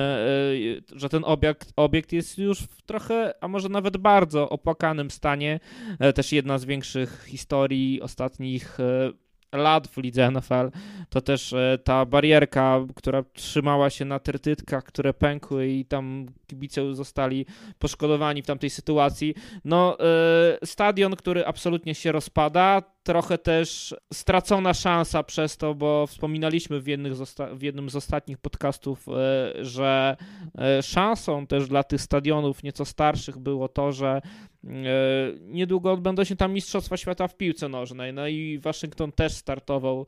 e, 0.92 0.98
że 0.98 1.08
ten 1.08 1.24
obiekt, 1.24 1.72
obiekt 1.76 2.12
jest 2.12 2.38
już 2.38 2.58
w 2.60 2.82
trochę, 2.82 3.34
a 3.40 3.48
może 3.48 3.68
nawet 3.68 3.96
bardzo 3.96 4.48
opłakanym 4.48 5.10
stanie. 5.10 5.60
E, 5.98 6.12
też 6.12 6.32
jedna 6.32 6.58
z 6.58 6.64
większych 6.64 7.24
historii 7.28 8.00
ostatnich 8.02 8.80
e, 8.80 9.12
lat 9.52 9.88
w 9.88 9.96
lidze 9.96 10.30
NFL, 10.30 10.70
to 11.08 11.20
też 11.20 11.52
e, 11.52 11.78
ta 11.84 12.04
barierka, 12.04 12.80
która 12.96 13.22
trzymała 13.32 13.90
się 13.90 14.04
na 14.04 14.18
tertytkach, 14.18 14.84
które 14.84 15.14
pękły 15.14 15.68
i 15.68 15.84
tam 15.84 16.26
kibice 16.48 16.94
zostali 16.94 17.46
poszkodowani 17.78 18.42
w 18.42 18.46
tamtej 18.46 18.70
sytuacji. 18.70 19.34
No, 19.64 19.96
e, 20.00 20.66
stadion, 20.66 21.16
który 21.16 21.46
absolutnie 21.46 21.94
się 21.94 22.12
rozpada, 22.12 22.82
trochę 23.02 23.38
też 23.38 23.94
stracona 24.12 24.74
szansa 24.74 25.22
przez 25.22 25.56
to, 25.56 25.74
bo 25.74 26.06
wspominaliśmy 26.06 26.80
w, 26.80 26.84
w 27.52 27.62
jednym 27.62 27.90
z 27.90 27.96
ostatnich 27.96 28.38
podcastów, 28.38 29.06
e, 29.08 29.64
że 29.64 30.16
szansą 30.82 31.46
też 31.46 31.68
dla 31.68 31.82
tych 31.82 32.00
stadionów 32.00 32.62
nieco 32.62 32.84
starszych 32.84 33.38
było 33.38 33.68
to, 33.68 33.92
że 33.92 34.20
niedługo 35.40 35.92
odbędą 35.92 36.24
się 36.24 36.36
tam 36.36 36.52
Mistrzostwa 36.52 36.96
Świata 36.96 37.28
w 37.28 37.36
piłce 37.36 37.68
nożnej. 37.68 38.12
No 38.12 38.28
i 38.28 38.58
Waszyngton 38.58 39.12
też 39.12 39.32
startował, 39.32 40.06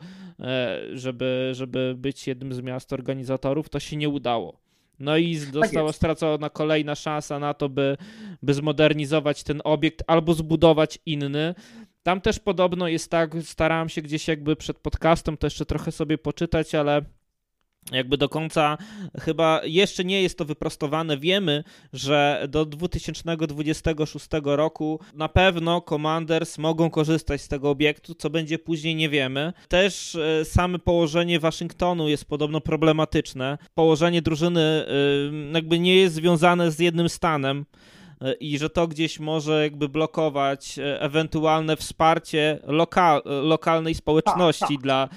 żeby, 0.93 1.51
żeby 1.53 1.95
być 1.99 2.27
jednym 2.27 2.53
z 2.53 2.61
miast 2.61 2.93
organizatorów. 2.93 3.69
To 3.69 3.81
się 3.81 3.97
nie 3.97 4.09
udało. 4.09 4.70
No 5.01 5.17
i 5.17 5.41
tak 5.41 5.53
została 5.53 5.89
tak 5.89 5.97
stracona 5.97 6.51
kolejna 6.51 6.95
szansa 6.95 7.39
na 7.39 7.55
to, 7.55 7.69
by, 7.69 7.97
by 8.43 8.55
zmodernizować 8.55 9.43
ten 9.43 9.61
obiekt 9.65 10.03
albo 10.07 10.35
zbudować 10.35 10.99
inny. 11.07 11.55
Tam 12.03 12.21
też 12.21 12.39
podobno 12.39 12.89
jest 12.89 13.11
tak, 13.11 13.35
starałem 13.43 13.89
się 13.89 14.03
gdzieś 14.03 14.29
jakby 14.29 14.57
przed 14.57 14.79
podcastem 14.79 15.37
to 15.37 15.47
jeszcze 15.47 15.67
trochę 15.67 15.93
sobie 15.93 16.19
poczytać, 16.19 16.75
ale 16.75 17.03
jakby 17.93 18.17
do 18.17 18.29
końca 18.29 18.79
chyba 19.21 19.61
jeszcze 19.65 20.05
nie 20.05 20.23
jest 20.23 20.39
to 20.39 20.45
wyprostowane. 20.45 21.19
Wiemy, 21.19 21.65
że 21.93 22.47
do 22.49 22.65
2026 22.65 24.27
roku 24.45 25.01
na 25.15 25.29
pewno 25.29 25.81
Commanders 25.81 26.59
mogą 26.59 26.91
korzystać 26.91 27.41
z 27.41 27.49
tego 27.49 27.71
obiektu, 27.71 28.15
co 28.15 28.31
będzie 28.31 28.59
później 28.59 28.95
nie 28.95 29.09
wiemy. 29.09 29.53
Też 29.69 30.15
e, 30.15 30.45
same 30.45 30.79
położenie 30.79 31.41
Waszyngtonu 31.41 32.09
jest 32.09 32.25
podobno 32.25 32.61
problematyczne. 32.61 33.59
Położenie 33.75 34.23
drużyny 34.23 34.61
e, 34.61 35.55
jakby 35.55 35.79
nie 35.79 35.97
jest 35.97 36.15
związane 36.15 36.71
z 36.71 36.79
jednym 36.79 37.09
stanem 37.09 37.65
i 38.41 38.59
że 38.59 38.71
to 38.71 38.89
gdzieś 38.89 39.21
może 39.21 39.63
jakby 39.63 39.89
blokować 39.89 40.79
ewentualne 40.99 41.77
wsparcie 41.77 42.59
lokal, 42.67 43.23
lokalnej 43.25 43.95
społeczności 43.95 44.61
tak, 44.61 44.69
tak. 44.69 44.83
Dla, 44.83 45.09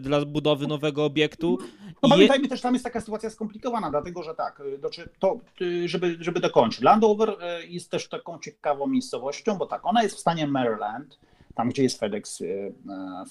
dla 0.00 0.24
budowy 0.24 0.66
nowego 0.66 1.04
obiektu. 1.04 1.58
No 2.02 2.08
pamiętajmy 2.08 2.48
też, 2.48 2.60
tam 2.60 2.74
jest 2.74 2.84
taka 2.84 3.00
sytuacja 3.00 3.30
skomplikowana, 3.30 3.90
dlatego 3.90 4.22
że 4.22 4.34
tak, 4.34 4.62
znaczy 4.80 5.08
to, 5.18 5.40
żeby, 5.84 6.16
żeby 6.20 6.40
dokończyć. 6.40 6.80
Landover 6.80 7.36
jest 7.68 7.90
też 7.90 8.08
taką 8.08 8.38
ciekawą 8.38 8.86
miejscowością, 8.86 9.58
bo 9.58 9.66
tak, 9.66 9.86
ona 9.86 10.02
jest 10.02 10.16
w 10.16 10.20
stanie 10.20 10.46
Maryland, 10.46 11.18
tam 11.54 11.68
gdzie 11.68 11.82
jest 11.82 12.00
FedEx 12.00 12.42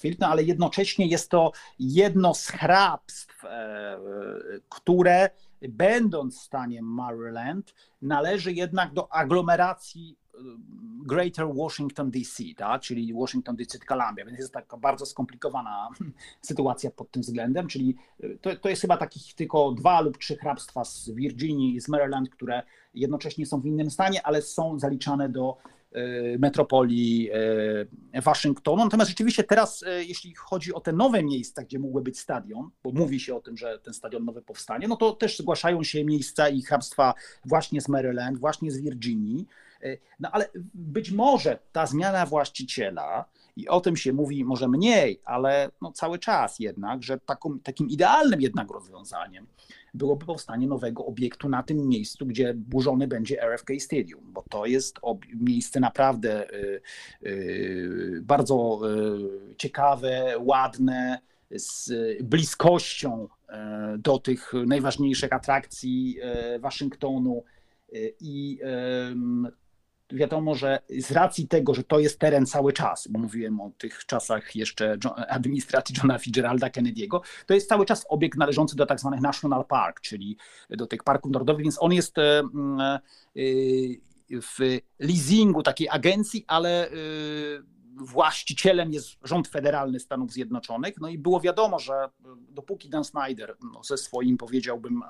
Field, 0.00 0.18
no 0.18 0.28
ale 0.28 0.42
jednocześnie 0.42 1.06
jest 1.06 1.30
to 1.30 1.52
jedno 1.78 2.34
z 2.34 2.48
hrabstw, 2.48 3.44
e, 3.44 3.98
które 4.68 5.30
będąc 5.68 6.38
w 6.38 6.42
stanie 6.42 6.82
Maryland, 6.82 7.74
należy 8.02 8.52
jednak 8.52 8.92
do 8.92 9.12
aglomeracji 9.12 10.16
Greater 11.06 11.46
Washington 11.54 12.10
DC, 12.10 12.42
tak? 12.56 12.82
czyli 12.82 13.14
Washington 13.14 13.56
DC 13.56 13.78
Columbia, 13.78 14.24
więc 14.24 14.38
jest 14.38 14.52
taka 14.52 14.76
bardzo 14.76 15.06
skomplikowana 15.06 15.88
sytuacja 16.40 16.90
pod 16.90 17.10
tym 17.10 17.22
względem, 17.22 17.66
czyli 17.66 17.96
y, 18.24 18.38
to, 18.40 18.56
to 18.56 18.68
jest 18.68 18.82
chyba 18.82 18.96
takich 18.96 19.34
tylko 19.34 19.72
dwa 19.72 20.00
lub 20.00 20.18
trzy 20.18 20.36
hrabstwa 20.36 20.84
z 20.84 21.10
Virginii 21.10 21.76
i 21.76 21.80
z 21.80 21.88
Maryland, 21.88 22.30
które 22.30 22.62
jednocześnie 22.94 23.46
są 23.46 23.60
w 23.60 23.66
innym 23.66 23.90
stanie, 23.90 24.26
ale 24.26 24.42
są 24.42 24.78
zaliczane 24.78 25.28
do 25.28 25.56
y, 25.56 25.83
metropolii 26.38 27.30
y, 28.14 28.22
Waszyngtonu. 28.22 28.84
Natomiast 28.84 29.10
rzeczywiście 29.10 29.44
teraz, 29.44 29.84
jeśli 30.06 30.34
chodzi 30.34 30.74
o 30.74 30.80
te 30.80 30.92
nowe 30.92 31.22
miejsca, 31.22 31.62
gdzie 31.62 31.78
mógłby 31.78 32.02
być 32.02 32.18
stadion, 32.18 32.70
bo 32.84 32.92
mówi 32.92 33.20
się 33.20 33.34
o 33.34 33.40
tym, 33.40 33.56
że 33.56 33.78
ten 33.78 33.94
stadion 33.94 34.24
nowy 34.24 34.42
powstanie, 34.42 34.88
no 34.88 34.96
to 34.96 35.12
też 35.12 35.38
zgłaszają 35.38 35.82
się 35.82 36.04
miejsca 36.04 36.48
i 36.48 36.62
hrabstwa 36.62 37.14
właśnie 37.44 37.80
z 37.80 37.88
Maryland, 37.88 38.38
właśnie 38.38 38.70
z 38.70 38.80
Virginii. 38.80 39.46
E, 39.82 39.96
no 40.20 40.28
ale 40.32 40.48
być 40.74 41.10
może 41.10 41.58
ta 41.72 41.86
zmiana 41.86 42.26
właściciela, 42.26 43.24
i 43.56 43.68
o 43.68 43.80
tym 43.80 43.96
się 43.96 44.12
mówi 44.12 44.44
może 44.44 44.68
mniej, 44.68 45.20
ale 45.24 45.70
no 45.82 45.92
cały 45.92 46.18
czas 46.18 46.58
jednak, 46.58 47.02
że 47.02 47.18
takim 47.62 47.88
idealnym 47.88 48.40
jednak 48.40 48.70
rozwiązaniem 48.70 49.46
byłoby 49.94 50.26
powstanie 50.26 50.66
nowego 50.66 51.06
obiektu 51.06 51.48
na 51.48 51.62
tym 51.62 51.88
miejscu, 51.88 52.26
gdzie 52.26 52.54
burzony 52.54 53.08
będzie 53.08 53.42
RFK 53.42 53.72
Stadium, 53.78 54.32
bo 54.32 54.44
to 54.50 54.66
jest 54.66 54.98
miejsce 55.34 55.80
naprawdę 55.80 56.50
y, 56.52 56.80
y, 57.22 58.20
bardzo 58.22 58.80
y, 59.52 59.54
ciekawe, 59.56 60.34
ładne, 60.38 61.18
z 61.50 61.92
bliskością 62.22 63.28
do 63.98 64.18
tych 64.18 64.52
najważniejszych 64.66 65.32
atrakcji 65.32 66.18
Waszyngtonu 66.60 67.44
i 68.20 68.58
wiadomo, 70.14 70.54
że 70.54 70.78
z 70.98 71.10
racji 71.10 71.48
tego, 71.48 71.74
że 71.74 71.84
to 71.84 71.98
jest 71.98 72.18
teren 72.18 72.46
cały 72.46 72.72
czas, 72.72 73.08
bo 73.10 73.18
mówiłem 73.18 73.60
o 73.60 73.70
tych 73.78 74.06
czasach 74.06 74.56
jeszcze 74.56 74.96
administracji 75.28 75.94
Johna 75.98 76.18
Fitzgeralda 76.18 76.68
Kennedy'ego, 76.68 77.20
to 77.46 77.54
jest 77.54 77.68
cały 77.68 77.86
czas 77.86 78.06
obiekt 78.08 78.38
należący 78.38 78.76
do 78.76 78.86
tak 78.86 79.00
zwanych 79.00 79.20
National 79.20 79.64
Park, 79.64 80.00
czyli 80.00 80.36
do 80.70 80.86
tych 80.86 81.04
parków 81.04 81.32
narodowych, 81.32 81.62
więc 81.62 81.82
on 81.82 81.92
jest 81.92 82.18
e, 82.18 82.22
e, 82.40 82.42
w 84.30 84.78
leasingu 84.98 85.62
takiej 85.62 85.88
agencji, 85.88 86.44
ale 86.46 86.88
e, 86.88 86.92
właścicielem 87.96 88.92
jest 88.92 89.08
rząd 89.22 89.48
federalny 89.48 90.00
Stanów 90.00 90.32
Zjednoczonych. 90.32 90.94
No 91.00 91.08
i 91.08 91.18
było 91.18 91.40
wiadomo, 91.40 91.78
że 91.78 92.08
dopóki 92.48 92.88
Dan 92.88 93.04
Snyder 93.04 93.56
no, 93.72 93.84
ze 93.84 93.96
swoim, 93.96 94.36
powiedziałbym, 94.36 95.02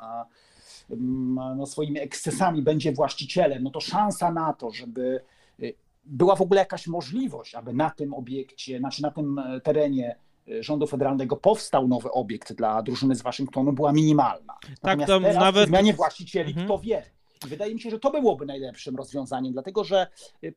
no, 1.57 1.67
swoimi 1.67 2.01
ekscesami 2.01 2.62
będzie 2.62 2.93
właścicielem, 2.93 3.62
no 3.62 3.71
to 3.71 3.81
szansa 3.81 4.33
na 4.33 4.53
to, 4.53 4.71
żeby 4.71 5.21
y, 5.61 5.75
była 6.05 6.37
w 6.37 6.41
ogóle 6.41 6.61
jakaś 6.61 6.87
możliwość, 6.87 7.55
aby 7.55 7.73
na 7.73 7.91
tym 7.91 8.15
obiekcie, 8.15 8.79
znaczy 8.79 9.03
na 9.03 9.11
tym 9.11 9.39
e, 9.39 9.61
terenie 9.61 10.17
e, 10.49 10.62
rządu 10.62 10.87
federalnego 10.87 11.37
powstał 11.37 11.89
nowy 11.89 12.11
obiekt 12.11 12.53
dla 12.53 12.83
drużyny 12.83 13.15
z 13.17 13.23
Waszyngtonu, 13.23 13.73
była 13.73 13.93
minimalna. 13.93 14.55
Tak, 14.81 14.99
Natomiast 14.99 15.07
tak, 15.07 15.07
to 15.07 15.21
teraz 15.21 15.37
nawet... 15.37 15.69
zmianie 15.69 15.95
właścicieli, 15.95 16.51
mhm. 16.51 16.67
kto 16.67 16.79
wie. 16.79 17.03
I 17.47 17.49
wydaje 17.49 17.75
mi 17.75 17.81
się, 17.81 17.91
że 17.91 17.99
to 17.99 18.11
byłoby 18.11 18.47
najlepszym 18.47 18.97
rozwiązaniem, 18.97 19.53
dlatego 19.53 19.85
że 19.85 20.07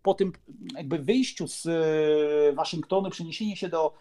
po 0.02 0.14
tym 0.14 0.32
jakby 0.76 1.00
wyjściu 1.00 1.48
z 1.48 1.68
Waszyngtonu, 2.56 3.10
przeniesienie 3.10 3.56
się 3.56 3.70
do, 3.70 3.94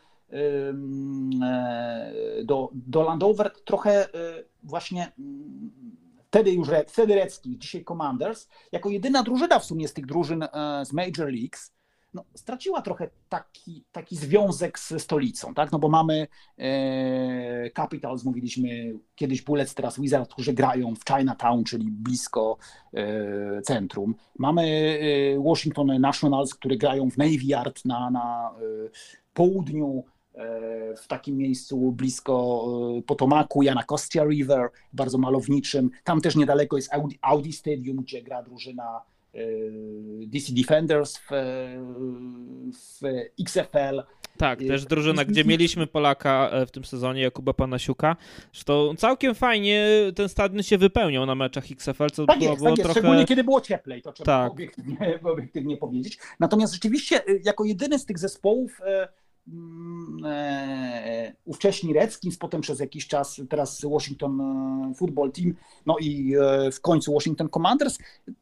do, 2.44 2.70
do 2.72 3.02
Landover 3.02 3.50
trochę 3.64 4.08
właśnie 4.62 5.12
wtedy 6.28 6.52
już 6.52 6.68
wtedy 6.86 7.14
Redskins, 7.14 7.58
dzisiaj 7.58 7.84
Commanders, 7.84 8.48
jako 8.72 8.90
jedyna 8.90 9.22
drużyna 9.22 9.58
w 9.58 9.64
sumie 9.64 9.88
z 9.88 9.92
tych 9.92 10.06
drużyn 10.06 10.44
z 10.84 10.92
Major 10.92 11.32
Leagues, 11.32 11.76
no, 12.16 12.24
straciła 12.34 12.82
trochę 12.82 13.10
taki, 13.28 13.84
taki 13.92 14.16
związek 14.16 14.78
ze 14.78 15.00
stolicą, 15.00 15.54
tak? 15.54 15.72
No 15.72 15.78
bo 15.78 15.88
mamy 15.88 16.26
e, 16.58 17.70
Capitals, 17.70 18.24
mówiliśmy 18.24 18.94
kiedyś 19.14 19.42
Bullets, 19.42 19.74
teraz 19.74 20.00
Wizards, 20.00 20.32
którzy 20.32 20.52
grają 20.52 20.94
w 20.94 21.04
Chinatown, 21.08 21.64
czyli 21.64 21.90
blisko 21.90 22.56
e, 22.94 23.62
centrum. 23.62 24.14
Mamy 24.38 24.98
e, 25.36 25.40
Washington 25.42 26.00
Nationals, 26.00 26.54
które 26.54 26.76
grają 26.76 27.10
w 27.10 27.16
Navy 27.16 27.44
Yard 27.44 27.84
na, 27.84 28.10
na 28.10 28.50
e, 28.50 28.90
południu 29.34 30.04
e, 30.06 30.15
w 30.96 31.06
takim 31.08 31.36
miejscu 31.36 31.92
blisko 31.92 32.66
e, 32.98 33.02
Potomaku, 33.02 33.62
Janakostia 33.62 34.24
River, 34.24 34.68
bardzo 34.92 35.18
malowniczym. 35.18 35.90
Tam 36.04 36.20
też 36.20 36.36
niedaleko 36.36 36.76
jest 36.76 36.94
Audi, 36.94 37.14
Audi 37.22 37.52
Stadium, 37.52 37.96
gdzie 37.96 38.22
gra 38.22 38.42
drużyna 38.42 39.02
E, 39.36 40.26
DC 40.26 40.52
Defenders 40.52 41.18
w, 41.18 41.28
w 42.72 43.00
XFL. 43.40 44.02
Tak, 44.36 44.58
też 44.58 44.84
drużyna, 44.84 45.24
gdzie 45.24 45.44
mieliśmy 45.52 45.86
Polaka 45.86 46.50
e, 46.52 46.66
w 46.66 46.70
tym 46.70 46.84
sezonie, 46.84 47.22
Jakuba 47.22 47.52
Panasiuka. 47.52 48.16
Zresztą 48.52 48.94
całkiem 48.96 49.34
fajnie 49.34 49.86
ten 50.14 50.28
stadion 50.28 50.62
się 50.62 50.78
wypełniał 50.78 51.26
na 51.26 51.34
meczach 51.34 51.64
XFL, 51.70 52.06
co 52.12 52.26
tak 52.26 52.38
było, 52.38 52.50
jest, 52.50 52.62
było 52.62 52.70
tak 52.70 52.78
jest. 52.78 52.82
trochę... 52.82 53.00
Szczególnie 53.00 53.24
kiedy 53.24 53.44
było 53.44 53.60
cieplej, 53.60 54.02
to 54.02 54.12
trzeba 54.12 54.42
tak. 54.42 54.52
obiektywnie, 54.52 55.18
obiektywnie 55.32 55.76
powiedzieć. 55.76 56.18
Natomiast 56.40 56.72
rzeczywiście 56.72 57.16
e, 57.16 57.22
jako 57.44 57.64
jedyny 57.64 57.98
z 57.98 58.06
tych 58.06 58.18
zespołów 58.18 58.80
e, 58.84 59.08
ówcześni 61.44 61.92
Redskins, 61.92 62.36
potem 62.38 62.60
przez 62.60 62.80
jakiś 62.80 63.06
czas 63.06 63.40
teraz 63.48 63.84
Washington 63.84 64.40
e, 64.40 64.94
Football 64.94 65.32
Team, 65.32 65.54
no 65.86 65.96
i 66.00 66.34
e, 66.34 66.70
w 66.72 66.80
końcu 66.80 67.12
Washington 67.12 67.48
Commanders, 67.48 67.98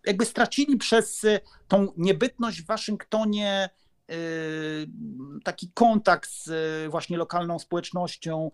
jakby 0.06 0.24
stracili 0.24 0.76
przez 0.76 1.26
tą 1.68 1.88
niebytność 1.96 2.62
w 2.62 2.66
Waszyngtonie 2.66 3.68
taki 5.44 5.70
kontakt 5.74 6.30
z 6.30 6.90
właśnie 6.90 7.16
lokalną 7.16 7.58
społecznością, 7.58 8.50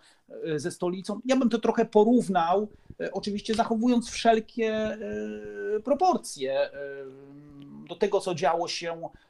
ze 0.56 0.70
stolicą. 0.70 1.20
Ja 1.24 1.36
bym 1.36 1.48
to 1.48 1.58
trochę 1.58 1.84
porównał, 1.84 2.68
oczywiście 3.12 3.54
zachowując 3.54 4.10
wszelkie 4.10 4.98
proporcje 5.84 6.70
do 7.88 7.96
tego, 7.96 8.20
co 8.20 8.34
działo 8.34 8.68
się 8.68 9.10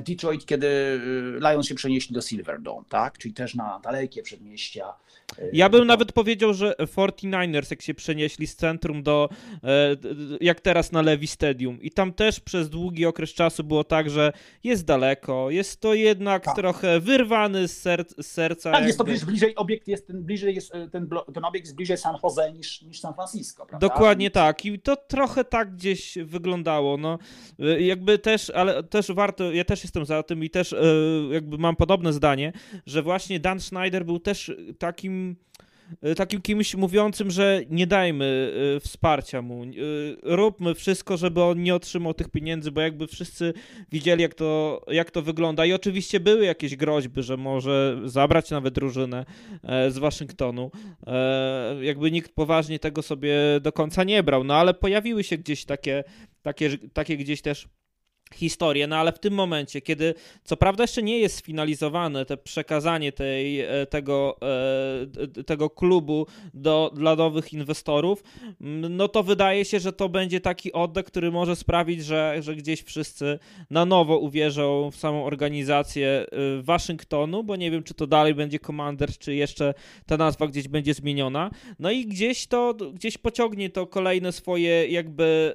w 0.00 0.02
Detroit, 0.02 0.46
kiedy 0.46 0.66
y, 0.66 1.40
Lions 1.40 1.66
się 1.66 1.74
przenieśli 1.74 2.14
do 2.14 2.20
Silverdome, 2.20 2.84
tak? 2.88 3.18
Czyli 3.18 3.34
też 3.34 3.54
na 3.54 3.80
dalekie 3.84 4.22
przedmieścia. 4.22 4.94
E, 5.38 5.48
ja 5.52 5.68
bym 5.68 5.86
nawet 5.86 6.12
powiedział, 6.12 6.54
że 6.54 6.74
49ers 6.78 7.70
jak 7.70 7.82
się 7.82 7.94
przenieśli 7.94 8.46
z 8.46 8.56
centrum 8.56 9.02
do, 9.02 9.28
e, 9.64 9.96
jak 10.40 10.60
teraz 10.60 10.92
na 10.92 11.02
Levi 11.02 11.26
Stadium 11.26 11.82
i 11.82 11.90
tam 11.90 12.12
też 12.12 12.40
przez 12.40 12.70
długi 12.70 13.06
okres 13.06 13.30
czasu 13.30 13.64
było 13.64 13.84
tak, 13.84 14.10
że 14.10 14.32
jest 14.64 14.84
daleko, 14.84 15.50
jest 15.50 15.80
to 15.80 15.94
jednak 15.94 16.44
tak. 16.44 16.56
trochę 16.56 17.00
wyrwany 17.00 17.68
z, 17.68 17.80
ser 17.80 18.04
z 18.18 18.26
serca. 18.26 18.70
Tak, 18.70 18.72
jakby. 18.72 18.86
jest 18.86 18.98
to 18.98 19.26
bliżej, 19.26 19.56
obiekt 19.56 19.88
jest 19.88 20.06
ten, 20.06 20.22
bliżej 20.22 20.54
jest, 20.54 20.72
ten, 20.92 21.08
ten 21.34 21.44
obiekt 21.44 21.66
jest 21.66 21.76
bliżej 21.76 21.96
San 21.96 22.16
Jose 22.22 22.52
niż, 22.52 22.82
niż 22.82 23.00
San 23.00 23.14
Francisco, 23.14 23.66
prawda? 23.66 23.88
Dokładnie 23.88 24.30
tak 24.30 24.64
i 24.66 24.80
to 24.80 24.96
trochę 24.96 25.44
tak 25.44 25.74
gdzieś 25.74 26.18
wyglądało, 26.24 26.96
no 26.96 27.18
jakby 27.78 28.18
też, 28.18 28.50
ale 28.50 28.82
też 28.82 29.10
warto, 29.20 29.52
ja 29.52 29.64
też 29.64 29.82
jestem 29.84 30.04
za 30.04 30.22
tym 30.22 30.44
i 30.44 30.50
też 30.50 30.72
e, 30.72 30.76
jakby 31.30 31.58
mam 31.58 31.76
podobne 31.76 32.12
zdanie, 32.12 32.52
że 32.86 33.02
właśnie 33.02 33.40
Dan 33.40 33.60
Schneider 33.60 34.04
był 34.04 34.18
też 34.18 34.52
takim 34.78 35.36
e, 36.02 36.14
takim 36.14 36.40
kimś 36.40 36.74
mówiącym, 36.74 37.30
że 37.30 37.60
nie 37.70 37.86
dajmy 37.86 38.52
e, 38.76 38.80
wsparcia 38.80 39.42
mu, 39.42 39.64
róbmy 40.22 40.74
wszystko, 40.74 41.16
żeby 41.16 41.42
on 41.42 41.62
nie 41.62 41.74
otrzymał 41.74 42.14
tych 42.14 42.28
pieniędzy, 42.28 42.70
bo 42.70 42.80
jakby 42.80 43.06
wszyscy 43.06 43.52
widzieli, 43.92 44.22
jak 44.22 44.34
to, 44.34 44.80
jak 44.88 45.10
to 45.10 45.22
wygląda. 45.22 45.66
I 45.66 45.72
oczywiście 45.72 46.20
były 46.20 46.44
jakieś 46.44 46.76
groźby, 46.76 47.22
że 47.22 47.36
może 47.36 48.00
zabrać 48.04 48.50
nawet 48.50 48.74
drużynę 48.74 49.24
z 49.88 49.98
Waszyngtonu. 49.98 50.70
Jakby 51.80 52.10
nikt 52.10 52.32
poważnie 52.32 52.78
tego 52.78 53.02
sobie 53.02 53.34
do 53.60 53.72
końca 53.72 54.04
nie 54.04 54.22
brał, 54.22 54.44
no 54.44 54.54
ale 54.54 54.74
pojawiły 54.74 55.24
się 55.24 55.38
gdzieś 55.38 55.64
takie, 55.64 56.04
takie, 56.42 56.78
takie 56.92 57.16
gdzieś 57.16 57.42
też 57.42 57.68
historię, 58.34 58.86
no 58.86 58.96
ale 58.96 59.12
w 59.12 59.18
tym 59.18 59.34
momencie, 59.34 59.80
kiedy 59.80 60.14
co 60.44 60.56
prawda 60.56 60.84
jeszcze 60.84 61.02
nie 61.02 61.18
jest 61.18 61.36
sfinalizowane 61.36 62.24
te 62.26 62.36
przekazanie 62.36 63.12
tej, 63.12 63.60
e, 63.60 63.86
tego, 63.86 64.36
e, 65.38 65.42
tego 65.42 65.70
klubu 65.70 66.26
do, 66.54 66.90
dla 66.94 67.16
nowych 67.16 67.52
inwestorów, 67.52 68.22
no 68.90 69.08
to 69.08 69.22
wydaje 69.22 69.64
się, 69.64 69.80
że 69.80 69.92
to 69.92 70.08
będzie 70.08 70.40
taki 70.40 70.72
oddech, 70.72 71.04
który 71.04 71.30
może 71.30 71.56
sprawić, 71.56 72.04
że, 72.04 72.36
że 72.40 72.56
gdzieś 72.56 72.82
wszyscy 72.82 73.38
na 73.70 73.84
nowo 73.84 74.18
uwierzą 74.18 74.90
w 74.90 74.96
samą 74.96 75.24
organizację 75.24 76.08
e, 76.08 76.26
Waszyngtonu, 76.62 77.44
bo 77.44 77.56
nie 77.56 77.70
wiem, 77.70 77.82
czy 77.82 77.94
to 77.94 78.06
dalej 78.06 78.34
będzie 78.34 78.58
Commanders, 78.58 79.18
czy 79.18 79.34
jeszcze 79.34 79.74
ta 80.06 80.16
nazwa 80.16 80.46
gdzieś 80.46 80.68
będzie 80.68 80.94
zmieniona. 80.94 81.50
No 81.78 81.90
i 81.90 82.06
gdzieś 82.06 82.46
to, 82.46 82.74
gdzieś 82.74 83.18
pociągnie 83.18 83.70
to 83.70 83.86
kolejne 83.86 84.32
swoje 84.32 84.88
jakby 84.88 85.52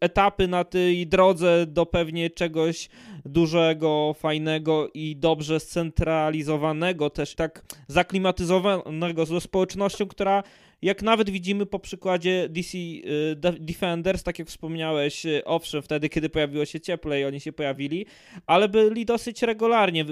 etapy 0.00 0.48
na 0.48 0.64
tej 0.64 1.06
drodze 1.14 1.66
do 1.66 1.86
pewnie 1.86 2.30
czegoś 2.30 2.88
dużego, 3.24 4.14
fajnego 4.18 4.88
i 4.94 5.16
dobrze 5.16 5.60
scentralizowanego, 5.60 7.10
też 7.10 7.34
tak 7.34 7.64
zaklimatyzowanego 7.88 9.26
ze 9.26 9.40
społecznością, 9.40 10.06
która 10.06 10.42
jak 10.82 11.02
nawet 11.02 11.30
widzimy 11.30 11.66
po 11.66 11.78
przykładzie 11.78 12.48
DC 12.48 12.78
y, 12.78 13.36
Defenders, 13.60 14.22
tak 14.22 14.38
jak 14.38 14.48
wspomniałeś, 14.48 15.26
y, 15.26 15.44
owszem, 15.44 15.82
wtedy, 15.82 16.08
kiedy 16.08 16.28
pojawiło 16.28 16.64
się 16.64 16.80
cieplej, 16.80 17.24
oni 17.24 17.40
się 17.40 17.52
pojawili, 17.52 18.06
ale 18.46 18.68
byli 18.68 19.04
dosyć 19.04 19.42
regularnie 19.42 20.04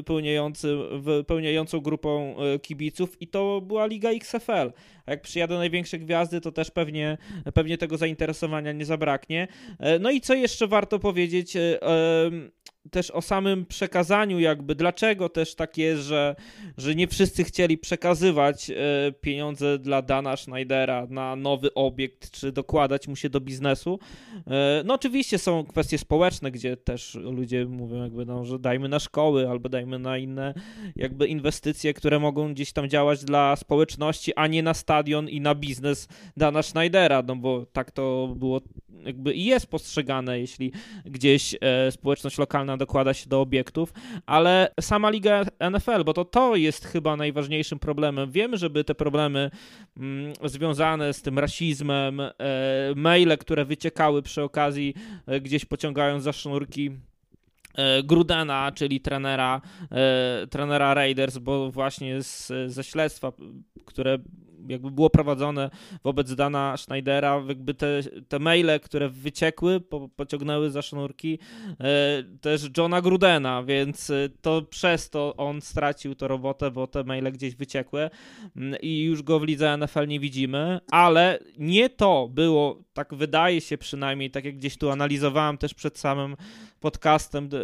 wypełniającą 1.01 1.81
grupą 1.81 2.37
y, 2.55 2.59
kibiców 2.59 3.23
i 3.23 3.27
to 3.27 3.61
była 3.61 3.87
Liga 3.87 4.11
XFL. 4.11 4.73
A 5.07 5.11
jak 5.11 5.23
przyjadą 5.23 5.59
największe 5.59 5.99
gwiazdy, 5.99 6.41
to 6.41 6.53
też 6.53 6.71
pewnie, 6.71 7.19
pewnie 7.55 7.79
tego 7.79 7.97
zainteresowania 7.97 8.73
nie 8.73 8.85
zabraknie. 8.85 9.49
No 10.01 10.11
i 10.11 10.21
co 10.21 10.35
jeszcze 10.35 10.67
warto 10.67 10.99
powiedzieć, 10.99 11.57
też 12.91 13.11
o 13.11 13.23
samym 13.23 13.67
przekazaniu, 13.67 14.41
jakby 14.41 14.75
dlaczego 14.75 15.29
też 15.29 15.55
tak 15.55 15.79
jest, 15.79 16.03
że, 16.03 16.37
że 16.79 16.95
nie 16.95 17.09
wszyscy 17.09 17.45
chcieli 17.45 17.79
przekazywać 17.79 18.71
e, 18.71 18.75
pieniądze 19.21 19.79
dla 19.79 20.03
Dana 20.03 20.37
Schneidera 20.37 21.07
na 21.11 21.37
nowy 21.37 21.75
obiekt, 21.75 22.31
czy 22.31 22.53
dokładać 22.53 23.09
mu 23.09 23.17
się 23.17 23.31
do 23.31 23.41
biznesu. 23.41 23.99
E, 24.47 24.83
no 24.85 24.95
oczywiście 24.95 25.39
są 25.39 25.65
kwestie 25.65 25.99
społeczne, 25.99 26.51
gdzie 26.51 26.77
też 26.77 27.15
ludzie 27.15 27.67
mówią 27.67 28.03
jakby, 28.03 28.27
no, 28.27 28.45
że 28.45 28.59
dajmy 28.59 28.89
na 28.89 28.99
szkoły 28.99 29.49
albo 29.49 29.69
dajmy 29.69 29.99
na 29.99 30.19
inne 30.19 30.55
jakby 30.97 31.27
inwestycje, 31.27 31.95
które 31.95 32.19
mogą 32.19 32.55
gdzieś 32.55 32.73
tam 32.73 32.89
działać 32.89 33.25
dla 33.25 33.57
społeczności, 33.57 34.35
a 34.37 34.47
nie 34.47 34.63
na 34.63 34.75
stadion 34.75 35.29
i 35.29 35.41
na 35.41 35.55
biznes 35.55 36.09
Dana 36.37 36.63
Schneidera, 36.63 37.23
no 37.27 37.37
bo 37.37 37.67
tak 37.67 37.91
to 37.91 38.35
było 38.37 38.61
jakby 39.05 39.35
jest 39.35 39.67
postrzegane, 39.67 40.41
jeśli 40.41 40.73
gdzieś 41.05 41.55
e, 41.61 41.93
społeczność 41.93 42.39
lokalna 42.39 42.77
dokłada 42.77 43.15
się 43.15 43.29
do 43.29 43.41
obiektów, 43.41 43.93
ale 44.27 44.73
sama 44.81 45.11
liga 45.11 45.45
NFL, 45.71 46.05
bo 46.05 46.13
to 46.13 46.25
to 46.25 46.57
jest 46.57 46.85
chyba 46.85 47.17
najważniejszym 47.17 47.79
problemem. 47.79 48.31
Wiemy, 48.31 48.57
żeby 48.57 48.85
te 48.85 48.95
problemy 48.95 49.51
mm, 49.97 50.33
związane 50.45 51.13
z 51.13 51.23
tym 51.23 51.39
rasizmem, 51.39 52.21
e, 52.21 52.33
maile, 52.97 53.39
które 53.39 53.65
wyciekały 53.65 54.23
przy 54.23 54.43
okazji, 54.43 54.95
e, 55.27 55.41
gdzieś 55.41 55.65
pociągając 55.65 56.25
za 56.25 56.33
sznurki 56.33 56.91
Grudena, 58.05 58.73
czyli 58.75 59.01
trenera, 59.01 59.61
trenera 60.51 60.95
Raiders, 60.95 61.39
bo 61.39 61.71
właśnie 61.71 62.23
z, 62.23 62.53
ze 62.67 62.85
śledztwa, 62.85 63.33
które 63.85 64.19
jakby 64.69 64.91
było 64.91 65.11
prowadzone 65.11 65.71
wobec 66.05 66.35
Dana 66.35 66.77
Schneidera, 66.77 67.43
jakby 67.49 67.75
te, 67.75 68.01
te 68.29 68.39
maile, 68.39 68.81
które 68.83 69.09
wyciekły, 69.09 69.81
po, 69.81 70.09
pociągnęły 70.09 70.71
za 70.71 70.83
sznurki 70.83 71.39
e, 71.81 72.23
też 72.41 72.71
Johna 72.77 73.01
Grudena, 73.01 73.63
więc 73.63 74.11
e, 74.11 74.29
to 74.41 74.63
przez 74.63 75.11
to 75.11 75.37
on 75.37 75.61
stracił 75.61 76.15
tę 76.15 76.29
robotę, 76.29 76.71
bo 76.71 76.87
te 76.87 77.05
maile 77.05 77.33
gdzieś 77.33 77.55
wyciekły 77.55 78.11
mm, 78.57 78.81
i 78.81 79.03
już 79.03 79.23
go 79.23 79.41
w 79.41 79.45
lidze 79.45 79.77
NFL 79.77 80.09
nie 80.09 80.21
widzimy, 80.21 80.81
ale 80.91 81.39
nie 81.59 81.91
to 81.91 82.29
było, 82.33 82.83
tak 82.93 83.15
wydaje 83.15 83.61
się 83.61 83.79
przynajmniej, 83.79 84.31
tak 84.31 84.45
jak 84.45 84.57
gdzieś 84.57 84.77
tu 84.77 84.91
analizowałem 84.91 85.59
też 85.59 85.75
przed 85.75 85.99
samym 85.99 86.37
podcastem, 86.81 87.45
e, 87.45 87.59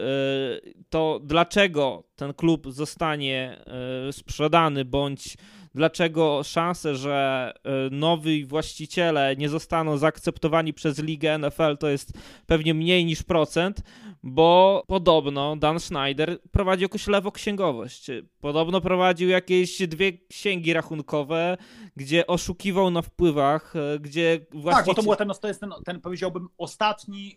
to 0.88 1.20
dlaczego 1.24 2.04
ten 2.16 2.34
klub 2.34 2.66
zostanie 2.70 3.64
sprzedany 4.12 4.84
bądź 4.84 5.36
dlaczego 5.74 6.42
szanse, 6.44 6.96
że 6.96 7.52
nowi 7.90 8.44
właściciele 8.44 9.36
nie 9.36 9.48
zostaną 9.48 9.96
zaakceptowani 9.96 10.72
przez 10.72 11.02
ligę 11.02 11.38
NFL 11.38 11.76
to 11.78 11.88
jest 11.88 12.12
pewnie 12.46 12.74
mniej 12.74 13.04
niż 13.04 13.22
procent, 13.22 13.82
bo 14.22 14.82
podobno 14.86 15.56
Dan 15.56 15.80
Schneider 15.80 16.38
prowadzi 16.50 16.82
jakąś 16.82 17.06
lewoksięgowość. 17.06 18.06
Podobno 18.40 18.80
prowadził 18.80 19.28
jakieś 19.28 19.88
dwie 19.88 20.12
księgi 20.12 20.72
rachunkowe, 20.72 21.56
gdzie 21.96 22.26
oszukiwał 22.26 22.90
na 22.90 23.02
wpływach, 23.02 23.74
gdzie 24.00 24.40
właściciel... 24.50 24.84
Tak, 24.84 24.86
bo 24.86 24.94
to, 24.94 25.02
było 25.02 25.16
ten, 25.16 25.30
to 25.40 25.48
jest 25.48 25.60
ten, 25.60 25.72
ten 25.84 26.00
powiedziałbym 26.00 26.48
ostatni... 26.58 27.36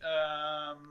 Um 0.77 0.90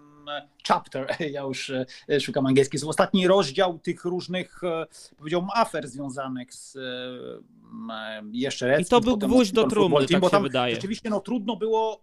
chapter, 0.69 1.07
ja 1.37 1.43
już 1.43 1.73
e, 2.09 2.21
szukam 2.21 2.47
angielskiego, 2.47 2.81
jest 2.81 2.91
ostatni 2.91 3.27
rozdział 3.27 3.79
tych 3.79 4.05
różnych, 4.05 4.65
e, 4.65 4.87
powiedziałbym, 5.17 5.51
afer 5.55 5.89
związanych 5.89 6.55
z 6.55 6.77
e, 6.77 8.23
jeszcze 8.33 8.69
raz. 8.69 8.81
I 8.81 8.85
to 8.85 9.01
był 9.01 9.17
gwóźdź 9.17 9.53
do 9.53 9.67
trumny, 9.67 10.07
tak 10.07 10.21
bo 10.21 10.31
tam 10.31 10.43
wydaje. 10.43 10.75
Rzeczywiście 10.75 11.11
no, 11.11 11.21
trudno 11.21 11.57
było 11.57 12.03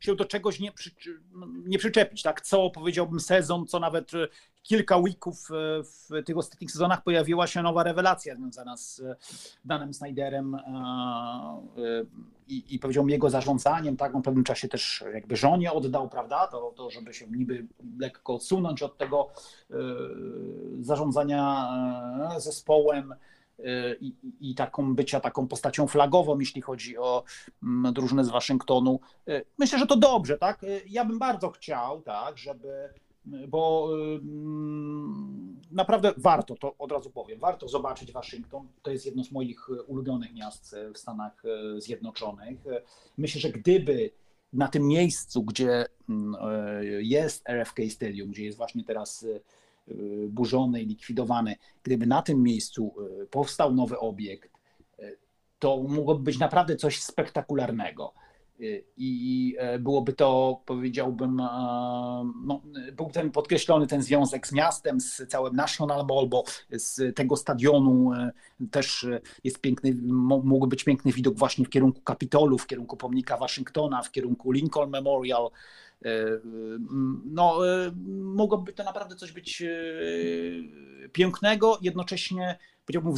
się 0.00 0.16
do 0.16 0.24
czegoś 0.24 0.60
nie, 0.60 0.72
przy, 0.72 0.90
nie 1.64 1.78
przyczepić, 1.78 2.22
tak? 2.22 2.40
Co 2.40 2.70
powiedziałbym 2.70 3.20
sezon, 3.20 3.66
co 3.66 3.80
nawet 3.80 4.12
kilka 4.62 4.96
weeków 4.96 5.48
w 5.82 6.24
tych 6.24 6.38
ostatnich 6.38 6.70
sezonach 6.70 7.02
pojawiła 7.02 7.46
się 7.46 7.62
nowa 7.62 7.82
rewelacja 7.82 8.36
związana 8.36 8.76
z 8.76 9.02
Danem 9.64 9.94
Snyderem 9.94 10.56
i, 12.48 12.74
i 12.74 12.78
powiedziałbym 12.78 13.10
jego 13.10 13.30
zarządzaniem, 13.30 13.96
tak? 13.96 14.14
On 14.14 14.22
w 14.22 14.24
pewnym 14.24 14.44
czasie 14.44 14.68
też 14.68 15.04
jakby 15.14 15.36
żonie 15.36 15.72
oddał, 15.72 16.08
prawda? 16.08 16.46
To, 16.46 16.72
to 16.76 16.90
żeby 16.90 17.14
się 17.14 17.26
niby 17.26 17.66
lekko 17.98 18.34
odsunąć 18.34 18.82
od 18.82 18.98
tego 18.98 19.28
zarządzania 20.80 21.70
zespołem 22.38 23.14
i, 24.00 24.14
i, 24.40 24.54
taką 24.54 24.94
bycia 24.94 25.20
taką 25.20 25.48
postacią 25.48 25.86
flagową, 25.86 26.38
jeśli 26.38 26.62
chodzi 26.62 26.98
o 26.98 27.24
mm, 27.62 27.92
drużynę 27.92 28.24
z 28.24 28.28
Waszyngtonu. 28.28 29.00
Myślę, 29.58 29.78
że 29.78 29.86
to 29.86 29.96
dobrze, 29.96 30.38
tak? 30.38 30.60
Ja 30.86 31.04
bym 31.04 31.18
bardzo 31.18 31.50
chciał, 31.50 32.02
tak, 32.02 32.38
żeby 32.38 32.88
bo 33.48 33.90
naprawdę 35.70 36.14
warto, 36.16 36.54
to 36.56 36.74
od 36.78 36.92
razu 36.92 37.10
powiem, 37.10 37.38
warto 37.38 37.68
zobaczyć 37.68 38.12
Waszyngton. 38.12 38.68
To 38.82 38.90
jest 38.90 39.06
jedno 39.06 39.24
z 39.24 39.32
moich 39.32 39.68
ulubionych 39.86 40.34
miast 40.34 40.76
w 40.94 40.98
Stanach 40.98 41.42
Zjednoczonych. 41.78 42.58
Myślę, 43.18 43.40
że 43.40 43.50
gdyby 43.50 44.10
na 44.52 44.68
tym 44.68 44.88
miejscu, 44.88 45.42
gdzie 45.42 45.86
mm, 46.08 46.36
jest 47.00 47.48
RFK 47.48 47.82
Stadium, 47.90 48.30
gdzie 48.30 48.44
jest 48.44 48.58
właśnie 48.58 48.84
teraz 48.84 49.26
Y, 49.88 50.28
burzony 50.28 50.82
i 50.82 50.86
likwidowany. 50.86 51.56
Gdyby 51.82 52.06
na 52.06 52.22
tym 52.22 52.42
miejscu 52.42 52.94
y, 53.22 53.26
powstał 53.26 53.74
nowy 53.74 53.98
obiekt, 53.98 54.50
y, 54.98 55.18
to 55.58 55.82
mogłoby 55.82 56.22
być 56.22 56.38
naprawdę 56.38 56.76
coś 56.76 57.02
spektakularnego. 57.02 58.12
I 58.96 59.56
e, 59.58 59.78
byłoby 59.78 60.12
to, 60.12 60.60
powiedziałbym, 60.66 61.40
e, 61.40 61.44
no, 62.44 62.62
był 62.92 63.10
ten 63.10 63.30
podkreślony 63.30 63.86
ten 63.86 64.02
związek 64.02 64.46
z 64.46 64.52
miastem, 64.52 65.00
z 65.00 65.28
całym 65.28 65.56
National 65.56 66.06
Mall, 66.06 66.28
bo 66.28 66.44
z 66.70 67.16
tego 67.16 67.36
stadionu 67.36 68.12
e, 68.12 68.32
też 68.70 69.06
jest 69.44 69.60
piękny, 69.60 69.94
mógłby 70.44 70.66
być 70.66 70.84
piękny 70.84 71.12
widok 71.12 71.34
właśnie 71.34 71.64
w 71.64 71.70
kierunku 71.70 72.00
Kapitolu, 72.00 72.58
w 72.58 72.66
kierunku 72.66 72.96
pomnika 72.96 73.36
Waszyngtona, 73.36 74.02
w 74.02 74.10
kierunku 74.10 74.52
Lincoln 74.52 74.90
Memorial. 74.90 75.50
No, 77.24 77.58
mogłoby 78.08 78.72
to 78.72 78.84
naprawdę 78.84 79.16
coś 79.16 79.32
być 79.32 79.62
pięknego, 81.12 81.78
jednocześnie 81.82 82.58
powiedziałbym 82.86 83.12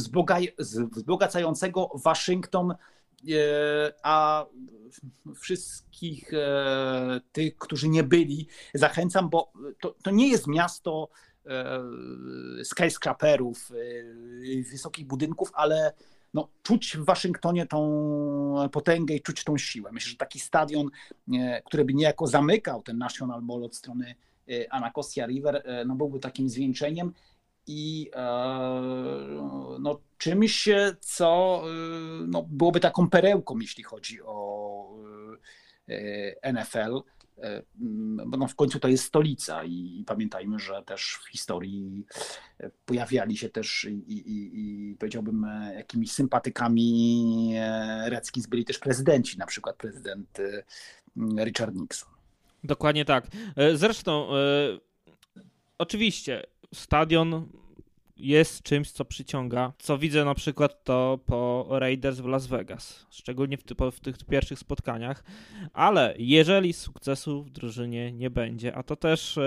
wzbogacającego 0.91 1.91
Waszyngton, 2.03 2.75
a 4.03 4.45
wszystkich 5.41 6.31
tych, 7.31 7.57
którzy 7.57 7.89
nie 7.89 8.03
byli, 8.03 8.47
zachęcam, 8.73 9.29
bo 9.29 9.51
to, 9.79 9.95
to 10.03 10.11
nie 10.11 10.27
jest 10.27 10.47
miasto 10.47 11.09
skyscraperów, 12.63 13.71
wysokich 14.71 15.07
budynków, 15.07 15.51
ale 15.53 15.93
no, 16.35 16.47
czuć 16.63 16.97
w 16.97 17.05
Waszyngtonie 17.05 17.65
tą 17.65 18.69
potęgę 18.71 19.15
i 19.15 19.21
czuć 19.21 19.43
tą 19.43 19.57
siłę. 19.57 19.91
Myślę, 19.91 20.11
że 20.11 20.17
taki 20.17 20.39
stadion, 20.39 20.89
e, 21.33 21.61
który 21.61 21.85
by 21.85 21.93
niejako 21.93 22.27
zamykał 22.27 22.81
ten 22.81 22.97
National 22.97 23.41
Mall 23.41 23.63
od 23.63 23.75
strony 23.75 24.15
e, 24.49 24.73
Anacostia 24.73 25.25
River, 25.25 25.61
e, 25.65 25.85
no, 25.85 25.95
byłby 25.95 26.19
takim 26.19 26.49
zwieńczeniem 26.49 27.13
i 27.67 28.11
no, 29.79 29.99
czymś, 30.17 30.69
co 30.99 31.61
no, 32.27 32.43
byłoby 32.43 32.79
taką 32.79 33.09
perełką, 33.09 33.59
jeśli 33.59 33.83
chodzi 33.83 34.21
o 34.23 34.65
NFL. 36.53 37.01
E, 37.37 37.63
mm, 37.81 38.29
bo 38.29 38.37
no 38.37 38.47
w 38.47 38.55
końcu 38.55 38.79
to 38.79 38.87
jest 38.87 39.03
stolica 39.03 39.63
i, 39.63 40.03
pamiętajmy, 40.07 40.59
że 40.59 40.83
też 40.85 41.19
w 41.23 41.29
historii 41.29 42.05
e, 42.59 42.71
pojawiali 42.85 43.37
się 43.37 43.49
też 43.49 43.87
i, 43.89 44.13
i, 44.13 44.51
i 44.91 44.95
powiedziałbym 44.95 45.43
e, 45.43 45.73
jakimiś 45.75 46.11
sympatykami 46.11 47.55
Redskins 48.05 48.47
byli 48.47 48.65
też 48.65 48.79
prezydenci, 48.79 49.37
na 49.37 49.45
przykład 49.45 49.75
prezydent 49.75 50.37
Richard 51.37 51.75
Nixon. 51.75 52.09
Dokładnie 52.63 53.05
tak. 53.05 53.27
Zresztą 53.73 54.29
oczywiście 55.77 56.43
stadion 56.73 57.47
jest 58.17 58.63
czymś, 58.63 58.91
co 58.91 59.05
przyciąga. 59.05 59.73
Co 59.79 59.97
widzę 59.97 60.25
na 60.25 60.35
przykład 60.35 60.83
to 60.83 61.19
po 61.25 61.67
Raiders 61.69 62.19
w 62.19 62.25
Las 62.25 62.47
Vegas, 62.47 63.05
szczególnie 63.09 63.57
w, 63.57 63.63
w 63.91 63.99
tych 63.99 64.17
pierwszych 64.29 64.59
spotkaniach. 64.59 65.23
Ale 65.73 66.15
jeżeli 66.17 66.73
sukcesu 66.73 67.43
w 67.43 67.49
drużynie 67.49 68.11
nie 68.11 68.29
będzie, 68.29 68.75
a 68.75 68.83
to 68.83 68.95
też 68.95 69.37
e, 69.37 69.41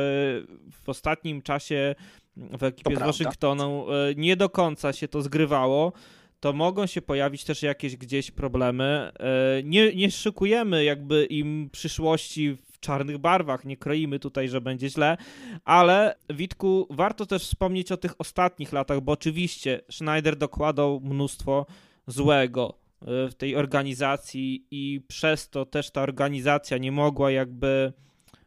w 0.84 0.88
ostatnim 0.88 1.42
czasie 1.42 1.94
w 2.36 2.62
ekipie 2.62 2.94
to 2.94 3.00
z 3.00 3.02
Waszyngtonu 3.02 3.86
e, 3.92 4.14
nie 4.14 4.36
do 4.36 4.48
końca 4.48 4.92
się 4.92 5.08
to 5.08 5.22
zgrywało, 5.22 5.92
to 6.40 6.52
mogą 6.52 6.86
się 6.86 7.02
pojawić 7.02 7.44
też 7.44 7.62
jakieś 7.62 7.96
gdzieś 7.96 8.30
problemy. 8.30 9.12
E, 9.20 9.62
nie, 9.62 9.94
nie 9.94 10.10
szykujemy 10.10 10.84
jakby 10.84 11.24
im 11.24 11.70
przyszłości 11.72 12.56
czarnych 12.80 13.18
barwach, 13.18 13.64
nie 13.64 13.76
kroimy 13.76 14.18
tutaj, 14.18 14.48
że 14.48 14.60
będzie 14.60 14.90
źle, 14.90 15.16
ale 15.64 16.14
Witku, 16.30 16.86
warto 16.90 17.26
też 17.26 17.42
wspomnieć 17.42 17.92
o 17.92 17.96
tych 17.96 18.14
ostatnich 18.18 18.72
latach, 18.72 19.00
bo 19.00 19.12
oczywiście 19.12 19.80
Schneider 19.90 20.36
dokładał 20.36 21.00
mnóstwo 21.00 21.66
złego 22.06 22.74
e, 23.02 23.28
w 23.28 23.34
tej 23.34 23.56
organizacji 23.56 24.66
i 24.70 25.00
przez 25.08 25.50
to 25.50 25.66
też 25.66 25.90
ta 25.90 26.02
organizacja 26.02 26.78
nie 26.78 26.92
mogła 26.92 27.30
jakby 27.30 27.92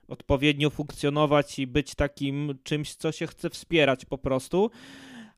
odpowiednio 0.07 0.69
funkcjonować 0.69 1.59
i 1.59 1.67
być 1.67 1.95
takim 1.95 2.57
czymś, 2.63 2.95
co 2.95 3.11
się 3.11 3.27
chce 3.27 3.49
wspierać 3.49 4.05
po 4.05 4.17
prostu. 4.17 4.71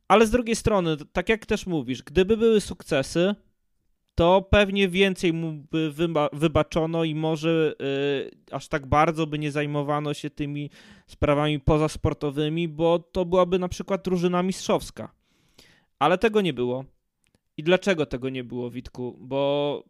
Ale 0.07 0.27
z 0.27 0.31
drugiej 0.31 0.55
strony, 0.55 0.97
tak 1.11 1.29
jak 1.29 1.45
też 1.45 1.67
mówisz, 1.67 2.03
gdyby 2.03 2.37
były 2.37 2.61
sukcesy, 2.61 3.35
to 4.15 4.41
pewnie 4.41 4.89
więcej 4.89 5.33
mu 5.33 5.53
by 5.71 5.93
wybaczono 6.33 7.03
i 7.03 7.15
może 7.15 7.75
y, 7.81 8.31
aż 8.51 8.67
tak 8.67 8.87
bardzo 8.87 9.27
by 9.27 9.39
nie 9.39 9.51
zajmowano 9.51 10.13
się 10.13 10.29
tymi 10.29 10.69
sprawami 11.07 11.59
pozasportowymi, 11.59 12.67
bo 12.67 12.99
to 12.99 13.25
byłaby 13.25 13.59
na 13.59 13.67
przykład 13.67 14.03
drużyna 14.03 14.43
mistrzowska. 14.43 15.11
Ale 15.99 16.17
tego 16.17 16.41
nie 16.41 16.53
było. 16.53 16.85
I 17.57 17.63
dlaczego 17.63 18.05
tego 18.05 18.29
nie 18.29 18.43
było, 18.43 18.71
Witku? 18.71 19.17
Bo 19.19 19.83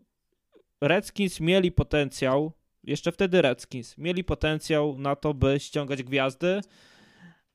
Redskins 0.81 1.39
mieli 1.39 1.71
potencjał, 1.71 2.51
jeszcze 2.83 3.11
wtedy 3.11 3.41
Redskins, 3.41 3.97
mieli 3.97 4.23
potencjał 4.23 4.97
na 4.97 5.15
to, 5.15 5.33
by 5.33 5.59
ściągać 5.59 6.03
gwiazdy, 6.03 6.61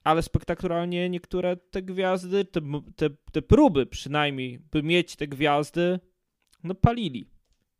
ale 0.04 0.22
spektakularnie 0.22 1.10
niektóre 1.10 1.56
te 1.56 1.82
gwiazdy, 1.82 2.44
te, 2.44 2.60
te, 2.96 3.10
te 3.32 3.42
próby 3.42 3.86
przynajmniej, 3.86 4.58
by 4.58 4.82
mieć 4.82 5.16
te 5.16 5.26
gwiazdy, 5.26 6.00
no 6.64 6.74
palili. 6.74 7.30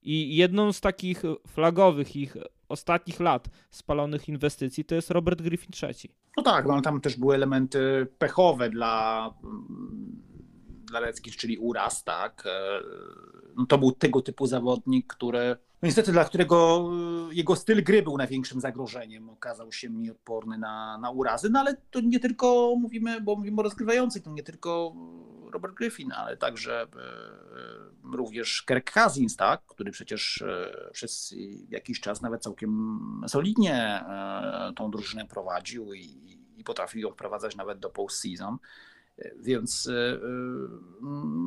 I 0.02 0.36
jedną 0.36 0.72
z 0.72 0.80
takich 0.80 1.22
flagowych 1.46 2.16
ich 2.16 2.36
ostatnich 2.68 3.20
lat 3.20 3.48
spalonych 3.70 4.28
inwestycji 4.28 4.84
to 4.84 4.94
jest 4.94 5.10
Robert 5.10 5.42
Griffin 5.42 5.70
III. 5.82 6.14
No 6.36 6.42
tak, 6.42 6.66
no 6.66 6.80
tam 6.80 7.00
też 7.00 7.16
były 7.16 7.34
elementy 7.34 8.06
pechowe 8.18 8.70
dla, 8.70 9.34
dla 10.84 11.00
Leckich, 11.00 11.36
czyli 11.36 11.58
uraz, 11.58 12.04
tak. 12.04 12.44
E, 12.46 12.80
no 13.56 13.66
to 13.66 13.78
był 13.78 13.92
tego 13.92 14.22
typu 14.22 14.46
zawodnik, 14.46 15.06
który 15.06 15.56
no 15.82 15.86
niestety 15.86 16.12
dla 16.12 16.24
którego 16.24 16.90
jego 17.32 17.56
styl 17.56 17.84
gry 17.84 18.02
był 18.02 18.16
największym 18.16 18.60
zagrożeniem, 18.60 19.30
okazał 19.30 19.72
się 19.72 19.90
mniej 19.90 20.10
odporny 20.10 20.58
na, 20.58 20.98
na 20.98 21.10
urazy, 21.10 21.50
no 21.50 21.60
ale 21.60 21.76
to 21.90 22.00
nie 22.00 22.20
tylko 22.20 22.74
mówimy, 22.78 23.20
bo 23.20 23.36
mówimy 23.36 23.60
o 23.60 23.62
rozgrywających, 23.62 24.22
to 24.22 24.30
nie 24.30 24.42
tylko 24.42 24.94
Robert 25.52 25.74
Griffin, 25.74 26.12
ale 26.12 26.36
także 26.36 26.82
y, 26.82 26.86
y, 26.86 28.16
również 28.16 28.62
Kirk 28.62 28.92
Cousins, 28.92 29.36
tak, 29.36 29.60
który 29.66 29.90
przecież 29.90 30.44
przez 30.92 31.34
jakiś 31.68 32.00
czas 32.00 32.22
nawet 32.22 32.42
całkiem 32.42 33.00
solidnie 33.28 34.04
tą 34.76 34.90
drużynę 34.90 35.26
prowadził 35.26 35.94
i, 35.94 36.38
i 36.56 36.64
potrafił 36.64 37.00
ją 37.00 37.10
wprowadzać 37.10 37.56
nawet 37.56 37.78
do 37.78 37.90
postseason. 37.90 38.58
Więc 39.40 39.90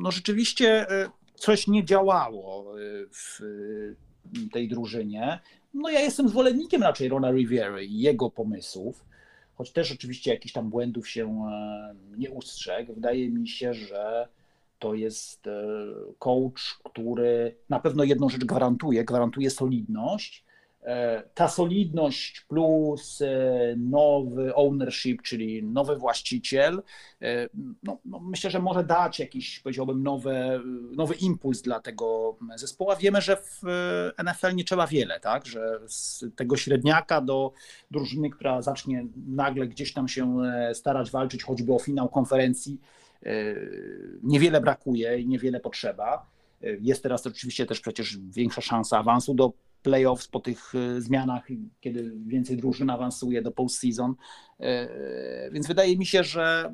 no 0.01 0.11
rzeczywiście 0.11 0.87
coś 1.35 1.67
nie 1.67 1.85
działało 1.85 2.75
w 3.11 3.39
tej 4.51 4.69
drużynie. 4.69 5.39
No 5.73 5.89
ja 5.89 5.99
jestem 5.99 6.29
zwolennikiem 6.29 6.83
raczej 6.83 7.09
Rona 7.09 7.31
Riviery 7.31 7.85
i 7.85 7.99
jego 7.99 8.29
pomysłów, 8.29 9.05
choć 9.61 9.71
też 9.71 9.91
oczywiście 9.91 10.31
jakichś 10.31 10.53
tam 10.53 10.69
błędów 10.69 11.09
się 11.09 11.49
nie 12.17 12.31
ustrzegł. 12.31 12.93
Wydaje 12.93 13.29
mi 13.29 13.47
się, 13.47 13.73
że 13.73 14.27
to 14.79 14.93
jest 14.93 15.45
coach, 16.19 16.79
który 16.83 17.55
na 17.69 17.79
pewno 17.79 18.03
jedną 18.03 18.29
rzecz 18.29 18.45
gwarantuje, 18.45 19.05
gwarantuje 19.05 19.49
solidność, 19.49 20.45
E, 20.45 20.50
ta 21.33 21.47
solidność 21.47 22.41
plus 22.41 23.21
e, 23.21 23.75
nowy 23.77 24.55
ownership, 24.55 25.21
czyli 25.21 25.63
nowy 25.63 25.95
właściciel, 25.95 26.81
e, 27.21 27.49
no, 27.83 27.97
no 28.05 28.19
myślę, 28.19 28.51
że 28.51 28.59
może 28.59 28.83
dać 28.83 29.19
jakiś, 29.19 29.59
powiedziałbym, 29.59 30.03
nowy, 30.03 30.61
nowy 30.95 31.15
impuls 31.15 31.61
dla 31.61 31.79
tego 31.79 32.37
zespołu. 32.55 32.91
Wiemy, 32.99 33.21
że 33.21 33.37
w 33.37 33.61
NFL 34.23 34.55
nie 34.55 34.63
trzeba 34.63 34.87
wiele, 34.87 35.19
tak? 35.19 35.45
że 35.45 35.79
z 35.87 36.25
tego 36.35 36.57
średniaka 36.57 37.21
do 37.21 37.51
drużyny, 37.91 38.29
która 38.29 38.61
zacznie 38.61 39.05
nagle 39.27 39.67
gdzieś 39.67 39.93
tam 39.93 40.07
się 40.07 40.37
starać 40.73 41.11
walczyć 41.11 41.43
choćby 41.43 41.73
o 41.73 41.79
finał 41.79 42.09
konferencji, 42.09 42.79
niewiele 44.23 44.61
brakuje 44.61 45.19
i 45.19 45.27
niewiele 45.27 45.59
potrzeba. 45.59 46.25
Jest 46.61 47.03
teraz 47.03 47.27
oczywiście 47.27 47.65
też 47.65 47.79
przecież 47.79 48.17
większa 48.17 48.61
szansa 48.61 48.97
awansu 48.97 49.33
do 49.33 49.53
playoffs 49.81 50.27
po 50.27 50.39
tych 50.39 50.75
e, 50.75 51.01
zmianach, 51.01 51.47
kiedy 51.81 52.13
więcej 52.25 52.57
drużyn 52.57 52.89
awansuje 52.89 53.41
do 53.41 53.51
postseason. 53.51 54.15
E, 54.59 55.51
więc 55.51 55.67
wydaje 55.67 55.97
mi 55.97 56.05
się, 56.05 56.23
że 56.23 56.73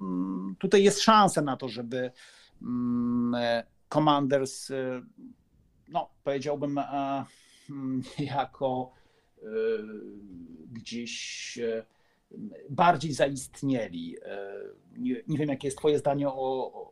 mm, 0.00 0.56
tutaj 0.58 0.84
jest 0.84 1.00
szansa 1.00 1.42
na 1.42 1.56
to, 1.56 1.68
żeby 1.68 2.10
mm, 2.62 3.34
e, 3.34 3.64
Commanders, 3.88 4.72
no 5.88 6.10
powiedziałbym, 6.24 6.78
mm, 7.70 8.02
jako 8.18 8.92
gdzieś 10.72 11.58
bardziej 12.70 13.12
zaistnieli. 13.12 14.16
Nie, 14.96 15.22
nie, 15.28 15.38
wiem, 15.38 15.48
jakie 15.48 15.66
jest 15.66 15.78
Twoje 15.78 15.98
zdanie 15.98 16.28
o, 16.28 16.34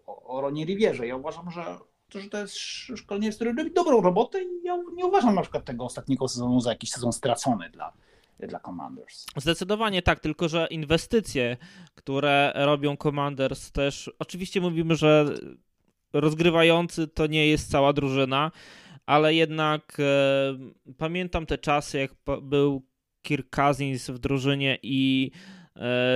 o, 0.06 0.22
o 0.24 0.40
Ronie 0.40 0.64
Rivierze. 0.64 1.06
Ja 1.06 1.16
uważam, 1.16 1.50
że 1.50 1.78
że 2.20 2.30
to 2.30 2.38
jest 2.38 2.54
szkolenie, 2.96 3.32
który 3.32 3.52
robi 3.52 3.72
dobrą 3.72 4.00
robotę 4.00 4.42
i 4.42 4.62
ja 4.64 4.78
nie 4.94 5.06
uważam 5.06 5.34
na 5.34 5.42
przykład 5.42 5.64
tego 5.64 5.84
ostatniego 5.84 6.28
sezonu 6.28 6.60
za 6.60 6.70
jakiś 6.70 6.90
sezon 6.90 7.12
stracony 7.12 7.70
dla, 7.70 7.92
dla 8.38 8.60
Commanders. 8.60 9.26
Zdecydowanie 9.36 10.02
tak, 10.02 10.20
tylko 10.20 10.48
że 10.48 10.66
inwestycje, 10.70 11.56
które 11.94 12.52
robią 12.54 12.96
Commanders 12.96 13.72
też, 13.72 14.10
oczywiście 14.18 14.60
mówimy, 14.60 14.96
że 14.96 15.34
rozgrywający 16.12 17.08
to 17.08 17.26
nie 17.26 17.46
jest 17.46 17.70
cała 17.70 17.92
drużyna, 17.92 18.50
ale 19.06 19.34
jednak 19.34 19.96
e, 19.98 20.92
pamiętam 20.98 21.46
te 21.46 21.58
czasy, 21.58 21.98
jak 21.98 22.14
był 22.42 22.82
Kirk 23.22 23.56
Cousins 23.56 24.10
w 24.10 24.18
drużynie 24.18 24.78
i 24.82 25.30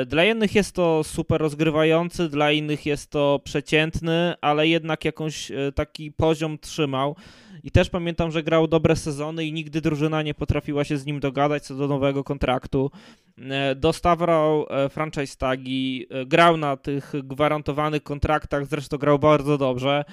dla 0.06 0.24
jednych 0.24 0.54
jest 0.54 0.72
to 0.72 1.04
super 1.04 1.40
rozgrywający, 1.40 2.28
dla 2.28 2.52
innych 2.52 2.86
jest 2.86 3.10
to 3.10 3.40
przeciętny, 3.44 4.34
ale 4.40 4.68
jednak 4.68 5.04
jakąś 5.04 5.50
e, 5.50 5.72
taki 5.72 6.12
poziom 6.12 6.58
trzymał. 6.58 7.16
I 7.62 7.70
też 7.70 7.90
pamiętam, 7.90 8.30
że 8.30 8.42
grał 8.42 8.66
dobre 8.66 8.96
sezony 8.96 9.44
i 9.44 9.52
nigdy 9.52 9.80
drużyna 9.80 10.22
nie 10.22 10.34
potrafiła 10.34 10.84
się 10.84 10.98
z 10.98 11.06
nim 11.06 11.20
dogadać 11.20 11.62
co 11.62 11.74
do 11.74 11.88
nowego 11.88 12.24
kontraktu. 12.24 12.90
E, 13.38 13.74
dostawał 13.74 14.66
franchise 14.90 15.36
tagi, 15.36 16.06
grał 16.26 16.56
na 16.56 16.76
tych 16.76 17.12
gwarantowanych 17.24 18.02
kontraktach, 18.02 18.66
zresztą 18.66 18.98
grał 18.98 19.18
bardzo 19.18 19.58
dobrze, 19.58 20.04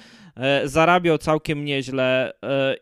zarabiał 0.64 1.18
całkiem 1.18 1.64
nieźle 1.64 2.32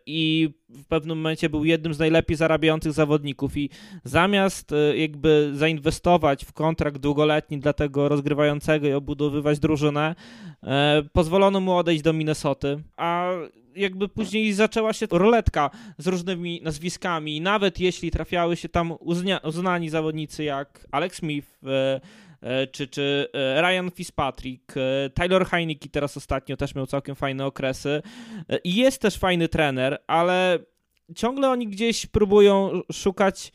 i 0.06 0.50
w 0.74 0.86
pewnym 0.86 1.18
momencie 1.18 1.48
był 1.48 1.64
jednym 1.64 1.94
z 1.94 1.98
najlepiej 1.98 2.36
zarabiających 2.36 2.92
zawodników. 2.92 3.56
I 3.56 3.70
zamiast 4.04 4.72
e, 4.72 4.96
jakby 4.96 5.50
zainwestować 5.54 6.44
w 6.44 6.52
kontrakt 6.52 6.98
długoletni 6.98 7.58
dla 7.58 7.72
tego 7.72 8.08
rozgrywającego 8.08 8.88
i 8.88 8.92
obudowywać 8.92 9.58
drużynę, 9.58 10.14
e, 10.62 11.02
pozwolono 11.12 11.60
mu 11.60 11.76
odejść 11.76 12.02
do 12.02 12.12
Minnesoty, 12.12 12.82
a 12.96 13.30
jakby 13.76 14.08
później 14.08 14.52
zaczęła 14.52 14.92
się 14.92 15.06
ruletka 15.10 15.70
z 15.98 16.06
różnymi 16.06 16.60
nazwiskami. 16.62 17.40
Nawet 17.40 17.80
jeśli 17.80 18.10
trafiały 18.10 18.56
się 18.56 18.68
tam 18.68 18.94
uznani 19.44 19.90
zawodnicy 19.90 20.44
jak 20.44 20.86
Alex 20.90 21.16
Smith, 21.16 21.58
e, 21.64 22.00
czy, 22.66 22.88
czy 22.88 23.28
Ryan 23.34 23.90
Fitzpatrick, 23.90 24.74
Tyler 25.14 25.46
Heineke 25.46 25.88
teraz 25.88 26.16
ostatnio 26.16 26.56
też 26.56 26.74
miał 26.74 26.86
całkiem 26.86 27.14
fajne 27.14 27.46
okresy 27.46 28.02
i 28.64 28.74
jest 28.74 29.02
też 29.02 29.16
fajny 29.16 29.48
trener, 29.48 29.98
ale 30.06 30.58
ciągle 31.16 31.50
oni 31.50 31.68
gdzieś 31.68 32.06
próbują 32.06 32.82
szukać 32.92 33.52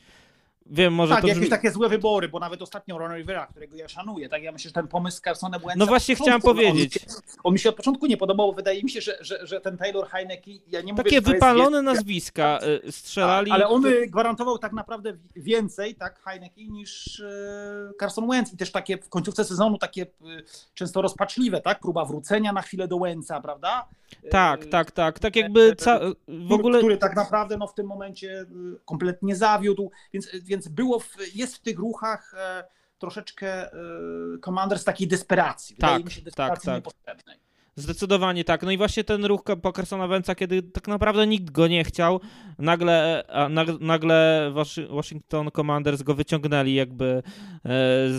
Wiem, 0.70 0.94
może 0.94 1.14
tak, 1.14 1.22
to 1.22 1.28
jakieś 1.28 1.48
takie 1.48 1.70
złe 1.70 1.88
wybory, 1.88 2.28
bo 2.28 2.38
nawet 2.38 2.62
ostatnio 2.62 2.98
Ron 2.98 3.12
Rivera, 3.16 3.46
którego 3.46 3.76
ja 3.76 3.88
szanuję, 3.88 4.28
tak, 4.28 4.42
ja 4.42 4.52
myślę, 4.52 4.68
że 4.68 4.72
ten 4.72 4.88
pomysł 4.88 5.16
z 5.16 5.20
Carsonem 5.20 5.60
No 5.76 5.86
właśnie 5.86 6.14
chciałem 6.14 6.40
powiedzieć. 6.40 6.98
On, 7.08 7.40
on, 7.44 7.52
mi 7.52 7.58
się 7.58 7.68
od 7.68 7.76
początku 7.76 8.06
nie 8.06 8.16
podobał, 8.16 8.52
wydaje 8.52 8.82
mi 8.82 8.90
się, 8.90 9.00
że, 9.00 9.18
że, 9.20 9.46
że 9.46 9.60
ten 9.60 9.76
Taylor 9.76 10.08
Heineke, 10.08 10.50
ja 10.68 10.80
nie 10.80 10.92
mówię, 10.92 11.04
Takie 11.04 11.20
wypalone 11.20 11.82
nazwiska 11.82 12.58
y, 12.86 12.92
strzelali. 12.92 13.50
ale 13.50 13.68
on 13.68 13.84
gwarantował 14.08 14.58
tak 14.58 14.72
naprawdę 14.72 15.16
więcej, 15.36 15.94
tak, 15.94 16.20
Heineke 16.22 16.64
niż 16.64 17.18
y, 17.18 17.92
Carson 18.00 18.28
Wentz 18.28 18.52
i 18.52 18.56
też 18.56 18.72
takie 18.72 18.98
w 18.98 19.08
końcówce 19.08 19.44
sezonu 19.44 19.78
takie 19.78 20.02
y, 20.02 20.06
często 20.74 21.02
rozpaczliwe, 21.02 21.60
tak, 21.60 21.80
próba 21.80 22.04
wrócenia 22.04 22.52
na 22.52 22.62
chwilę 22.62 22.88
do 22.88 22.98
Wentza, 22.98 23.40
prawda? 23.40 23.88
Tak, 24.30 24.66
tak, 24.66 24.90
tak, 24.90 25.18
tak 25.18 25.36
jakby 25.36 25.76
w 26.28 26.52
ogóle... 26.52 26.78
Który 26.78 26.96
tak 26.96 27.16
naprawdę 27.16 27.56
no, 27.56 27.66
w 27.66 27.74
tym 27.74 27.86
momencie 27.86 28.46
kompletnie 28.84 29.36
zawiódł, 29.36 29.90
więc, 30.12 30.28
więc 30.44 30.57
więc 30.58 30.68
było 30.68 31.00
w, 31.00 31.16
jest 31.34 31.56
w 31.56 31.60
tych 31.60 31.78
ruchach 31.78 32.34
e, 32.34 32.64
troszeczkę 32.98 33.72
e, 33.72 33.78
z 34.78 34.84
takiej 34.84 35.08
desperacji. 35.08 35.76
Tak, 35.76 36.04
mi 36.04 36.10
się 36.10 36.22
desperacji 36.22 36.66
tak, 36.66 36.74
tak. 36.74 36.84
niepotrzebnej. 36.84 37.36
Zdecydowanie 37.76 38.44
tak. 38.44 38.62
No 38.62 38.70
i 38.70 38.76
właśnie 38.76 39.04
ten 39.04 39.24
ruch 39.24 39.42
po 39.62 39.72
Carsona 39.72 40.06
Wentza, 40.06 40.34
kiedy 40.34 40.62
tak 40.62 40.88
naprawdę 40.88 41.26
nikt 41.26 41.50
go 41.50 41.68
nie 41.68 41.84
chciał, 41.84 42.20
nagle, 42.58 43.24
nagle 43.80 44.50
Washington 44.90 45.50
Commanders 45.50 46.02
go 46.02 46.14
wyciągnęli 46.14 46.74
jakby 46.74 47.06
e, 47.06 47.22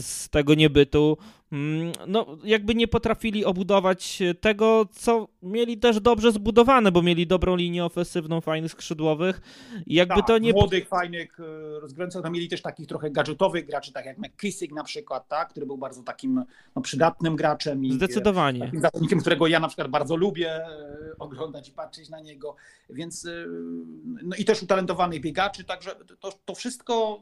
z 0.02 0.30
tego 0.30 0.54
niebytu. 0.54 1.18
Mm, 1.52 1.92
no, 2.08 2.38
jakby 2.44 2.76
nie 2.76 2.88
potrafili 2.88 3.46
obudować 3.46 4.24
tego, 4.42 4.86
co 4.92 5.28
mieli 5.44 5.78
też 5.78 6.00
dobrze 6.00 6.32
zbudowane, 6.32 6.92
bo 6.92 7.02
mieli 7.02 7.28
dobrą 7.28 7.56
linię 7.56 7.86
ofensywną, 7.86 8.42
fajnych 8.42 8.72
skrzydłowych. 8.72 9.42
Jakby 9.88 10.16
tak, 10.16 10.28
to 10.28 10.38
nie. 10.38 10.52
Młodych, 10.52 10.88
fajnych 10.88 11.40
e, 11.40 11.80
rozgrywających, 11.80 12.24
no 12.24 12.32
mieli 12.32 12.50
też 12.50 12.62
takich 12.62 12.88
trochę 12.88 13.12
gadżetowych 13.12 13.66
graczy, 13.66 13.94
tak 13.94 14.06
jak 14.06 14.18
McKissick 14.18 14.74
na 14.74 14.84
przykład, 14.84 15.28
tak, 15.28 15.50
który 15.50 15.66
był 15.66 15.78
bardzo 15.78 16.04
takim 16.04 16.46
no, 16.76 16.82
przydatnym 16.82 17.36
graczem. 17.36 17.86
I, 17.86 17.94
Zdecydowanie. 17.94 18.60
Takim 18.60 18.82
zawodnikiem, 18.82 19.20
którego 19.20 19.48
ja 19.48 19.60
na 19.60 19.68
przykład 19.68 19.88
bardzo 19.88 20.16
lubię 20.16 20.52
e, 20.52 20.68
oglądać 21.20 21.70
i 21.70 21.72
patrzeć 21.72 22.10
na 22.10 22.20
niego. 22.20 22.56
Więc 22.90 23.26
e, 23.26 23.46
no 24.24 24.36
i 24.36 24.46
też 24.46 24.64
utalentowanych 24.64 25.22
biegaczy, 25.22 25.64
także 25.64 25.96
to, 26.20 26.32
to 26.46 26.56
wszystko. 26.56 27.20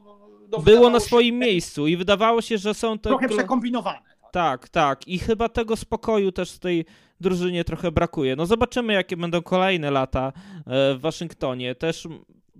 No, 0.52 0.58
było 0.58 0.90
na 0.90 1.00
swoim 1.00 1.34
się, 1.34 1.38
miejscu 1.38 1.86
i 1.86 1.96
wydawało 1.96 2.42
się, 2.42 2.58
że 2.58 2.74
są 2.74 2.98
to. 2.98 3.08
Trochę 3.08 3.28
przekombinowane. 3.28 4.17
Tak, 4.32 4.68
tak. 4.68 5.08
I 5.08 5.18
chyba 5.18 5.48
tego 5.48 5.76
spokoju 5.76 6.32
też 6.32 6.52
w 6.52 6.58
tej 6.58 6.84
drużynie 7.20 7.64
trochę 7.64 7.92
brakuje. 7.92 8.36
No 8.36 8.46
zobaczymy, 8.46 8.92
jakie 8.92 9.16
będą 9.16 9.42
kolejne 9.42 9.90
lata 9.90 10.32
e, 10.66 10.94
w 10.94 10.98
Waszyngtonie. 11.00 11.74
Też 11.74 12.08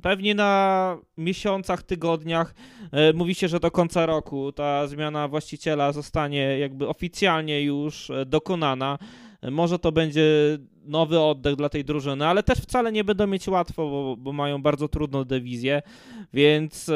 pewnie 0.02 0.34
na 0.34 0.96
miesiącach, 1.16 1.82
tygodniach 1.82 2.54
e, 2.92 3.12
mówi 3.12 3.34
się, 3.34 3.48
że 3.48 3.60
do 3.60 3.70
końca 3.70 4.06
roku 4.06 4.52
ta 4.52 4.86
zmiana 4.86 5.28
właściciela 5.28 5.92
zostanie 5.92 6.58
jakby 6.58 6.88
oficjalnie 6.88 7.62
już 7.62 8.10
e, 8.10 8.26
dokonana. 8.26 8.98
Może 9.50 9.78
to 9.78 9.92
będzie 9.92 10.22
nowy 10.84 11.20
oddech 11.20 11.56
dla 11.56 11.68
tej 11.68 11.84
drużyny, 11.84 12.26
ale 12.26 12.42
też 12.42 12.58
wcale 12.58 12.92
nie 12.92 13.04
będą 13.04 13.26
mieć 13.26 13.48
łatwo, 13.48 13.90
bo, 13.90 14.16
bo 14.16 14.32
mają 14.32 14.62
bardzo 14.62 14.88
trudną 14.88 15.24
dewizję, 15.24 15.82
więc 16.32 16.90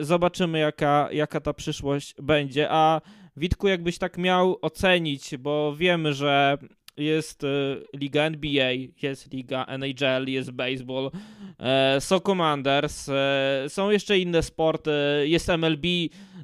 zobaczymy, 0.00 0.58
jaka, 0.58 1.08
jaka 1.12 1.40
ta 1.40 1.52
przyszłość 1.52 2.14
będzie. 2.22 2.70
A 2.70 3.00
Witku, 3.36 3.68
jakbyś 3.68 3.98
tak 3.98 4.18
miał 4.18 4.58
ocenić, 4.62 5.36
bo 5.36 5.76
wiemy, 5.76 6.12
że 6.12 6.58
jest 6.96 7.44
y, 7.44 7.46
liga 7.94 8.22
NBA, 8.22 8.70
jest 9.02 9.32
liga 9.32 9.64
NHL, 9.68 10.26
jest 10.26 10.50
baseball, 10.50 11.10
e, 11.58 12.00
są 12.00 12.20
Commanders, 12.20 13.08
e, 13.08 13.64
są 13.68 13.90
jeszcze 13.90 14.18
inne 14.18 14.42
sporty, 14.42 14.90
jest 15.24 15.48
MLB, 15.48 15.86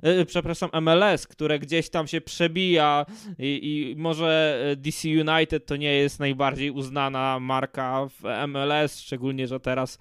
e, 0.02 0.24
przepraszam, 0.24 0.70
MLS, 0.80 1.26
które 1.26 1.58
gdzieś 1.58 1.90
tam 1.90 2.06
się 2.06 2.20
przebija 2.20 3.06
i, 3.38 3.92
i, 3.92 3.96
może 3.96 4.58
DC 4.76 5.08
United 5.08 5.66
to 5.66 5.76
nie 5.76 5.94
jest 5.94 6.20
najbardziej 6.20 6.70
uznana 6.70 7.40
marka 7.40 8.08
w 8.08 8.48
MLS, 8.48 9.00
szczególnie, 9.00 9.46
że 9.46 9.60
teraz 9.60 9.98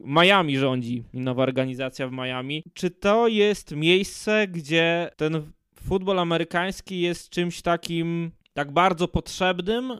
Miami 0.00 0.58
rządzi, 0.58 1.04
nowa 1.14 1.42
organizacja 1.42 2.08
w 2.08 2.12
Miami. 2.12 2.62
Czy 2.74 2.90
to 2.90 3.28
jest 3.28 3.76
miejsce, 3.76 4.48
gdzie 4.48 5.10
ten 5.16 5.52
futbol 5.82 6.18
amerykański 6.18 7.00
jest 7.00 7.30
czymś 7.30 7.62
takim 7.62 8.30
tak 8.54 8.72
bardzo 8.72 9.08
potrzebnym, 9.08 9.92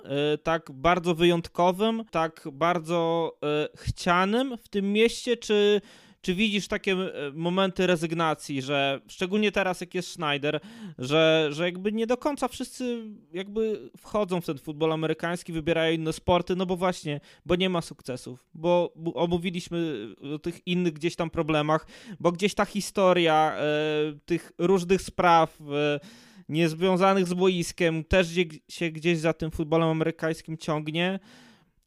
tak 0.42 0.70
bardzo 0.72 1.14
wyjątkowym, 1.14 2.04
tak 2.10 2.48
bardzo 2.52 3.32
chcianym 3.76 4.58
w 4.58 4.68
tym 4.68 4.92
mieście, 4.92 5.36
czy 5.36 5.80
czy 6.22 6.34
widzisz 6.34 6.68
takie 6.68 6.92
e, 6.92 7.08
momenty 7.34 7.86
rezygnacji, 7.86 8.62
że 8.62 9.00
szczególnie 9.08 9.52
teraz 9.52 9.80
jak 9.80 9.94
jest 9.94 10.08
Schneider, 10.08 10.60
że, 10.98 11.48
że 11.50 11.64
jakby 11.64 11.92
nie 11.92 12.06
do 12.06 12.16
końca 12.16 12.48
wszyscy 12.48 13.04
jakby 13.32 13.90
wchodzą 13.98 14.40
w 14.40 14.46
ten 14.46 14.58
futbol 14.58 14.92
amerykański, 14.92 15.52
wybierają 15.52 15.92
inne 15.92 16.12
sporty, 16.12 16.56
no 16.56 16.66
bo 16.66 16.76
właśnie, 16.76 17.20
bo 17.46 17.56
nie 17.56 17.68
ma 17.70 17.80
sukcesów, 17.80 18.46
bo 18.54 18.92
omówiliśmy 19.14 20.08
o 20.34 20.38
tych 20.38 20.66
innych 20.66 20.92
gdzieś 20.92 21.16
tam 21.16 21.30
problemach, 21.30 21.86
bo 22.20 22.32
gdzieś 22.32 22.54
ta 22.54 22.64
historia 22.64 23.54
e, 23.56 23.64
tych 24.24 24.52
różnych 24.58 25.02
spraw 25.02 25.58
e, 25.60 26.00
niezwiązanych 26.48 27.26
z 27.26 27.34
boiskiem 27.34 28.04
też 28.04 28.28
się 28.68 28.90
gdzieś 28.90 29.18
za 29.18 29.32
tym 29.32 29.50
futbolem 29.50 29.88
amerykańskim 29.88 30.58
ciągnie. 30.58 31.18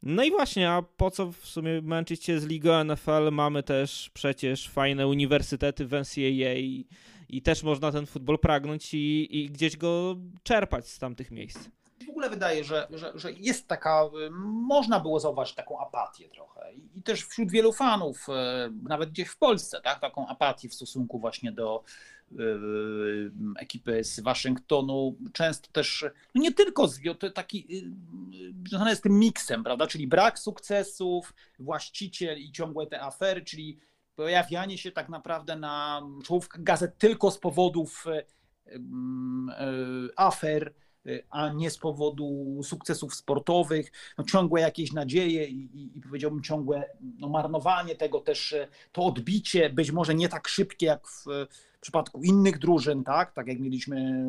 No 0.05 0.23
i 0.23 0.31
właśnie, 0.31 0.71
a 0.71 0.81
po 0.81 1.11
co 1.11 1.31
w 1.31 1.45
sumie 1.45 1.81
męczyć 1.81 2.23
się 2.23 2.39
z 2.39 2.45
ligą 2.45 2.83
NFL? 2.83 3.31
Mamy 3.31 3.63
też 3.63 4.09
przecież 4.13 4.69
fajne 4.69 5.07
uniwersytety 5.07 5.85
w 5.85 5.91
NCAA 5.91 6.53
i, 6.55 6.87
i 7.29 7.41
też 7.41 7.63
można 7.63 7.91
ten 7.91 8.05
futbol 8.05 8.39
pragnąć 8.39 8.93
i, 8.93 9.37
i 9.39 9.49
gdzieś 9.49 9.77
go 9.77 10.15
czerpać 10.43 10.87
z 10.87 10.99
tamtych 10.99 11.31
miejsc. 11.31 11.69
W 12.05 12.09
ogóle 12.09 12.29
wydaje, 12.29 12.63
że, 12.63 12.87
że, 12.89 13.11
że 13.15 13.31
jest 13.31 13.67
taka, 13.67 14.09
można 14.67 14.99
było 14.99 15.19
zauważyć 15.19 15.55
taką 15.55 15.79
apatię 15.79 16.29
trochę 16.29 16.73
i 16.95 17.01
też 17.01 17.25
wśród 17.25 17.51
wielu 17.51 17.73
fanów, 17.73 18.27
e, 18.29 18.69
nawet 18.83 19.09
gdzieś 19.09 19.27
w 19.27 19.37
Polsce, 19.37 19.81
tak, 19.81 19.99
taką 19.99 20.27
apatię 20.27 20.69
w 20.69 20.73
stosunku 20.73 21.19
właśnie 21.19 21.51
do, 21.51 21.83
ekipy 23.59 24.03
z 24.03 24.19
Waszyngtonu, 24.19 25.17
często 25.33 25.71
też, 25.71 26.05
no 26.35 26.41
nie 26.41 26.53
tylko 26.53 26.89
taki 27.33 27.65
yy, 27.69 28.53
związane 28.67 28.95
z 28.95 29.01
tym 29.01 29.19
miksem, 29.19 29.63
prawda, 29.63 29.87
czyli 29.87 30.07
brak 30.07 30.39
sukcesów, 30.39 31.33
właściciel 31.59 32.39
i 32.39 32.51
ciągłe 32.51 32.87
te 32.87 33.01
afery, 33.01 33.41
czyli 33.41 33.79
pojawianie 34.15 34.77
się 34.77 34.91
tak 34.91 35.09
naprawdę 35.09 35.55
na 35.55 36.01
czołówkach 36.23 36.63
gazet 36.63 36.97
tylko 36.97 37.31
z 37.31 37.37
powodów 37.37 38.05
yy, 38.65 38.79
afer, 40.15 40.73
a 41.29 41.49
nie 41.49 41.69
z 41.71 41.77
powodu 41.77 42.59
sukcesów 42.63 43.15
sportowych, 43.15 43.91
no 44.17 44.23
ciągłe 44.23 44.61
jakieś 44.61 44.93
nadzieje 44.93 45.45
i, 45.45 45.79
i, 45.79 45.97
i, 45.97 46.01
powiedziałbym 46.01 46.43
ciągłe 46.43 46.89
no 47.01 47.29
marnowanie 47.29 47.95
tego 47.95 48.19
też, 48.19 48.55
to 48.91 49.01
odbicie, 49.01 49.69
być 49.69 49.91
może 49.91 50.15
nie 50.15 50.29
tak 50.29 50.47
szybkie 50.47 50.85
jak 50.85 51.07
w 51.07 51.25
przypadku 51.85 52.23
innych 52.23 52.59
drużyn, 52.59 53.03
tak, 53.03 53.33
tak 53.33 53.47
jak 53.47 53.59
mieliśmy 53.59 54.23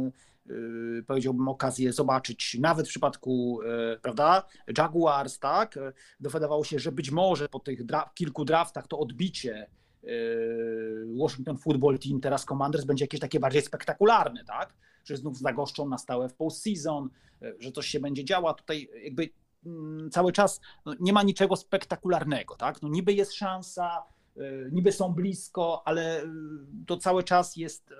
y, 0.51 1.05
powiedziałbym, 1.07 1.49
okazję 1.49 1.93
zobaczyć, 1.93 2.57
nawet 2.61 2.87
w 2.87 2.89
przypadku, 2.89 3.61
y, 3.63 3.99
prawda, 4.01 4.47
Jaguars, 4.79 5.39
tak, 5.39 5.79
dowiadywało 6.21 6.65
się, 6.65 6.79
że 6.79 6.93
być 6.93 7.11
może 7.11 7.49
po 7.49 7.61
tych 7.61 7.85
dra 7.85 8.11
kilku 8.15 8.45
draftach 8.45 8.87
to 8.87 8.99
odbicie 8.99 9.67
y, 10.05 10.09
Washington 11.21 11.59
Football 11.59 11.99
Team, 11.99 12.21
teraz 12.21 12.45
Commanders, 12.45 12.85
będzie 12.85 13.05
jakieś 13.05 13.21
takie 13.21 13.41
bardziej 13.41 13.63
spektakularne, 13.63 14.45
tak, 14.45 14.75
że 15.05 15.17
znów 15.17 15.39
zagoszczą 15.39 15.89
na 15.89 15.99
stałe 15.99 16.29
w 16.29 16.35
postseason, 16.35 17.11
że 17.59 17.73
coś 17.73 17.87
się 17.87 18.01
będzie 18.01 18.25
działo, 18.25 18.55
tutaj 18.55 18.89
jakby 19.05 19.29
mm, 19.67 20.11
cały 20.11 20.33
czas 20.33 20.61
no, 20.87 20.95
nie 21.01 21.13
ma 21.13 21.23
niczego 21.23 21.57
spektakularnego, 21.57 22.57
tak, 22.57 22.83
no 22.83 22.89
niby 22.89 23.13
jest 23.13 23.33
szansa, 23.33 24.03
niby 24.72 24.93
są 24.93 25.12
blisko, 25.12 25.82
ale 25.84 26.22
e, 26.22 26.26
to 26.87 26.97
cały 26.97 27.22
czas 27.22 27.57
jest 27.57 27.93
e, 27.93 27.97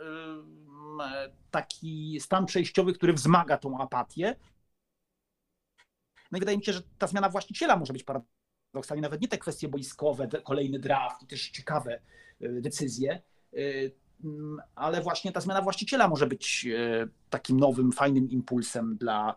taki 1.51 2.21
stan 2.21 2.47
przejściowy, 2.47 2.93
który 2.93 3.13
wzmaga 3.13 3.59
tą 3.59 3.79
apatię. 3.79 4.37
No 6.33 6.39
i 6.39 6.41
wydaje 6.41 6.59
mi 6.59 6.65
się, 6.65 6.73
że 6.73 6.83
ta 6.99 7.07
zmiana 7.07 7.29
właściciela 7.29 7.77
może 7.77 7.93
być 7.93 8.05
paradoksalnie 8.05 9.03
nawet 9.03 9.21
nie 9.21 9.29
te 9.29 9.39
kwestie 9.39 9.69
boiskowe, 9.69 10.29
kolejny 10.45 10.79
draft 10.79 11.23
i 11.23 11.27
też 11.27 11.51
ciekawe 11.51 12.01
decyzje, 12.41 13.23
ale 14.75 15.01
właśnie 15.03 15.33
ta 15.33 15.41
zmiana 15.41 15.63
właściciela 15.63 16.09
może 16.09 16.27
być 16.27 16.67
takim 17.31 17.61
nowym, 17.61 17.93
fajnym 17.93 18.31
impulsem 18.31 18.97
dla 18.97 19.37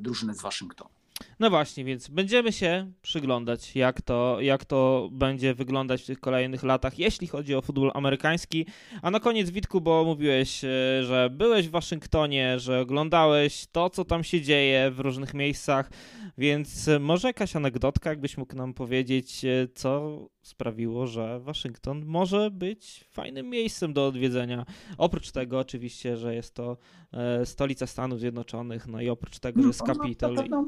drużyny 0.00 0.34
z 0.34 0.42
Waszyngtonu. 0.42 1.01
No 1.40 1.50
właśnie, 1.50 1.84
więc 1.84 2.08
będziemy 2.08 2.52
się 2.52 2.92
przyglądać, 3.02 3.76
jak 3.76 4.02
to, 4.02 4.36
jak 4.40 4.64
to 4.64 5.08
będzie 5.12 5.54
wyglądać 5.54 6.02
w 6.02 6.06
tych 6.06 6.20
kolejnych 6.20 6.62
latach, 6.62 6.98
jeśli 6.98 7.26
chodzi 7.26 7.54
o 7.54 7.62
futbol 7.62 7.90
amerykański. 7.94 8.66
A 9.02 9.10
na 9.10 9.20
koniec, 9.20 9.50
Witku, 9.50 9.80
bo 9.80 10.04
mówiłeś, 10.04 10.64
e, 10.64 10.68
że 11.04 11.30
byłeś 11.30 11.68
w 11.68 11.70
Waszyngtonie, 11.70 12.58
że 12.58 12.80
oglądałeś 12.80 13.66
to, 13.72 13.90
co 13.90 14.04
tam 14.04 14.24
się 14.24 14.40
dzieje 14.40 14.90
w 14.90 15.00
różnych 15.00 15.34
miejscach, 15.34 15.90
więc 16.38 16.90
może 17.00 17.28
jakaś 17.28 17.56
anegdotka, 17.56 18.10
jakbyś 18.10 18.36
mógł 18.36 18.56
nam 18.56 18.74
powiedzieć, 18.74 19.44
e, 19.44 19.68
co 19.74 20.18
sprawiło, 20.42 21.06
że 21.06 21.40
Waszyngton 21.40 22.04
może 22.04 22.50
być 22.50 23.04
fajnym 23.10 23.50
miejscem 23.50 23.92
do 23.92 24.06
odwiedzenia. 24.06 24.66
Oprócz 24.98 25.30
tego 25.30 25.58
oczywiście, 25.58 26.16
że 26.16 26.34
jest 26.34 26.54
to 26.54 26.76
e, 27.12 27.46
stolica 27.46 27.86
Stanów 27.86 28.20
Zjednoczonych, 28.20 28.86
no 28.86 29.00
i 29.00 29.08
oprócz 29.08 29.38
tego, 29.38 29.62
że 29.62 29.68
jest 29.68 29.82
Capitol. 29.86 30.34
No, 30.48 30.66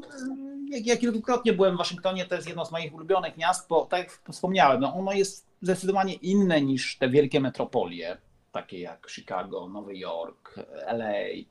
ja 0.69 0.97
kilkukrotnie 0.97 1.53
byłem 1.53 1.75
w 1.75 1.77
Waszyngtonie, 1.77 2.25
to 2.25 2.35
jest 2.35 2.47
jedno 2.47 2.65
z 2.65 2.71
moich 2.71 2.93
ulubionych 2.93 3.37
miast, 3.37 3.69
bo 3.69 3.85
tak 3.85 3.99
jak 3.99 4.21
wspomniałem, 4.31 4.81
no 4.81 4.95
ono 4.95 5.13
jest 5.13 5.47
zdecydowanie 5.61 6.13
inne 6.13 6.61
niż 6.61 6.97
te 6.97 7.09
wielkie 7.09 7.39
metropolie, 7.39 8.17
takie 8.51 8.79
jak 8.79 9.07
Chicago, 9.09 9.67
Nowy 9.67 9.97
Jork, 9.97 10.55
LA, 10.87 11.13
e, 11.13 11.45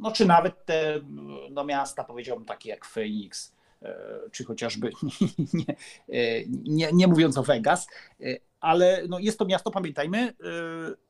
no 0.00 0.12
czy 0.12 0.26
nawet 0.26 0.66
te 0.66 1.00
no, 1.50 1.64
miasta, 1.64 2.04
powiedziałbym, 2.04 2.46
takie 2.46 2.68
jak 2.70 2.84
Phoenix, 2.84 3.54
czy 4.32 4.44
chociażby, 4.44 4.90
nie, 5.54 5.76
nie, 6.62 6.92
nie 6.92 7.06
mówiąc 7.06 7.38
o 7.38 7.42
Vegas, 7.42 7.86
e, 8.20 8.36
ale 8.60 9.02
no 9.08 9.18
jest 9.18 9.38
to 9.38 9.44
miasto, 9.44 9.70
pamiętajmy, 9.70 10.28
y, 10.28 10.34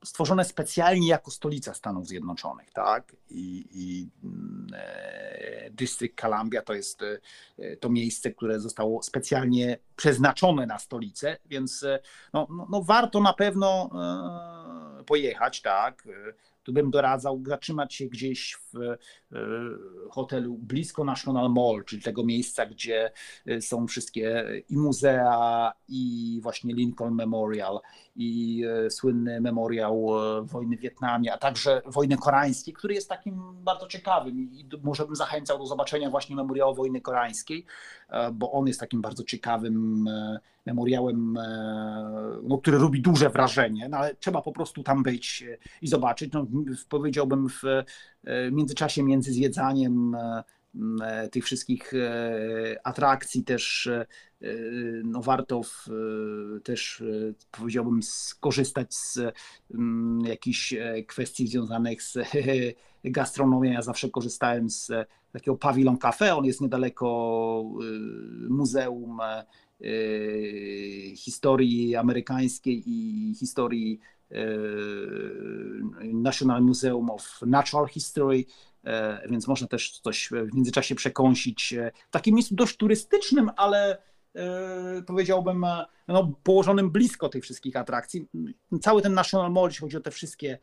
stworzone 0.05 0.45
specjalnie 0.45 1.09
jako 1.09 1.31
stolica 1.31 1.75
Stanów 1.75 2.07
Zjednoczonych, 2.07 2.71
tak? 2.73 3.17
I, 3.31 3.67
i 3.73 4.09
mm, 4.25 4.67
e, 4.75 5.71
District 5.71 6.21
Columbia 6.21 6.63
to 6.63 6.75
jest 6.75 7.03
e, 7.59 7.77
to 7.77 7.89
miejsce, 7.89 8.31
które 8.31 8.61
zostało 8.61 9.03
specjalnie 9.03 9.79
przeznaczone 9.97 10.67
na 10.67 10.79
stolicę, 10.79 11.37
więc 11.47 11.83
e, 11.83 11.99
no, 12.33 12.47
no, 12.51 12.67
no 12.71 12.83
warto 12.83 13.21
na 13.21 13.33
pewno 13.33 13.91
pojechać, 15.07 15.63
tak? 15.63 16.09
tu 16.63 16.73
bym 16.73 16.91
doradzał 16.91 17.43
zatrzymać 17.47 17.95
się 17.95 18.07
gdzieś 18.07 18.59
w 18.73 18.97
hotelu 20.11 20.59
blisko 20.59 21.05
National 21.05 21.51
Mall, 21.51 21.85
czyli 21.85 22.03
tego 22.03 22.25
miejsca, 22.25 22.67
gdzie 22.67 23.13
są 23.61 23.87
wszystkie 23.87 24.47
i 24.69 24.77
muzea, 24.77 25.73
i 25.89 26.39
właśnie 26.43 26.75
Lincoln 26.75 27.15
Memorial, 27.15 27.39
i 28.16 28.62
e, 28.86 28.91
słynny 28.91 29.41
memoriał 29.41 30.07
wojny 30.43 30.76
w 30.76 30.80
Wietnamie, 30.80 31.32
a 31.32 31.38
także 31.38 31.82
wojny 31.86 32.16
koreańskiej, 32.16 32.74
który 32.74 32.95
jest 32.95 33.09
takim 33.09 33.43
bardzo 33.64 33.86
ciekawym 33.86 34.38
i 34.38 34.68
może 34.82 35.07
bym 35.07 35.16
zachęcał 35.16 35.59
do 35.59 35.66
zobaczenia 35.66 36.11
właśnie 36.11 36.36
memoriału 36.36 36.74
wojny 36.74 37.01
koreańskiej, 37.01 37.66
bo 38.32 38.53
on 38.53 38.66
jest 38.66 38.80
takim 38.80 39.01
bardzo 39.01 39.24
ciekawym 39.24 40.09
memoriałem, 40.66 41.38
no, 42.43 42.59
który 42.59 42.78
robi 42.78 43.03
duże 43.03 43.30
wrażenie, 43.30 43.88
no, 43.88 43.96
ale 43.96 44.14
trzeba 44.14 44.42
po 44.42 44.53
prostu 44.53 44.83
tam 44.83 45.03
być 45.03 45.45
i 45.83 45.88
zobaczyć. 45.88 46.33
No, 46.33 46.46
powiedziałbym 46.88 47.49
w 47.49 47.62
międzyczasie 48.53 49.03
między 49.03 49.33
zwiedzaniem 49.33 50.14
e, 50.14 50.45
tych 51.33 51.45
wszystkich 51.45 51.95
e, 51.95 52.87
atrakcji 52.87 53.45
też 53.45 53.87
e, 53.87 54.07
no 55.05 55.22
warto 55.22 55.63
w, 55.63 55.88
też 56.63 57.03
powiedziałbym 57.51 58.03
skorzystać 58.03 58.95
z 58.95 59.18
jakichś 60.25 60.75
kwestii 61.07 61.49
związanych 61.49 62.03
z 62.03 62.18
gastronomią. 63.05 63.72
Ja 63.72 63.83
zawsze 63.83 64.11
korzystałem 64.11 64.71
z 64.71 64.92
takiego 65.33 65.57
pawilon 65.57 65.99
cafe, 65.99 66.34
on 66.34 66.45
jest 66.45 66.61
niedaleko 66.61 67.64
muzeum 68.49 69.18
historii 71.17 71.97
amerykańskiej 71.97 72.83
i 72.87 73.34
historii 73.34 74.01
National 76.05 76.63
Museum 76.63 77.11
of 77.11 77.42
Natural 77.47 77.87
History, 77.87 78.38
e, 78.38 78.45
więc 79.31 79.49
można 79.49 79.67
też 79.67 80.01
coś 80.01 80.29
w 80.31 80.55
międzyczasie 80.55 80.95
przekąsić 80.95 81.73
e, 81.73 81.91
w 82.09 82.11
takim 82.11 82.35
miejscu 82.35 82.55
dość 82.55 82.77
turystycznym, 82.77 83.51
ale 83.57 83.99
e, 84.35 85.03
powiedziałbym 85.07 85.67
no, 86.09 86.33
położonym 86.43 86.91
blisko 86.91 87.29
tych 87.29 87.43
wszystkich 87.43 87.77
atrakcji. 87.77 88.29
Cały 88.81 89.03
ten 89.03 89.15
National 89.15 89.53
Mall, 89.53 89.67
jeśli 89.67 89.81
chodzi 89.81 89.97
o 89.97 90.01
te 90.01 90.11
wszystkie 90.11 90.59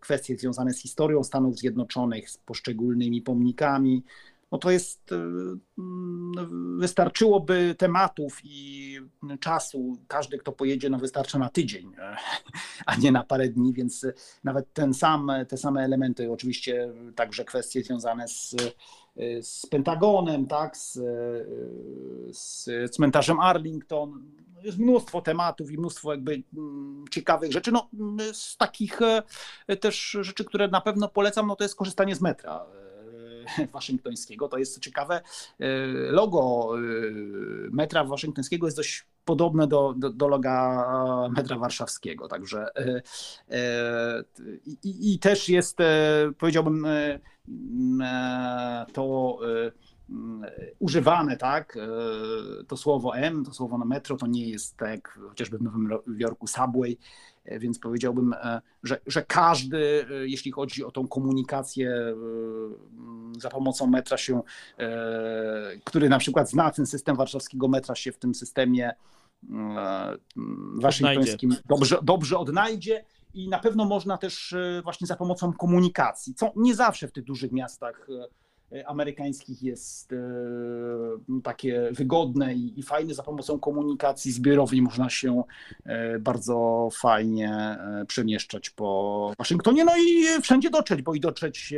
kwestie 0.00 0.36
związane 0.36 0.72
z 0.72 0.82
historią 0.82 1.24
Stanów 1.24 1.58
Zjednoczonych, 1.58 2.30
z 2.30 2.38
poszczególnymi 2.38 3.22
pomnikami, 3.22 4.04
no 4.54 4.58
to 4.58 4.70
jest, 4.70 5.12
mm, 5.12 5.60
wystarczyłoby 6.78 7.74
tematów 7.78 8.38
i 8.44 8.98
czasu, 9.40 9.98
każdy 10.08 10.38
kto 10.38 10.52
pojedzie, 10.52 10.90
no 10.90 10.98
wystarcza 10.98 11.38
na 11.38 11.48
tydzień, 11.48 11.92
a 12.86 12.96
nie 12.96 13.12
na 13.12 13.24
parę 13.24 13.48
dni, 13.48 13.72
więc 13.72 14.06
nawet 14.44 14.72
ten 14.72 14.94
sam, 14.94 15.32
te 15.48 15.56
same 15.56 15.84
elementy, 15.84 16.32
oczywiście 16.32 16.92
także 17.14 17.44
kwestie 17.44 17.82
związane 17.82 18.28
z 18.28 18.56
z 19.42 19.66
Pentagonem, 19.66 20.46
tak, 20.46 20.76
z, 20.76 20.92
z 22.32 22.68
cmentarzem 22.90 23.40
Arlington. 23.40 24.32
Jest 24.62 24.78
mnóstwo 24.78 25.20
tematów 25.20 25.70
i 25.70 25.78
mnóstwo 25.78 26.12
jakby 26.12 26.42
mm, 26.56 27.04
ciekawych 27.10 27.52
rzeczy. 27.52 27.72
No, 27.72 27.88
z 28.32 28.56
takich 28.56 28.98
e, 29.66 29.76
też 29.76 30.16
rzeczy, 30.20 30.44
które 30.44 30.68
na 30.68 30.80
pewno 30.80 31.08
polecam, 31.08 31.46
no 31.46 31.56
to 31.56 31.64
jest 31.64 31.76
korzystanie 31.76 32.14
z 32.14 32.20
metra 32.20 32.66
e, 32.80 32.83
waszyngtońskiego. 33.72 34.48
To 34.48 34.58
jest 34.58 34.80
ciekawe. 34.80 35.20
E, 35.60 35.66
logo 36.10 36.70
metra 37.70 38.04
waszyngtońskiego 38.04 38.66
jest 38.66 38.76
dość 38.76 39.06
podobne 39.24 39.66
do, 39.66 39.94
do, 39.96 40.10
do 40.10 40.28
loga 40.28 40.86
metra 41.36 41.58
warszawskiego. 41.58 42.28
Także 42.28 42.66
i, 44.66 45.14
i 45.14 45.18
też 45.18 45.48
jest, 45.48 45.78
powiedziałbym, 46.38 46.86
to 48.92 49.38
używane, 50.78 51.36
tak? 51.36 51.78
To 52.68 52.76
słowo 52.76 53.16
M, 53.16 53.44
to 53.44 53.52
słowo 53.52 53.78
na 53.78 53.84
metro 53.84 54.16
to 54.16 54.26
nie 54.26 54.48
jest 54.48 54.76
tak 54.76 55.18
chociażby 55.28 55.58
w 55.58 55.62
Nowym 55.62 55.90
Jorku 56.18 56.46
subway, 56.46 56.98
więc 57.46 57.78
powiedziałbym, 57.78 58.34
że, 58.82 59.00
że 59.06 59.22
każdy, 59.22 60.06
jeśli 60.24 60.52
chodzi 60.52 60.84
o 60.84 60.90
tą 60.90 61.08
komunikację 61.08 62.14
za 63.38 63.48
pomocą 63.48 63.86
metra 63.86 64.16
się, 64.16 64.42
który 65.84 66.08
na 66.08 66.18
przykład 66.18 66.50
zna 66.50 66.70
ten 66.70 66.86
system 66.86 67.16
warszawskiego 67.16 67.68
metra 67.68 67.94
się 67.94 68.12
w 68.12 68.18
tym 68.18 68.34
systemie 68.34 68.92
waszyngtońskim 70.74 71.56
dobrze, 71.66 71.98
dobrze 72.02 72.38
odnajdzie 72.38 73.04
i 73.34 73.48
na 73.48 73.58
pewno 73.58 73.84
można 73.84 74.18
też 74.18 74.52
e, 74.52 74.80
właśnie 74.82 75.06
za 75.06 75.16
pomocą 75.16 75.52
komunikacji, 75.52 76.34
co 76.34 76.52
nie 76.56 76.74
zawsze 76.74 77.08
w 77.08 77.12
tych 77.12 77.24
dużych 77.24 77.52
miastach 77.52 78.06
e, 78.10 78.43
amerykańskich 78.86 79.62
jest 79.62 80.12
e, 80.12 80.16
takie 81.42 81.90
wygodne 81.92 82.54
i, 82.54 82.82
fajne. 82.82 83.14
Za 83.14 83.22
pomocą 83.22 83.58
komunikacji 83.58 84.32
zbiorowej 84.32 84.82
można 84.82 85.10
się 85.10 85.42
bardzo 86.20 86.88
fajnie 86.92 87.78
przemieszczać 88.08 88.70
po 88.70 89.32
Waszyngtonie, 89.38 89.84
no 89.84 89.92
i 89.96 90.42
wszędzie 90.42 90.70
dotrzeć, 90.70 91.02
bo 91.02 91.14
i 91.14 91.20
dotrzeć 91.20 91.74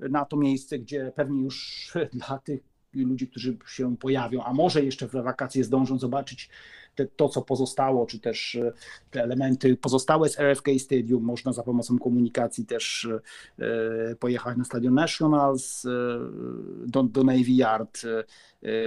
na 0.00 0.24
to 0.24 0.36
miejsce, 0.36 0.78
gdzie 0.78 1.12
pewnie 1.16 1.42
już 1.42 1.86
dla 2.12 2.38
tych 2.38 2.60
ludzi, 2.94 3.28
którzy 3.28 3.58
się 3.66 3.96
pojawią, 3.96 4.42
a 4.44 4.52
może 4.52 4.84
jeszcze 4.84 5.08
w 5.08 5.12
wakacje 5.12 5.64
zdążą 5.64 5.98
zobaczyć 5.98 6.48
te, 6.96 7.06
to, 7.06 7.28
co 7.28 7.42
pozostało, 7.42 8.06
czy 8.06 8.18
też 8.18 8.54
e, 8.54 8.72
te 9.10 9.22
elementy 9.22 9.76
pozostałe 9.76 10.28
z 10.28 10.40
RFK 10.40 10.70
Stadium, 10.78 11.24
można 11.24 11.52
za 11.52 11.62
pomocą 11.62 11.98
komunikacji 11.98 12.66
też 12.66 13.08
e, 13.58 14.16
pojechać 14.16 14.58
na 14.58 14.64
Stadion 14.64 14.94
Nationals, 14.94 15.84
e, 15.84 15.88
do, 16.86 17.02
do 17.02 17.24
Navy 17.24 17.52
Yard, 17.52 18.02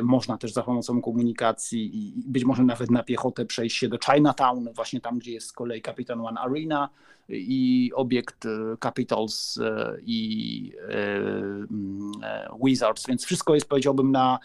można 0.01 0.37
też 0.37 0.53
za 0.53 0.63
pomocą 0.63 1.01
komunikacji 1.01 2.09
i 2.17 2.23
być 2.27 2.45
może 2.45 2.63
nawet 2.63 2.91
na 2.91 3.03
piechotę 3.03 3.45
przejść 3.45 3.77
się 3.77 3.89
do 3.89 3.97
Chinatown, 4.05 4.73
właśnie 4.73 5.01
tam, 5.01 5.19
gdzie 5.19 5.31
jest 5.31 5.47
z 5.47 5.51
kolei 5.51 5.81
Capital 5.81 6.25
One 6.25 6.39
Arena 6.39 6.89
i 7.29 7.91
obiekt 7.95 8.47
Capitals 8.83 9.59
i 10.01 10.73
mm, 10.87 12.11
Wizards, 12.63 13.07
więc 13.07 13.25
wszystko 13.25 13.55
jest 13.55 13.69
powiedziałbym 13.69 14.11
na 14.11 14.39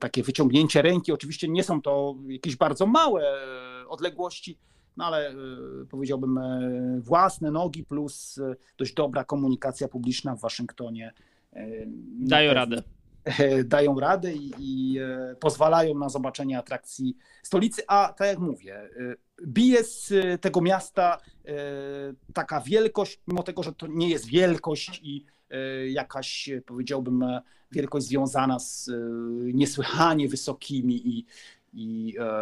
takie 0.00 0.22
wyciągnięcie 0.22 0.82
ręki. 0.82 1.12
Oczywiście 1.12 1.48
nie 1.48 1.64
są 1.64 1.82
to 1.82 2.14
jakieś 2.28 2.56
bardzo 2.56 2.86
małe 2.86 3.22
e, 3.22 3.88
odległości, 3.88 4.58
no 4.96 5.04
ale 5.04 5.28
e, 5.28 5.34
powiedziałbym 5.90 6.40
własne 7.00 7.50
nogi 7.50 7.84
plus 7.84 8.40
dość 8.78 8.94
dobra 8.94 9.24
komunikacja 9.24 9.88
publiczna 9.88 10.36
w 10.36 10.40
Waszyngtonie. 10.40 11.12
Dają 12.18 12.54
radę. 12.54 12.82
Dają 13.64 14.00
radę 14.00 14.32
i, 14.32 14.52
i 14.58 14.98
pozwalają 15.40 15.98
na 15.98 16.08
zobaczenie 16.08 16.58
atrakcji 16.58 17.16
stolicy, 17.42 17.82
a 17.88 18.14
tak 18.18 18.28
jak 18.28 18.38
mówię, 18.38 18.88
bije 19.46 19.84
z 19.84 20.12
tego 20.40 20.60
miasta 20.60 21.18
taka 22.34 22.60
wielkość, 22.60 23.20
mimo 23.28 23.42
tego, 23.42 23.62
że 23.62 23.72
to 23.72 23.86
nie 23.86 24.08
jest 24.08 24.26
wielkość 24.26 25.00
i 25.02 25.24
jakaś, 25.88 26.50
powiedziałbym, 26.66 27.24
wielkość 27.72 28.06
związana 28.06 28.58
z 28.58 28.88
e, 28.88 28.92
niesłychanie 29.52 30.28
wysokimi 30.28 31.08
i, 31.08 31.26
i 31.72 32.14
e, 32.18 32.22
e, 32.22 32.32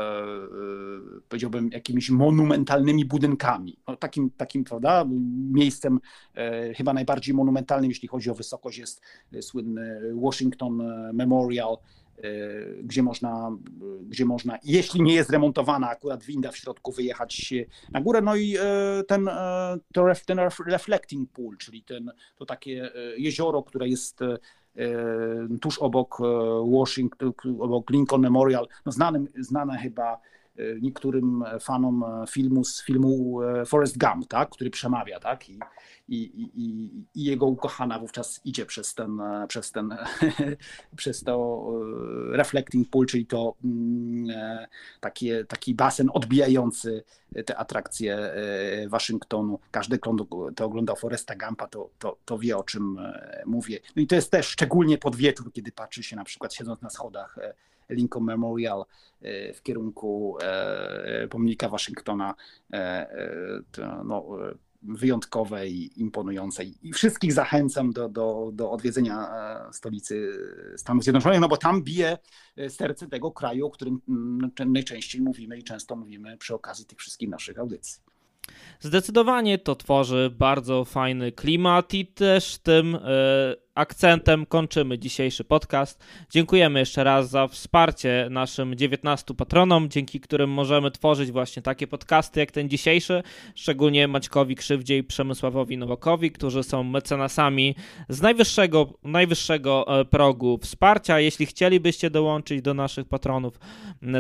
powiedziałbym 1.29 1.71
jakimiś 1.73 2.11
monumentalnymi 2.11 3.05
budynkami. 3.05 3.79
No, 3.89 3.97
takim, 3.97 4.31
takim 4.31 4.65
prawda, 4.65 5.05
miejscem 5.53 6.01
e, 6.35 6.75
chyba 6.75 6.93
najbardziej 6.93 7.35
monumentalnym, 7.35 7.91
jeśli 7.91 8.09
chodzi 8.09 8.31
o 8.31 8.35
wysokość, 8.35 8.79
jest 8.79 9.03
słynny 9.41 10.01
Washington 10.15 10.83
Memorial, 11.15 11.77
e, 12.19 12.23
gdzie 12.83 13.03
można, 13.03 13.57
gdzie 14.03 14.25
można, 14.25 14.59
jeśli 14.65 15.03
nie 15.03 15.15
jest 15.15 15.31
remontowana 15.31 15.89
akurat 15.91 16.25
winda 16.25 16.51
w 16.51 16.57
środku, 16.57 16.93
wyjechać 16.93 17.55
na 17.93 18.01
górę. 18.01 18.21
No 18.21 18.37
i 18.37 18.57
e, 18.57 18.63
ten, 19.09 19.31
ten 20.27 20.39
reflecting 20.67 21.31
pool, 21.31 21.57
czyli 21.57 21.83
ten, 21.83 22.13
to 22.37 22.47
takie 22.47 22.91
jezioro, 23.17 23.63
które 23.63 23.89
jest 23.89 24.21
tuż 25.61 25.79
obok 25.79 26.21
e, 26.21 26.25
Washington, 26.65 27.33
obok 27.59 27.91
Lincoln 27.91 28.23
Memorial, 28.23 28.67
no 28.87 28.93
znane, 28.93 29.25
znane 29.39 29.79
chyba 29.79 30.21
niektórym 30.83 31.45
fanom 31.61 32.05
filmu 32.31 32.65
z 32.65 32.85
filmu 32.85 33.41
Forrest 33.67 33.99
Gump, 33.99 34.29
tak, 34.29 34.51
który 34.51 34.71
przemawia, 34.71 35.21
tak, 35.21 35.49
i, 35.51 35.59
i, 36.09 36.23
i, 36.55 36.91
i 37.15 37.25
jego 37.25 37.47
ukochana 37.47 37.99
wówczas 37.99 38.41
idzie 38.45 38.67
przez 38.67 38.95
ten, 38.95 39.23
przez 39.49 39.73
ten, 39.73 39.97
przez 40.97 41.23
to 41.23 41.67
reflecting 42.33 42.91
pool, 42.91 43.07
czyli 43.07 43.27
to 43.27 43.55
mm, 43.65 44.37
takie, 45.01 45.45
taki 45.45 45.75
basen 45.75 46.11
odbijający 46.13 47.05
te 47.47 47.57
atrakcje 47.57 48.33
Waszyngtonu. 48.89 49.59
Każdy, 49.71 49.99
kto 49.99 50.65
oglądał 50.67 50.97
Foresta 50.97 51.37
Gampa, 51.37 51.67
to, 51.67 51.91
to, 51.99 52.17
to 52.25 52.39
wie, 52.39 52.57
o 52.57 52.63
czym 52.63 52.99
mówię. 53.47 53.79
No 53.97 54.03
i 54.03 54.07
to 54.07 54.15
jest 54.15 54.31
też 54.31 54.47
szczególnie 54.47 54.99
pod 54.99 55.17
wieczór, 55.17 55.53
kiedy 55.53 55.73
patrzy 55.73 56.03
się 56.03 56.17
na 56.17 56.25
przykład 56.25 56.55
siedząc 56.55 56.83
na 56.83 56.91
schodach 56.91 57.39
Lincoln 57.91 58.25
Memorial 58.25 58.85
w 59.55 59.63
kierunku 59.63 60.39
pomnika 61.31 61.69
Waszyngtona, 61.69 62.35
no, 64.05 64.27
wyjątkowe 64.83 65.69
i 65.69 66.01
imponujące. 66.01 66.65
I 66.65 66.93
wszystkich 66.93 67.33
zachęcam 67.33 67.93
do, 67.93 68.09
do, 68.09 68.51
do 68.53 68.71
odwiedzenia 68.71 69.29
e, 69.69 69.73
stolicy 69.73 70.33
Stanów 70.77 71.05
Zjednoczonych, 71.05 71.41
no 71.41 71.49
bo 71.49 71.57
tam 71.57 71.83
bije 71.83 72.19
e, 72.57 72.71
serce 72.71 73.09
tego 73.09 73.31
kraju, 73.31 73.67
o 73.67 73.71
którym 73.71 74.01
mm, 74.09 74.51
najczęściej 74.67 75.21
mówimy 75.21 75.59
i 75.59 75.63
często 75.63 75.97
mówimy 75.97 76.37
przy 76.37 76.55
okazji 76.55 76.87
tych 76.87 76.99
wszystkich 76.99 77.29
naszych 77.29 77.59
audycji. 77.59 78.03
Zdecydowanie 78.81 79.59
to 79.59 79.77
tworzy 79.77 80.35
bardzo 80.39 80.85
fajny 80.85 81.33
klimat 81.33 81.95
i 81.95 82.07
też 82.07 82.59
tym 82.59 82.95
e, 82.95 83.01
akcentem 83.75 84.47
kończymy 84.47 84.99
dzisiejszy 84.99 85.45
podcast. 85.45 86.05
Dziękujemy 86.31 86.79
jeszcze 86.79 87.05
raz 87.05 87.31
za 87.31 87.49
wsparcie 87.49 88.29
naszym 88.31 88.77
19 88.77 89.35
patronom, 89.35 89.89
dzięki 89.91 90.21
którym 90.21 90.51
możemy 90.51 90.91
tworzyć 90.91 91.33
właśnie 91.33 91.63
takie 91.63 91.87
podcasty 91.87 92.41
jak 92.41 92.51
ten 92.51 92.69
dzisiejszy, 92.69 93.23
szczególnie 93.55 94.09
Maćkowi 94.09 94.57
Krzywdzie 94.57 94.99
i 94.99 95.05
Przemysławowi 95.05 95.79
Nowakowi, 95.79 96.31
którzy 96.31 96.63
są 96.63 96.83
mecenasami 96.83 97.75
z 98.09 98.21
najwyższego, 98.21 98.93
najwyższego 99.05 100.01
e, 100.01 100.05
progu 100.05 100.59
wsparcia. 100.59 101.21
Jeśli 101.21 101.47
chcielibyście 101.47 102.11
dołączyć 102.11 102.63
do 102.63 102.75
naszych 102.75 103.09
patronów, 103.09 103.61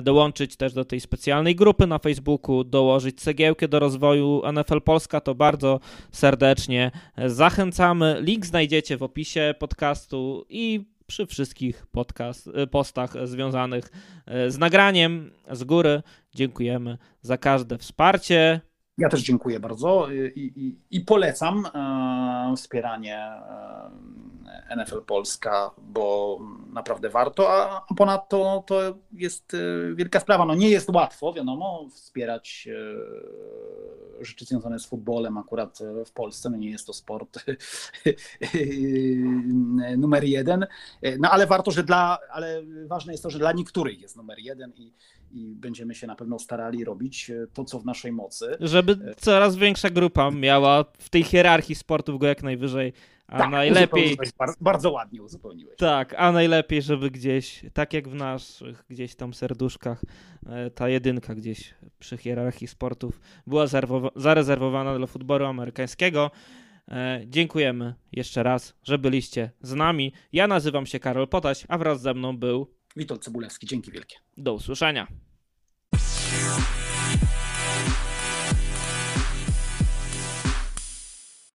dołączyć 0.03 0.57
też 0.57 0.73
do 0.73 0.85
tej 0.85 1.01
specjalnej 1.01 1.57
grupy 1.57 1.87
na 1.87 1.99
Facebooku, 1.99 2.65
dołożyć 2.65 3.21
cegiełkę 3.21 3.69
do 3.69 3.79
rozwoju 3.79 4.43
NFL 4.53 4.81
Polska, 4.81 5.21
to 5.21 5.35
bardzo 5.35 5.81
serdecznie 6.13 6.91
zachęcamy. 7.27 8.17
Link 8.21 8.47
znajdziecie 8.47 8.97
w 8.97 9.03
opisie 9.03 9.40
podcastu 9.59 10.47
i 10.49 10.85
przy 11.07 11.27
wszystkich 11.27 11.87
podcast, 11.87 12.47
y, 12.47 12.67
postach 12.67 13.29
związanych 13.29 13.91
y, 14.47 14.51
z 14.51 14.59
nagraniem 14.59 15.31
z 15.51 15.65
góry. 15.65 16.03
Dziękujemy 16.35 16.99
za 17.21 17.39
każde 17.39 17.79
wsparcie. 17.79 18.61
Ja 19.01 19.09
też 19.09 19.23
dziękuję 19.23 19.61
bardzo 19.61 20.09
i, 20.35 20.53
i, 20.57 20.97
i 20.97 21.01
polecam 21.01 21.67
e, 21.67 22.57
wspieranie 22.57 23.17
e, 23.17 24.77
NFL 24.77 25.03
Polska, 25.07 25.71
bo 25.79 26.39
naprawdę 26.73 27.11
warto, 27.11 27.53
a 27.53 27.95
ponadto 27.97 28.65
to 28.67 28.81
jest 29.13 29.57
wielka 29.95 30.21
sprawa. 30.21 30.45
No 30.45 30.55
nie 30.55 30.71
jest 30.71 30.91
łatwo, 30.91 31.33
wiadomo, 31.33 31.89
wspierać 31.91 32.69
rzeczy 34.21 34.45
związane 34.45 34.79
z 34.79 34.87
futbolem 34.87 35.39
akurat 35.39 35.79
w 36.07 36.13
Polsce. 36.13 36.51
No 36.51 36.57
nie 36.57 36.71
jest 36.71 36.87
to 36.87 36.93
sport 36.93 37.45
numer 39.99 40.25
jeden, 40.25 40.67
no 41.19 41.31
ale 41.31 41.47
warto, 41.47 41.71
że 41.71 41.83
dla, 41.83 42.19
ale 42.33 42.63
ważne 42.87 43.13
jest 43.13 43.23
to, 43.23 43.31
że 43.31 43.39
dla 43.39 43.53
niektórych 43.53 44.01
jest 44.01 44.17
numer 44.17 44.39
jeden 44.39 44.73
i, 44.77 44.93
i 45.33 45.55
będziemy 45.55 45.95
się 45.95 46.07
na 46.07 46.17
pewno 46.17 46.39
starali 46.39 46.85
robić 46.85 47.31
to, 47.53 47.65
co 47.65 47.79
w 47.79 47.85
naszej 47.85 48.13
mocy. 48.13 48.57
Żeby 48.61 49.15
coraz 49.17 49.57
większa 49.57 49.91
grupa 49.91 50.31
miała 50.31 50.85
w 50.99 51.09
tej 51.09 51.23
hierarchii 51.23 51.75
sportów 51.75 52.19
go 52.19 52.27
jak 52.27 52.43
najwyżej 52.43 52.93
a 53.31 53.39
tak, 53.39 53.51
najlepiej. 53.51 54.17
Bardzo, 54.39 54.55
bardzo 54.61 54.91
ładnie 54.91 55.23
uzupełniłeś. 55.23 55.77
Tak, 55.77 56.15
a 56.19 56.33
najlepiej, 56.33 56.83
żeby 56.83 57.11
gdzieś, 57.11 57.65
tak 57.73 57.93
jak 57.93 58.09
w 58.09 58.15
naszych 58.15 58.85
gdzieś 58.89 59.15
tam 59.15 59.35
serduszkach, 59.35 60.03
e, 60.47 60.71
ta 60.71 60.89
jedynka 60.89 61.35
gdzieś 61.35 61.75
przy 61.99 62.17
hierarchii 62.17 62.67
sportów 62.67 63.21
była 63.47 63.67
zarezerwowana 64.17 64.99
dla 64.99 65.07
futbolu 65.07 65.45
amerykańskiego. 65.45 66.31
E, 66.89 67.21
dziękujemy 67.27 67.95
jeszcze 68.13 68.43
raz, 68.43 68.75
że 68.83 68.99
byliście 68.99 69.51
z 69.63 69.75
nami. 69.75 70.13
Ja 70.33 70.47
nazywam 70.47 70.87
się 70.87 70.99
Karol 71.01 71.29
Potaś, 71.29 71.65
a 71.69 71.79
wraz 71.79 72.01
ze 72.01 72.15
mną 72.15 72.37
był 72.37 72.80
Witold 72.97 73.25
Cebulewski. 73.25 73.67
Dzięki 73.67 73.91
wielkie. 73.91 74.17
Do 74.37 74.55
usłyszenia. 74.55 75.07